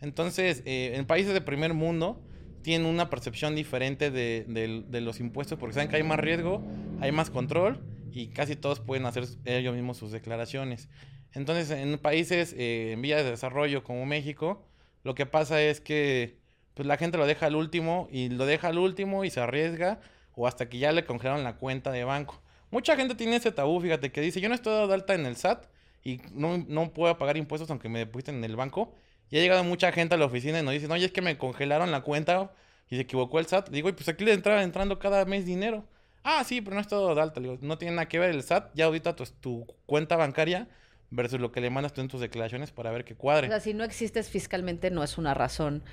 Entonces, 0.00 0.62
eh, 0.66 0.92
en 0.94 1.06
países 1.06 1.32
de 1.32 1.40
primer 1.40 1.72
mundo 1.72 2.22
tienen 2.62 2.86
una 2.86 3.08
percepción 3.10 3.54
diferente 3.54 4.10
de, 4.10 4.84
los 5.00 5.20
impuestos 5.20 5.58
porque 5.58 5.74
saben 5.74 5.88
que 5.88 5.96
hay 5.96 6.02
más 6.02 6.18
riesgo, 6.18 6.62
hay 7.00 7.12
más 7.12 7.30
control 7.30 7.82
y 8.10 8.28
casi 8.28 8.56
todos 8.56 8.80
pueden 8.80 9.06
hacer 9.06 9.24
ellos 9.44 9.74
mismos 9.74 9.96
sus 9.96 10.12
declaraciones. 10.12 10.88
Entonces, 11.32 11.70
en 11.70 11.98
países 11.98 12.54
eh, 12.56 12.92
en 12.92 13.02
vías 13.02 13.22
de 13.24 13.30
desarrollo 13.30 13.84
como 13.84 14.06
México, 14.06 14.66
lo 15.02 15.14
que 15.14 15.26
pasa 15.26 15.62
es 15.62 15.80
que 15.80 16.38
pues 16.74 16.86
la 16.86 16.96
gente 16.96 17.18
lo 17.18 17.26
deja 17.26 17.46
al 17.46 17.56
último 17.56 18.08
y 18.10 18.28
lo 18.28 18.46
deja 18.46 18.68
al 18.68 18.78
último 18.78 19.24
y 19.24 19.30
se 19.30 19.40
arriesga 19.40 20.00
o 20.34 20.46
hasta 20.46 20.68
que 20.68 20.78
ya 20.78 20.92
le 20.92 21.04
congelaron 21.04 21.44
la 21.44 21.56
cuenta 21.56 21.90
de 21.92 22.04
banco. 22.04 22.40
Mucha 22.70 22.96
gente 22.96 23.14
tiene 23.14 23.36
ese 23.36 23.52
tabú, 23.52 23.80
fíjate, 23.80 24.10
que 24.10 24.20
dice, 24.20 24.40
yo 24.40 24.48
no 24.48 24.54
estoy 24.54 24.72
dado 24.72 24.88
de 24.88 24.94
alta 24.94 25.14
en 25.14 25.26
el 25.26 25.36
SAT 25.36 25.66
y 26.02 26.20
no, 26.32 26.58
no 26.66 26.92
puedo 26.92 27.16
pagar 27.16 27.36
impuestos 27.36 27.70
aunque 27.70 27.88
me 27.88 28.00
depositen 28.00 28.36
en 28.36 28.44
el 28.44 28.56
banco. 28.56 28.92
Y 29.30 29.38
ha 29.38 29.40
llegado 29.40 29.64
mucha 29.64 29.92
gente 29.92 30.16
a 30.16 30.18
la 30.18 30.26
oficina 30.26 30.58
y 30.58 30.62
nos 30.62 30.72
dicen, 30.72 30.90
oye, 30.90 31.06
es 31.06 31.12
que 31.12 31.22
me 31.22 31.38
congelaron 31.38 31.90
la 31.92 32.02
cuenta 32.02 32.52
y 32.90 32.96
se 32.96 33.02
equivocó 33.02 33.38
el 33.38 33.46
SAT. 33.46 33.70
Digo, 33.70 33.94
pues 33.94 34.08
aquí 34.08 34.24
le 34.24 34.32
entra 34.32 34.62
entrando 34.62 34.98
cada 34.98 35.24
mes 35.24 35.46
dinero. 35.46 35.84
Ah, 36.24 36.42
sí, 36.44 36.60
pero 36.60 36.74
no 36.74 36.80
es 36.80 36.88
todo 36.88 37.14
de 37.14 37.20
alta. 37.20 37.40
Digo, 37.40 37.58
no 37.60 37.78
tiene 37.78 37.94
nada 37.94 38.08
que 38.08 38.18
ver 38.18 38.30
el 38.30 38.42
SAT, 38.42 38.72
ya 38.74 38.86
audita 38.86 39.14
tu, 39.14 39.24
tu 39.40 39.66
cuenta 39.86 40.16
bancaria 40.16 40.68
versus 41.10 41.40
lo 41.40 41.52
que 41.52 41.60
le 41.60 41.70
mandas 41.70 41.92
tú 41.92 42.00
en 42.00 42.08
tus 42.08 42.20
declaraciones 42.20 42.72
para 42.72 42.90
ver 42.90 43.04
que 43.04 43.14
cuadre. 43.14 43.46
O 43.46 43.50
sea, 43.50 43.60
si 43.60 43.72
no 43.72 43.84
existes 43.84 44.28
fiscalmente 44.28 44.90
no 44.90 45.04
es 45.04 45.16
una 45.16 45.32
razón 45.32 45.84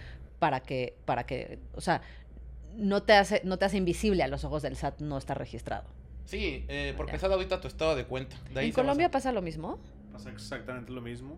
para 0.41 0.61
que, 0.61 0.95
para 1.05 1.27
que, 1.27 1.59
o 1.75 1.81
sea, 1.81 2.01
no 2.75 3.03
te 3.03 3.13
hace, 3.13 3.43
no 3.43 3.59
te 3.59 3.65
hace 3.65 3.77
invisible 3.77 4.23
a 4.23 4.27
los 4.27 4.43
ojos 4.43 4.63
del 4.63 4.75
SAT 4.75 4.99
no 4.99 5.19
estar 5.19 5.37
registrado. 5.37 5.87
Sí, 6.25 6.65
eh, 6.67 6.95
porque 6.97 7.19
SAT 7.19 7.31
audita 7.31 7.61
tu 7.61 7.67
estado 7.67 7.95
de 7.95 8.05
cuenta. 8.05 8.37
¿En 8.55 8.71
Colombia 8.71 9.11
pasa 9.11 9.31
lo 9.31 9.43
mismo? 9.43 9.77
Pasa 10.11 10.31
exactamente 10.31 10.91
lo 10.91 11.01
mismo. 11.01 11.37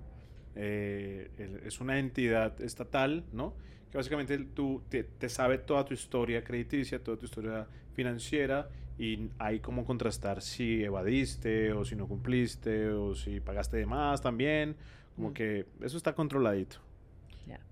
Eh, 0.55 1.59
es 1.65 1.81
una 1.81 1.99
entidad 1.99 2.61
estatal, 2.61 3.25
¿no? 3.33 3.55
Que 3.91 3.97
básicamente 3.97 4.37
tú 4.37 4.81
te, 4.87 5.03
te, 5.03 5.27
sabe 5.27 5.57
toda 5.57 5.83
tu 5.83 5.93
historia 5.93 6.41
crediticia, 6.41 7.03
toda 7.03 7.17
tu 7.17 7.25
historia 7.25 7.67
financiera 7.95 8.69
y 8.97 9.27
hay 9.37 9.59
como 9.59 9.83
contrastar 9.83 10.41
si 10.41 10.81
evadiste 10.81 11.73
o 11.73 11.83
si 11.83 11.97
no 11.97 12.07
cumpliste 12.07 12.87
o 12.91 13.15
si 13.15 13.41
pagaste 13.41 13.75
de 13.75 13.85
más 13.85 14.21
también. 14.21 14.77
Como 15.17 15.31
mm. 15.31 15.33
que 15.33 15.65
eso 15.81 15.97
está 15.97 16.15
controladito. 16.15 16.77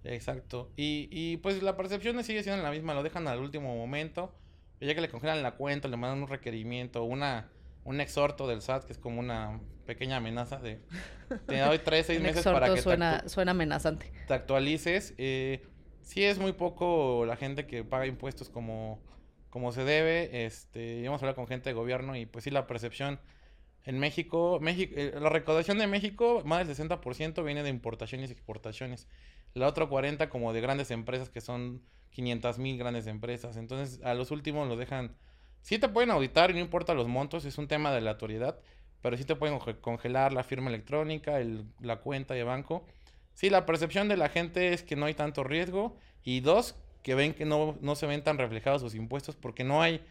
Exacto. 0.03 0.71
Y, 0.75 1.07
y 1.11 1.37
pues 1.37 1.61
la 1.61 1.75
percepción 1.75 2.21
sigue 2.23 2.43
siendo 2.43 2.61
la 2.63 2.71
misma, 2.71 2.93
lo 2.93 3.03
dejan 3.03 3.27
al 3.27 3.39
último 3.39 3.75
momento. 3.75 4.33
Ya 4.79 4.95
que 4.95 5.01
le 5.01 5.09
congelan 5.09 5.43
la 5.43 5.51
cuenta, 5.51 5.87
le 5.87 5.97
mandan 5.97 6.23
un 6.23 6.27
requerimiento, 6.27 7.03
una, 7.03 7.51
un 7.83 8.01
exhorto 8.01 8.47
del 8.47 8.63
SAT, 8.63 8.85
que 8.85 8.93
es 8.93 8.97
como 8.97 9.19
una 9.19 9.59
pequeña 9.85 10.17
amenaza 10.17 10.57
de 10.57 10.79
te 11.45 11.59
doy 11.59 11.79
tres, 11.79 12.05
seis 12.07 12.19
meses 12.19 12.43
para 12.43 12.73
que 12.73 12.81
suena, 12.81 13.27
suena 13.27 13.51
amenazante. 13.51 14.11
te 14.27 14.33
actualices. 14.33 15.13
Eh, 15.19 15.63
sí 16.01 16.23
es 16.23 16.39
muy 16.39 16.53
poco 16.53 17.25
la 17.27 17.35
gente 17.35 17.67
que 17.67 17.83
paga 17.83 18.07
impuestos 18.07 18.49
como 18.49 18.99
como 19.51 19.71
se 19.71 19.83
debe. 19.83 20.45
Este, 20.45 21.05
hemos 21.05 21.21
hablado 21.21 21.35
con 21.35 21.45
gente 21.45 21.69
de 21.69 21.73
gobierno 21.73 22.15
y 22.15 22.25
pues 22.25 22.45
sí, 22.45 22.49
la 22.49 22.65
percepción 22.65 23.19
en 23.83 23.99
México, 23.99 24.59
México 24.61 24.93
eh, 24.97 25.13
la 25.19 25.29
recaudación 25.29 25.77
de 25.77 25.85
México, 25.87 26.41
más 26.45 26.67
del 26.67 26.75
60% 26.75 27.43
viene 27.43 27.61
de 27.61 27.69
importaciones 27.69 28.29
y 28.29 28.33
exportaciones. 28.33 29.07
La 29.53 29.67
otra 29.67 29.87
40% 29.87 30.29
como 30.29 30.53
de 30.53 30.61
grandes 30.61 30.91
empresas 30.91 31.29
que 31.29 31.41
son 31.41 31.81
500 32.11 32.57
mil 32.59 32.77
grandes 32.77 33.07
empresas. 33.07 33.57
Entonces, 33.57 34.01
a 34.03 34.13
los 34.13 34.31
últimos 34.31 34.67
los 34.67 34.77
dejan... 34.77 35.15
Sí 35.61 35.77
te 35.77 35.89
pueden 35.89 36.09
auditar 36.09 36.49
y 36.49 36.53
no 36.55 36.59
importa 36.59 36.93
los 36.93 37.07
montos, 37.07 37.45
es 37.45 37.57
un 37.57 37.67
tema 37.67 37.91
de 37.91 38.01
la 38.01 38.11
autoridad, 38.11 38.59
pero 39.01 39.15
sí 39.15 39.25
te 39.25 39.35
pueden 39.35 39.59
congelar 39.59 40.33
la 40.33 40.43
firma 40.43 40.69
electrónica, 40.69 41.39
el, 41.39 41.65
la 41.79 41.97
cuenta 41.97 42.33
de 42.33 42.43
banco. 42.43 42.85
Sí, 43.35 43.49
la 43.49 43.65
percepción 43.65 44.07
de 44.07 44.17
la 44.17 44.29
gente 44.29 44.73
es 44.73 44.81
que 44.81 44.95
no 44.95 45.05
hay 45.05 45.13
tanto 45.13 45.43
riesgo. 45.43 45.95
Y 46.23 46.39
dos, 46.39 46.75
que 47.03 47.15
ven 47.15 47.33
que 47.33 47.45
no, 47.45 47.77
no 47.81 47.95
se 47.95 48.07
ven 48.07 48.23
tan 48.23 48.37
reflejados 48.37 48.81
sus 48.81 48.95
impuestos 48.95 49.35
porque 49.35 49.63
no 49.63 49.81
hay, 49.81 50.01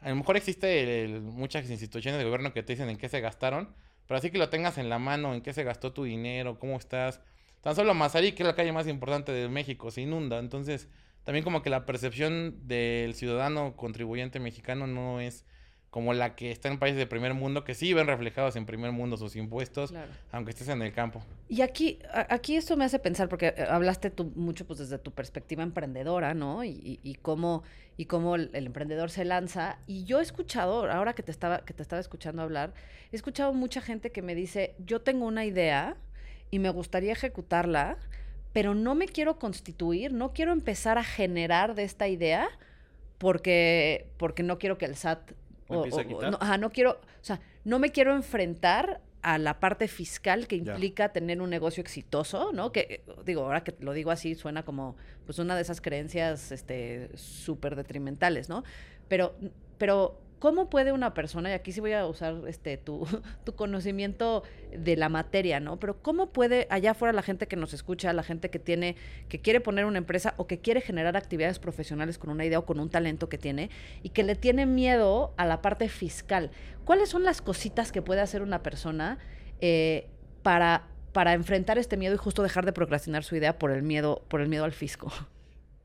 a 0.00 0.10
lo 0.10 0.16
mejor 0.16 0.36
existe 0.36 1.08
muchas 1.22 1.68
instituciones 1.70 2.18
de 2.18 2.24
gobierno 2.24 2.52
que 2.52 2.62
te 2.62 2.72
dicen 2.72 2.88
en 2.88 2.96
qué 2.96 3.08
se 3.08 3.20
gastaron, 3.20 3.74
pero 4.06 4.18
así 4.18 4.30
que 4.30 4.38
lo 4.38 4.48
tengas 4.48 4.78
en 4.78 4.88
la 4.88 4.98
mano, 4.98 5.34
en 5.34 5.42
qué 5.42 5.52
se 5.52 5.64
gastó 5.64 5.92
tu 5.92 6.04
dinero, 6.04 6.58
cómo 6.58 6.76
estás. 6.76 7.20
Tan 7.68 7.76
solo 7.76 7.92
Mazarí, 7.92 8.32
que 8.32 8.44
es 8.44 8.46
la 8.46 8.54
calle 8.54 8.72
más 8.72 8.88
importante 8.88 9.30
de 9.30 9.46
México, 9.50 9.90
se 9.90 10.00
inunda. 10.00 10.38
Entonces, 10.38 10.88
también 11.24 11.44
como 11.44 11.60
que 11.60 11.68
la 11.68 11.84
percepción 11.84 12.66
del 12.66 13.14
ciudadano 13.14 13.76
contribuyente 13.76 14.40
mexicano 14.40 14.86
no 14.86 15.20
es 15.20 15.44
como 15.90 16.14
la 16.14 16.34
que 16.34 16.50
está 16.50 16.68
en 16.68 16.78
países 16.78 16.96
de 16.96 17.06
primer 17.06 17.34
mundo, 17.34 17.64
que 17.64 17.74
sí 17.74 17.92
ven 17.92 18.06
reflejados 18.06 18.56
en 18.56 18.64
primer 18.64 18.92
mundo 18.92 19.18
sus 19.18 19.36
impuestos, 19.36 19.92
aunque 20.32 20.52
estés 20.52 20.68
en 20.68 20.80
el 20.80 20.94
campo. 20.94 21.22
Y 21.50 21.60
aquí, 21.60 21.98
aquí 22.30 22.56
esto 22.56 22.74
me 22.78 22.86
hace 22.86 23.00
pensar, 23.00 23.28
porque 23.28 23.48
eh, 23.54 23.66
hablaste 23.68 24.08
tú 24.08 24.32
mucho 24.34 24.66
pues 24.66 24.78
desde 24.78 24.96
tu 24.96 25.12
perspectiva 25.12 25.62
emprendedora, 25.62 26.32
¿no? 26.32 26.64
Y, 26.64 27.00
y, 27.02 27.14
cómo, 27.16 27.64
y 27.98 28.06
cómo 28.06 28.36
el, 28.36 28.48
emprendedor 28.54 29.10
se 29.10 29.26
lanza. 29.26 29.78
Y 29.86 30.04
yo 30.04 30.20
he 30.20 30.22
escuchado, 30.22 30.90
ahora 30.90 31.12
que 31.12 31.22
te, 31.22 31.32
estaba, 31.32 31.66
que 31.66 31.74
te 31.74 31.82
estaba 31.82 32.00
escuchando 32.00 32.40
hablar, 32.40 32.72
he 33.12 33.16
escuchado 33.16 33.52
mucha 33.52 33.82
gente 33.82 34.10
que 34.10 34.22
me 34.22 34.34
dice, 34.34 34.74
yo 34.78 35.02
tengo 35.02 35.26
una 35.26 35.44
idea 35.44 35.98
y 36.50 36.58
me 36.58 36.70
gustaría 36.70 37.12
ejecutarla, 37.12 37.98
pero 38.52 38.74
no 38.74 38.94
me 38.94 39.06
quiero 39.06 39.38
constituir, 39.38 40.12
no 40.12 40.32
quiero 40.32 40.52
empezar 40.52 40.98
a 40.98 41.04
generar 41.04 41.74
de 41.74 41.84
esta 41.84 42.08
idea 42.08 42.48
porque, 43.18 44.06
porque 44.16 44.42
no 44.42 44.58
quiero 44.58 44.78
que 44.78 44.86
el 44.86 44.96
SAT 44.96 45.32
o, 45.68 45.86
no, 45.86 46.58
no 46.58 46.70
quiero, 46.70 46.92
o 46.92 47.24
sea, 47.24 47.40
no 47.64 47.78
me 47.78 47.90
quiero 47.90 48.14
enfrentar 48.14 49.02
a 49.22 49.36
la 49.36 49.60
parte 49.60 49.88
fiscal 49.88 50.46
que 50.46 50.56
implica 50.56 51.10
tener 51.10 51.42
un 51.42 51.50
negocio 51.50 51.80
exitoso, 51.82 52.52
¿no? 52.52 52.72
Que 52.72 53.02
digo, 53.24 53.42
ahora 53.42 53.64
que 53.64 53.74
lo 53.80 53.92
digo 53.92 54.10
así 54.10 54.34
suena 54.34 54.64
como 54.64 54.96
pues 55.26 55.38
una 55.38 55.56
de 55.56 55.62
esas 55.62 55.80
creencias 55.80 56.52
este 56.52 57.10
súper 57.16 57.76
detrimentales, 57.76 58.48
¿no? 58.48 58.64
Pero 59.08 59.34
pero 59.76 60.20
¿Cómo 60.38 60.70
puede 60.70 60.92
una 60.92 61.14
persona, 61.14 61.50
y 61.50 61.52
aquí 61.52 61.72
sí 61.72 61.80
voy 61.80 61.92
a 61.92 62.06
usar 62.06 62.36
este 62.46 62.76
tu, 62.76 63.06
tu, 63.44 63.54
conocimiento 63.54 64.44
de 64.76 64.96
la 64.96 65.08
materia, 65.08 65.58
¿no? 65.58 65.78
Pero 65.80 66.00
¿cómo 66.00 66.32
puede 66.32 66.66
allá 66.70 66.92
afuera 66.92 67.12
la 67.12 67.22
gente 67.22 67.48
que 67.48 67.56
nos 67.56 67.74
escucha, 67.74 68.12
la 68.12 68.22
gente 68.22 68.50
que 68.50 68.58
tiene, 68.58 68.96
que 69.28 69.40
quiere 69.40 69.60
poner 69.60 69.84
una 69.84 69.98
empresa 69.98 70.34
o 70.36 70.46
que 70.46 70.60
quiere 70.60 70.80
generar 70.80 71.16
actividades 71.16 71.58
profesionales 71.58 72.18
con 72.18 72.30
una 72.30 72.44
idea 72.44 72.58
o 72.60 72.66
con 72.66 72.78
un 72.78 72.88
talento 72.88 73.28
que 73.28 73.38
tiene 73.38 73.70
y 74.02 74.10
que 74.10 74.22
le 74.22 74.36
tiene 74.36 74.66
miedo 74.66 75.34
a 75.36 75.44
la 75.44 75.60
parte 75.60 75.88
fiscal? 75.88 76.50
¿Cuáles 76.84 77.08
son 77.08 77.24
las 77.24 77.42
cositas 77.42 77.92
que 77.92 78.02
puede 78.02 78.20
hacer 78.20 78.42
una 78.42 78.62
persona 78.62 79.18
eh, 79.60 80.08
para, 80.42 80.86
para 81.12 81.32
enfrentar 81.34 81.78
este 81.78 81.96
miedo 81.96 82.14
y 82.14 82.18
justo 82.18 82.42
dejar 82.42 82.64
de 82.64 82.72
procrastinar 82.72 83.24
su 83.24 83.34
idea 83.34 83.58
por 83.58 83.72
el 83.72 83.82
miedo, 83.82 84.22
por 84.28 84.40
el 84.40 84.48
miedo 84.48 84.64
al 84.64 84.72
fisco? 84.72 85.12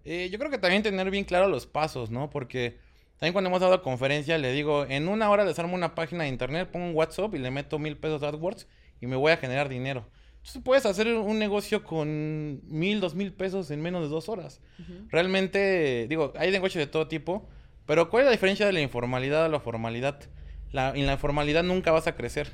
Eh, 0.05 0.29
yo 0.29 0.37
creo 0.37 0.51
que 0.51 0.57
también 0.57 0.83
tener 0.83 1.09
bien 1.09 1.23
claro 1.23 1.47
los 1.47 1.65
pasos, 1.65 2.11
¿no? 2.11 2.29
Porque 2.29 2.77
también 3.23 3.31
cuando 3.31 3.49
hemos 3.51 3.61
dado 3.61 3.81
conferencia 3.81 4.37
le 4.37 4.51
digo, 4.51 4.85
en 4.85 5.07
una 5.07 5.29
hora 5.29 5.45
desarmo 5.45 5.75
una 5.75 5.95
página 5.95 6.25
de 6.25 6.29
internet, 6.29 6.67
pongo 6.69 6.87
un 6.87 6.93
WhatsApp 6.93 7.33
y 7.35 7.37
le 7.37 7.51
meto 7.51 7.79
mil 7.79 7.95
pesos 7.95 8.19
de 8.19 8.27
AdWords 8.27 8.67
y 8.99 9.07
me 9.07 9.15
voy 9.15 9.31
a 9.31 9.37
generar 9.37 9.69
dinero. 9.69 10.09
Entonces 10.39 10.61
puedes 10.61 10.85
hacer 10.85 11.07
un 11.07 11.39
negocio 11.39 11.85
con 11.85 12.59
mil, 12.67 12.99
dos 12.99 13.15
mil 13.15 13.31
pesos 13.31 13.71
en 13.71 13.81
menos 13.81 14.01
de 14.01 14.09
dos 14.09 14.27
horas. 14.27 14.59
Realmente, 15.07 16.05
digo, 16.09 16.33
hay 16.37 16.51
negocios 16.51 16.85
de 16.85 16.91
todo 16.91 17.07
tipo, 17.07 17.47
pero 17.85 18.09
¿cuál 18.09 18.23
es 18.23 18.25
la 18.25 18.31
diferencia 18.33 18.65
de 18.65 18.73
la 18.73 18.81
informalidad 18.81 19.45
a 19.45 19.47
la 19.47 19.61
formalidad? 19.61 20.19
La, 20.73 20.89
en 20.89 21.05
la 21.05 21.13
informalidad 21.13 21.63
nunca 21.63 21.93
vas 21.93 22.07
a 22.07 22.17
crecer. 22.17 22.51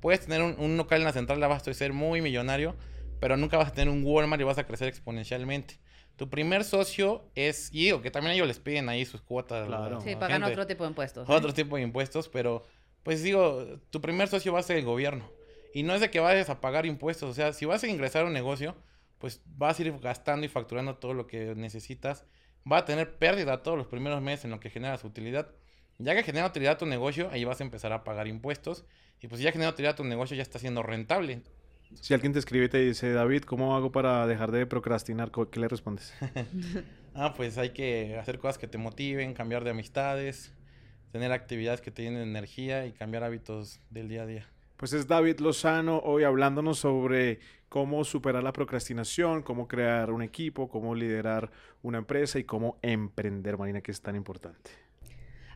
Puedes 0.00 0.26
tener 0.26 0.42
un, 0.42 0.76
local 0.76 0.98
en 0.98 1.04
la 1.04 1.12
central 1.12 1.38
de 1.38 1.44
abasto 1.44 1.70
y 1.70 1.74
ser 1.74 1.92
muy 1.92 2.20
millonario, 2.22 2.74
pero 3.20 3.36
nunca 3.36 3.56
vas 3.56 3.68
a 3.68 3.72
tener 3.72 3.94
un 3.94 4.02
Walmart 4.04 4.42
y 4.42 4.44
vas 4.44 4.58
a 4.58 4.66
crecer 4.66 4.88
exponencialmente. 4.88 5.78
Tu 6.18 6.28
primer 6.28 6.64
socio 6.64 7.22
es, 7.36 7.72
y 7.72 7.84
digo 7.84 8.02
que 8.02 8.10
también 8.10 8.34
ellos 8.34 8.48
les 8.48 8.58
piden 8.58 8.88
ahí 8.88 9.04
sus 9.04 9.22
cuotas. 9.22 9.68
Claro. 9.68 10.00
Sí, 10.00 10.16
pagan 10.16 10.42
otro 10.42 10.66
tipo 10.66 10.82
de 10.82 10.88
impuestos. 10.88 11.30
Otro 11.30 11.54
tipo 11.54 11.76
de 11.76 11.82
impuestos, 11.82 12.28
pero 12.28 12.64
pues 13.04 13.22
digo, 13.22 13.64
tu 13.90 14.00
primer 14.00 14.26
socio 14.26 14.52
va 14.52 14.58
a 14.58 14.64
ser 14.64 14.78
el 14.78 14.84
gobierno. 14.84 15.30
Y 15.72 15.84
no 15.84 15.94
es 15.94 16.00
de 16.00 16.10
que 16.10 16.18
vayas 16.18 16.50
a 16.50 16.60
pagar 16.60 16.86
impuestos, 16.86 17.30
o 17.30 17.34
sea, 17.34 17.52
si 17.52 17.66
vas 17.66 17.84
a 17.84 17.86
ingresar 17.86 18.24
a 18.24 18.26
un 18.26 18.32
negocio, 18.32 18.74
pues 19.18 19.42
vas 19.46 19.78
a 19.78 19.82
ir 19.82 19.96
gastando 20.00 20.44
y 20.44 20.48
facturando 20.48 20.96
todo 20.96 21.14
lo 21.14 21.28
que 21.28 21.54
necesitas. 21.54 22.24
Va 22.70 22.78
a 22.78 22.84
tener 22.84 23.16
pérdida 23.16 23.62
todos 23.62 23.78
los 23.78 23.86
primeros 23.86 24.20
meses 24.20 24.46
en 24.46 24.50
lo 24.50 24.58
que 24.58 24.70
genera 24.70 24.98
su 24.98 25.06
utilidad. 25.06 25.52
Ya 25.98 26.16
que 26.16 26.24
genera 26.24 26.48
utilidad 26.48 26.78
tu 26.78 26.86
negocio, 26.86 27.30
ahí 27.30 27.44
vas 27.44 27.60
a 27.60 27.64
empezar 27.64 27.92
a 27.92 28.02
pagar 28.02 28.26
impuestos. 28.26 28.84
Y 29.20 29.28
pues 29.28 29.40
ya 29.40 29.52
genera 29.52 29.70
utilidad 29.70 29.94
tu 29.94 30.02
negocio, 30.02 30.36
ya 30.36 30.42
está 30.42 30.58
siendo 30.58 30.82
rentable. 30.82 31.42
Si 31.94 32.14
alguien 32.14 32.32
te 32.32 32.38
escribe 32.38 32.66
y 32.66 32.68
te 32.68 32.78
dice, 32.78 33.12
David, 33.12 33.42
¿cómo 33.42 33.76
hago 33.76 33.92
para 33.92 34.26
dejar 34.26 34.52
de 34.52 34.66
procrastinar? 34.66 35.30
¿Qué 35.50 35.60
le 35.60 35.68
respondes? 35.68 36.14
ah, 37.14 37.34
pues 37.34 37.58
hay 37.58 37.70
que 37.70 38.16
hacer 38.18 38.38
cosas 38.38 38.58
que 38.58 38.66
te 38.66 38.78
motiven, 38.78 39.34
cambiar 39.34 39.64
de 39.64 39.70
amistades, 39.70 40.52
tener 41.12 41.32
actividades 41.32 41.80
que 41.80 41.90
te 41.90 42.02
llenen 42.02 42.22
energía 42.22 42.86
y 42.86 42.92
cambiar 42.92 43.24
hábitos 43.24 43.80
del 43.90 44.08
día 44.08 44.22
a 44.22 44.26
día. 44.26 44.46
Pues 44.76 44.92
es 44.92 45.08
David 45.08 45.40
Lozano 45.40 45.98
hoy 46.04 46.22
hablándonos 46.22 46.78
sobre 46.78 47.40
cómo 47.68 48.04
superar 48.04 48.44
la 48.44 48.52
procrastinación, 48.52 49.42
cómo 49.42 49.66
crear 49.66 50.12
un 50.12 50.22
equipo, 50.22 50.68
cómo 50.68 50.94
liderar 50.94 51.50
una 51.82 51.98
empresa 51.98 52.38
y 52.38 52.44
cómo 52.44 52.78
emprender, 52.82 53.58
Marina, 53.58 53.80
que 53.80 53.90
es 53.90 54.00
tan 54.00 54.14
importante. 54.14 54.70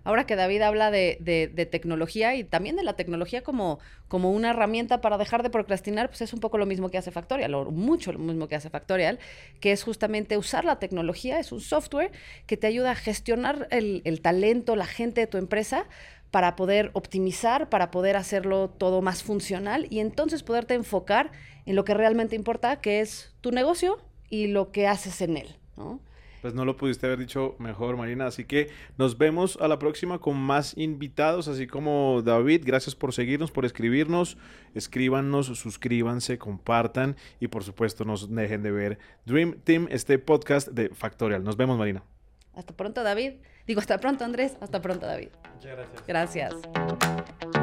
Ahora 0.05 0.27
que 0.27 0.37
David 0.37 0.63
habla 0.63 0.91
de, 0.91 1.69
tecnología 1.71 2.35
y 2.35 2.45
también 2.45 2.77
de 2.77 2.83
la 2.83 2.95
tecnología 2.95 3.43
como, 3.43 3.79
como 4.09 4.33
una 4.33 4.51
herramienta 4.51 5.01
para 5.01 5.19
dejar 5.19 5.43
de 5.43 5.51
procrastinar, 5.51 6.09
pues 6.09 6.23
es 6.23 6.33
un 6.33 6.41
poco 6.41 6.59
lo 6.59 6.67
mismo 6.67 6.91
que 6.91 6.99
hace 6.99 7.11
Factorial, 7.11 7.55
o 7.55 7.71
mucho 7.71 8.13
lo 8.13 8.19
mismo 8.19 8.49
que 8.49 8.57
hace 8.57 8.71
Factorial, 8.71 9.19
que 9.61 9.73
es 9.73 9.83
justamente 9.83 10.37
usar 10.37 10.65
la 10.65 10.79
tecnología, 10.79 11.39
es 11.39 11.53
un 11.53 11.61
software 11.61 12.11
que 12.47 12.57
te 12.57 12.67
ayuda 12.67 12.93
a 12.93 12.95
gestionar 12.95 13.69
el, 13.71 14.03
el 14.05 14.21
talento, 14.21 14.77
la 14.77 14.87
gente 14.87 15.23
de 15.23 15.27
tu 15.27 15.39
empresa 15.39 15.87
para 16.33 16.57
poder 16.57 16.91
optimizar, 16.95 17.69
para 17.69 17.91
poder 17.91 18.17
hacerlo 18.17 18.71
todo 18.71 19.03
más 19.03 19.23
funcional 19.23 19.87
y 19.91 20.01
entonces 20.01 20.43
poderte 20.43 20.75
enfocar 20.75 21.31
en 21.67 21.77
lo 21.77 21.85
que 21.85 21.95
realmente 21.95 22.35
importa, 22.35 22.81
que 22.81 23.01
es 23.01 23.35
tu 23.43 23.53
negocio 23.53 23.99
y 24.31 24.47
lo 24.47 24.73
que 24.73 24.89
haces 24.89 25.21
en 25.21 25.37
él. 25.37 25.57
¿no? 25.77 26.01
Pues 26.43 26.55
no 26.55 26.65
lo 26.65 26.77
pudiste 26.77 27.07
haber 27.07 27.21
dicho 27.21 27.55
mejor, 27.61 27.97
Marina. 27.97 28.27
Así 28.27 28.45
que 28.45 28.69
nos 28.99 29.17
vemos 29.17 29.57
a 29.61 29.69
la 29.69 29.79
próxima 29.79 30.19
con 30.19 30.37
más 30.37 30.77
invitados, 30.77 31.47
así 31.47 31.69
como 31.69 32.21
David. 32.23 32.63
Gracias 32.67 32.97
por 32.97 33.15
seguirnos, 33.15 33.53
por 33.53 33.65
escribirnos. 33.65 34.37
Escríbanos, 34.75 35.47
suscríbanse, 35.47 36.39
compartan 36.39 37.17
y 37.39 37.47
por 37.47 37.63
supuesto 37.63 38.05
nos 38.05 38.29
dejen 38.35 38.65
de 38.65 38.73
ver 38.73 38.99
Dream 39.25 39.61
Team, 39.63 39.87
este 39.91 40.19
podcast 40.19 40.69
de 40.69 40.89
Factorial. 40.89 41.45
Nos 41.45 41.57
vemos, 41.57 41.79
Marina. 41.79 42.03
Hasta 42.55 42.77
pronto, 42.77 43.05
David. 43.05 43.35
Digo, 43.67 43.81
hasta 43.81 43.99
pronto, 43.99 44.25
Andrés. 44.25 44.57
Hasta 44.61 44.83
pronto, 44.83 45.07
David. 45.07 45.29
Muchas 45.55 45.77
gracias. 45.77 46.07
Gracias. 46.07 47.62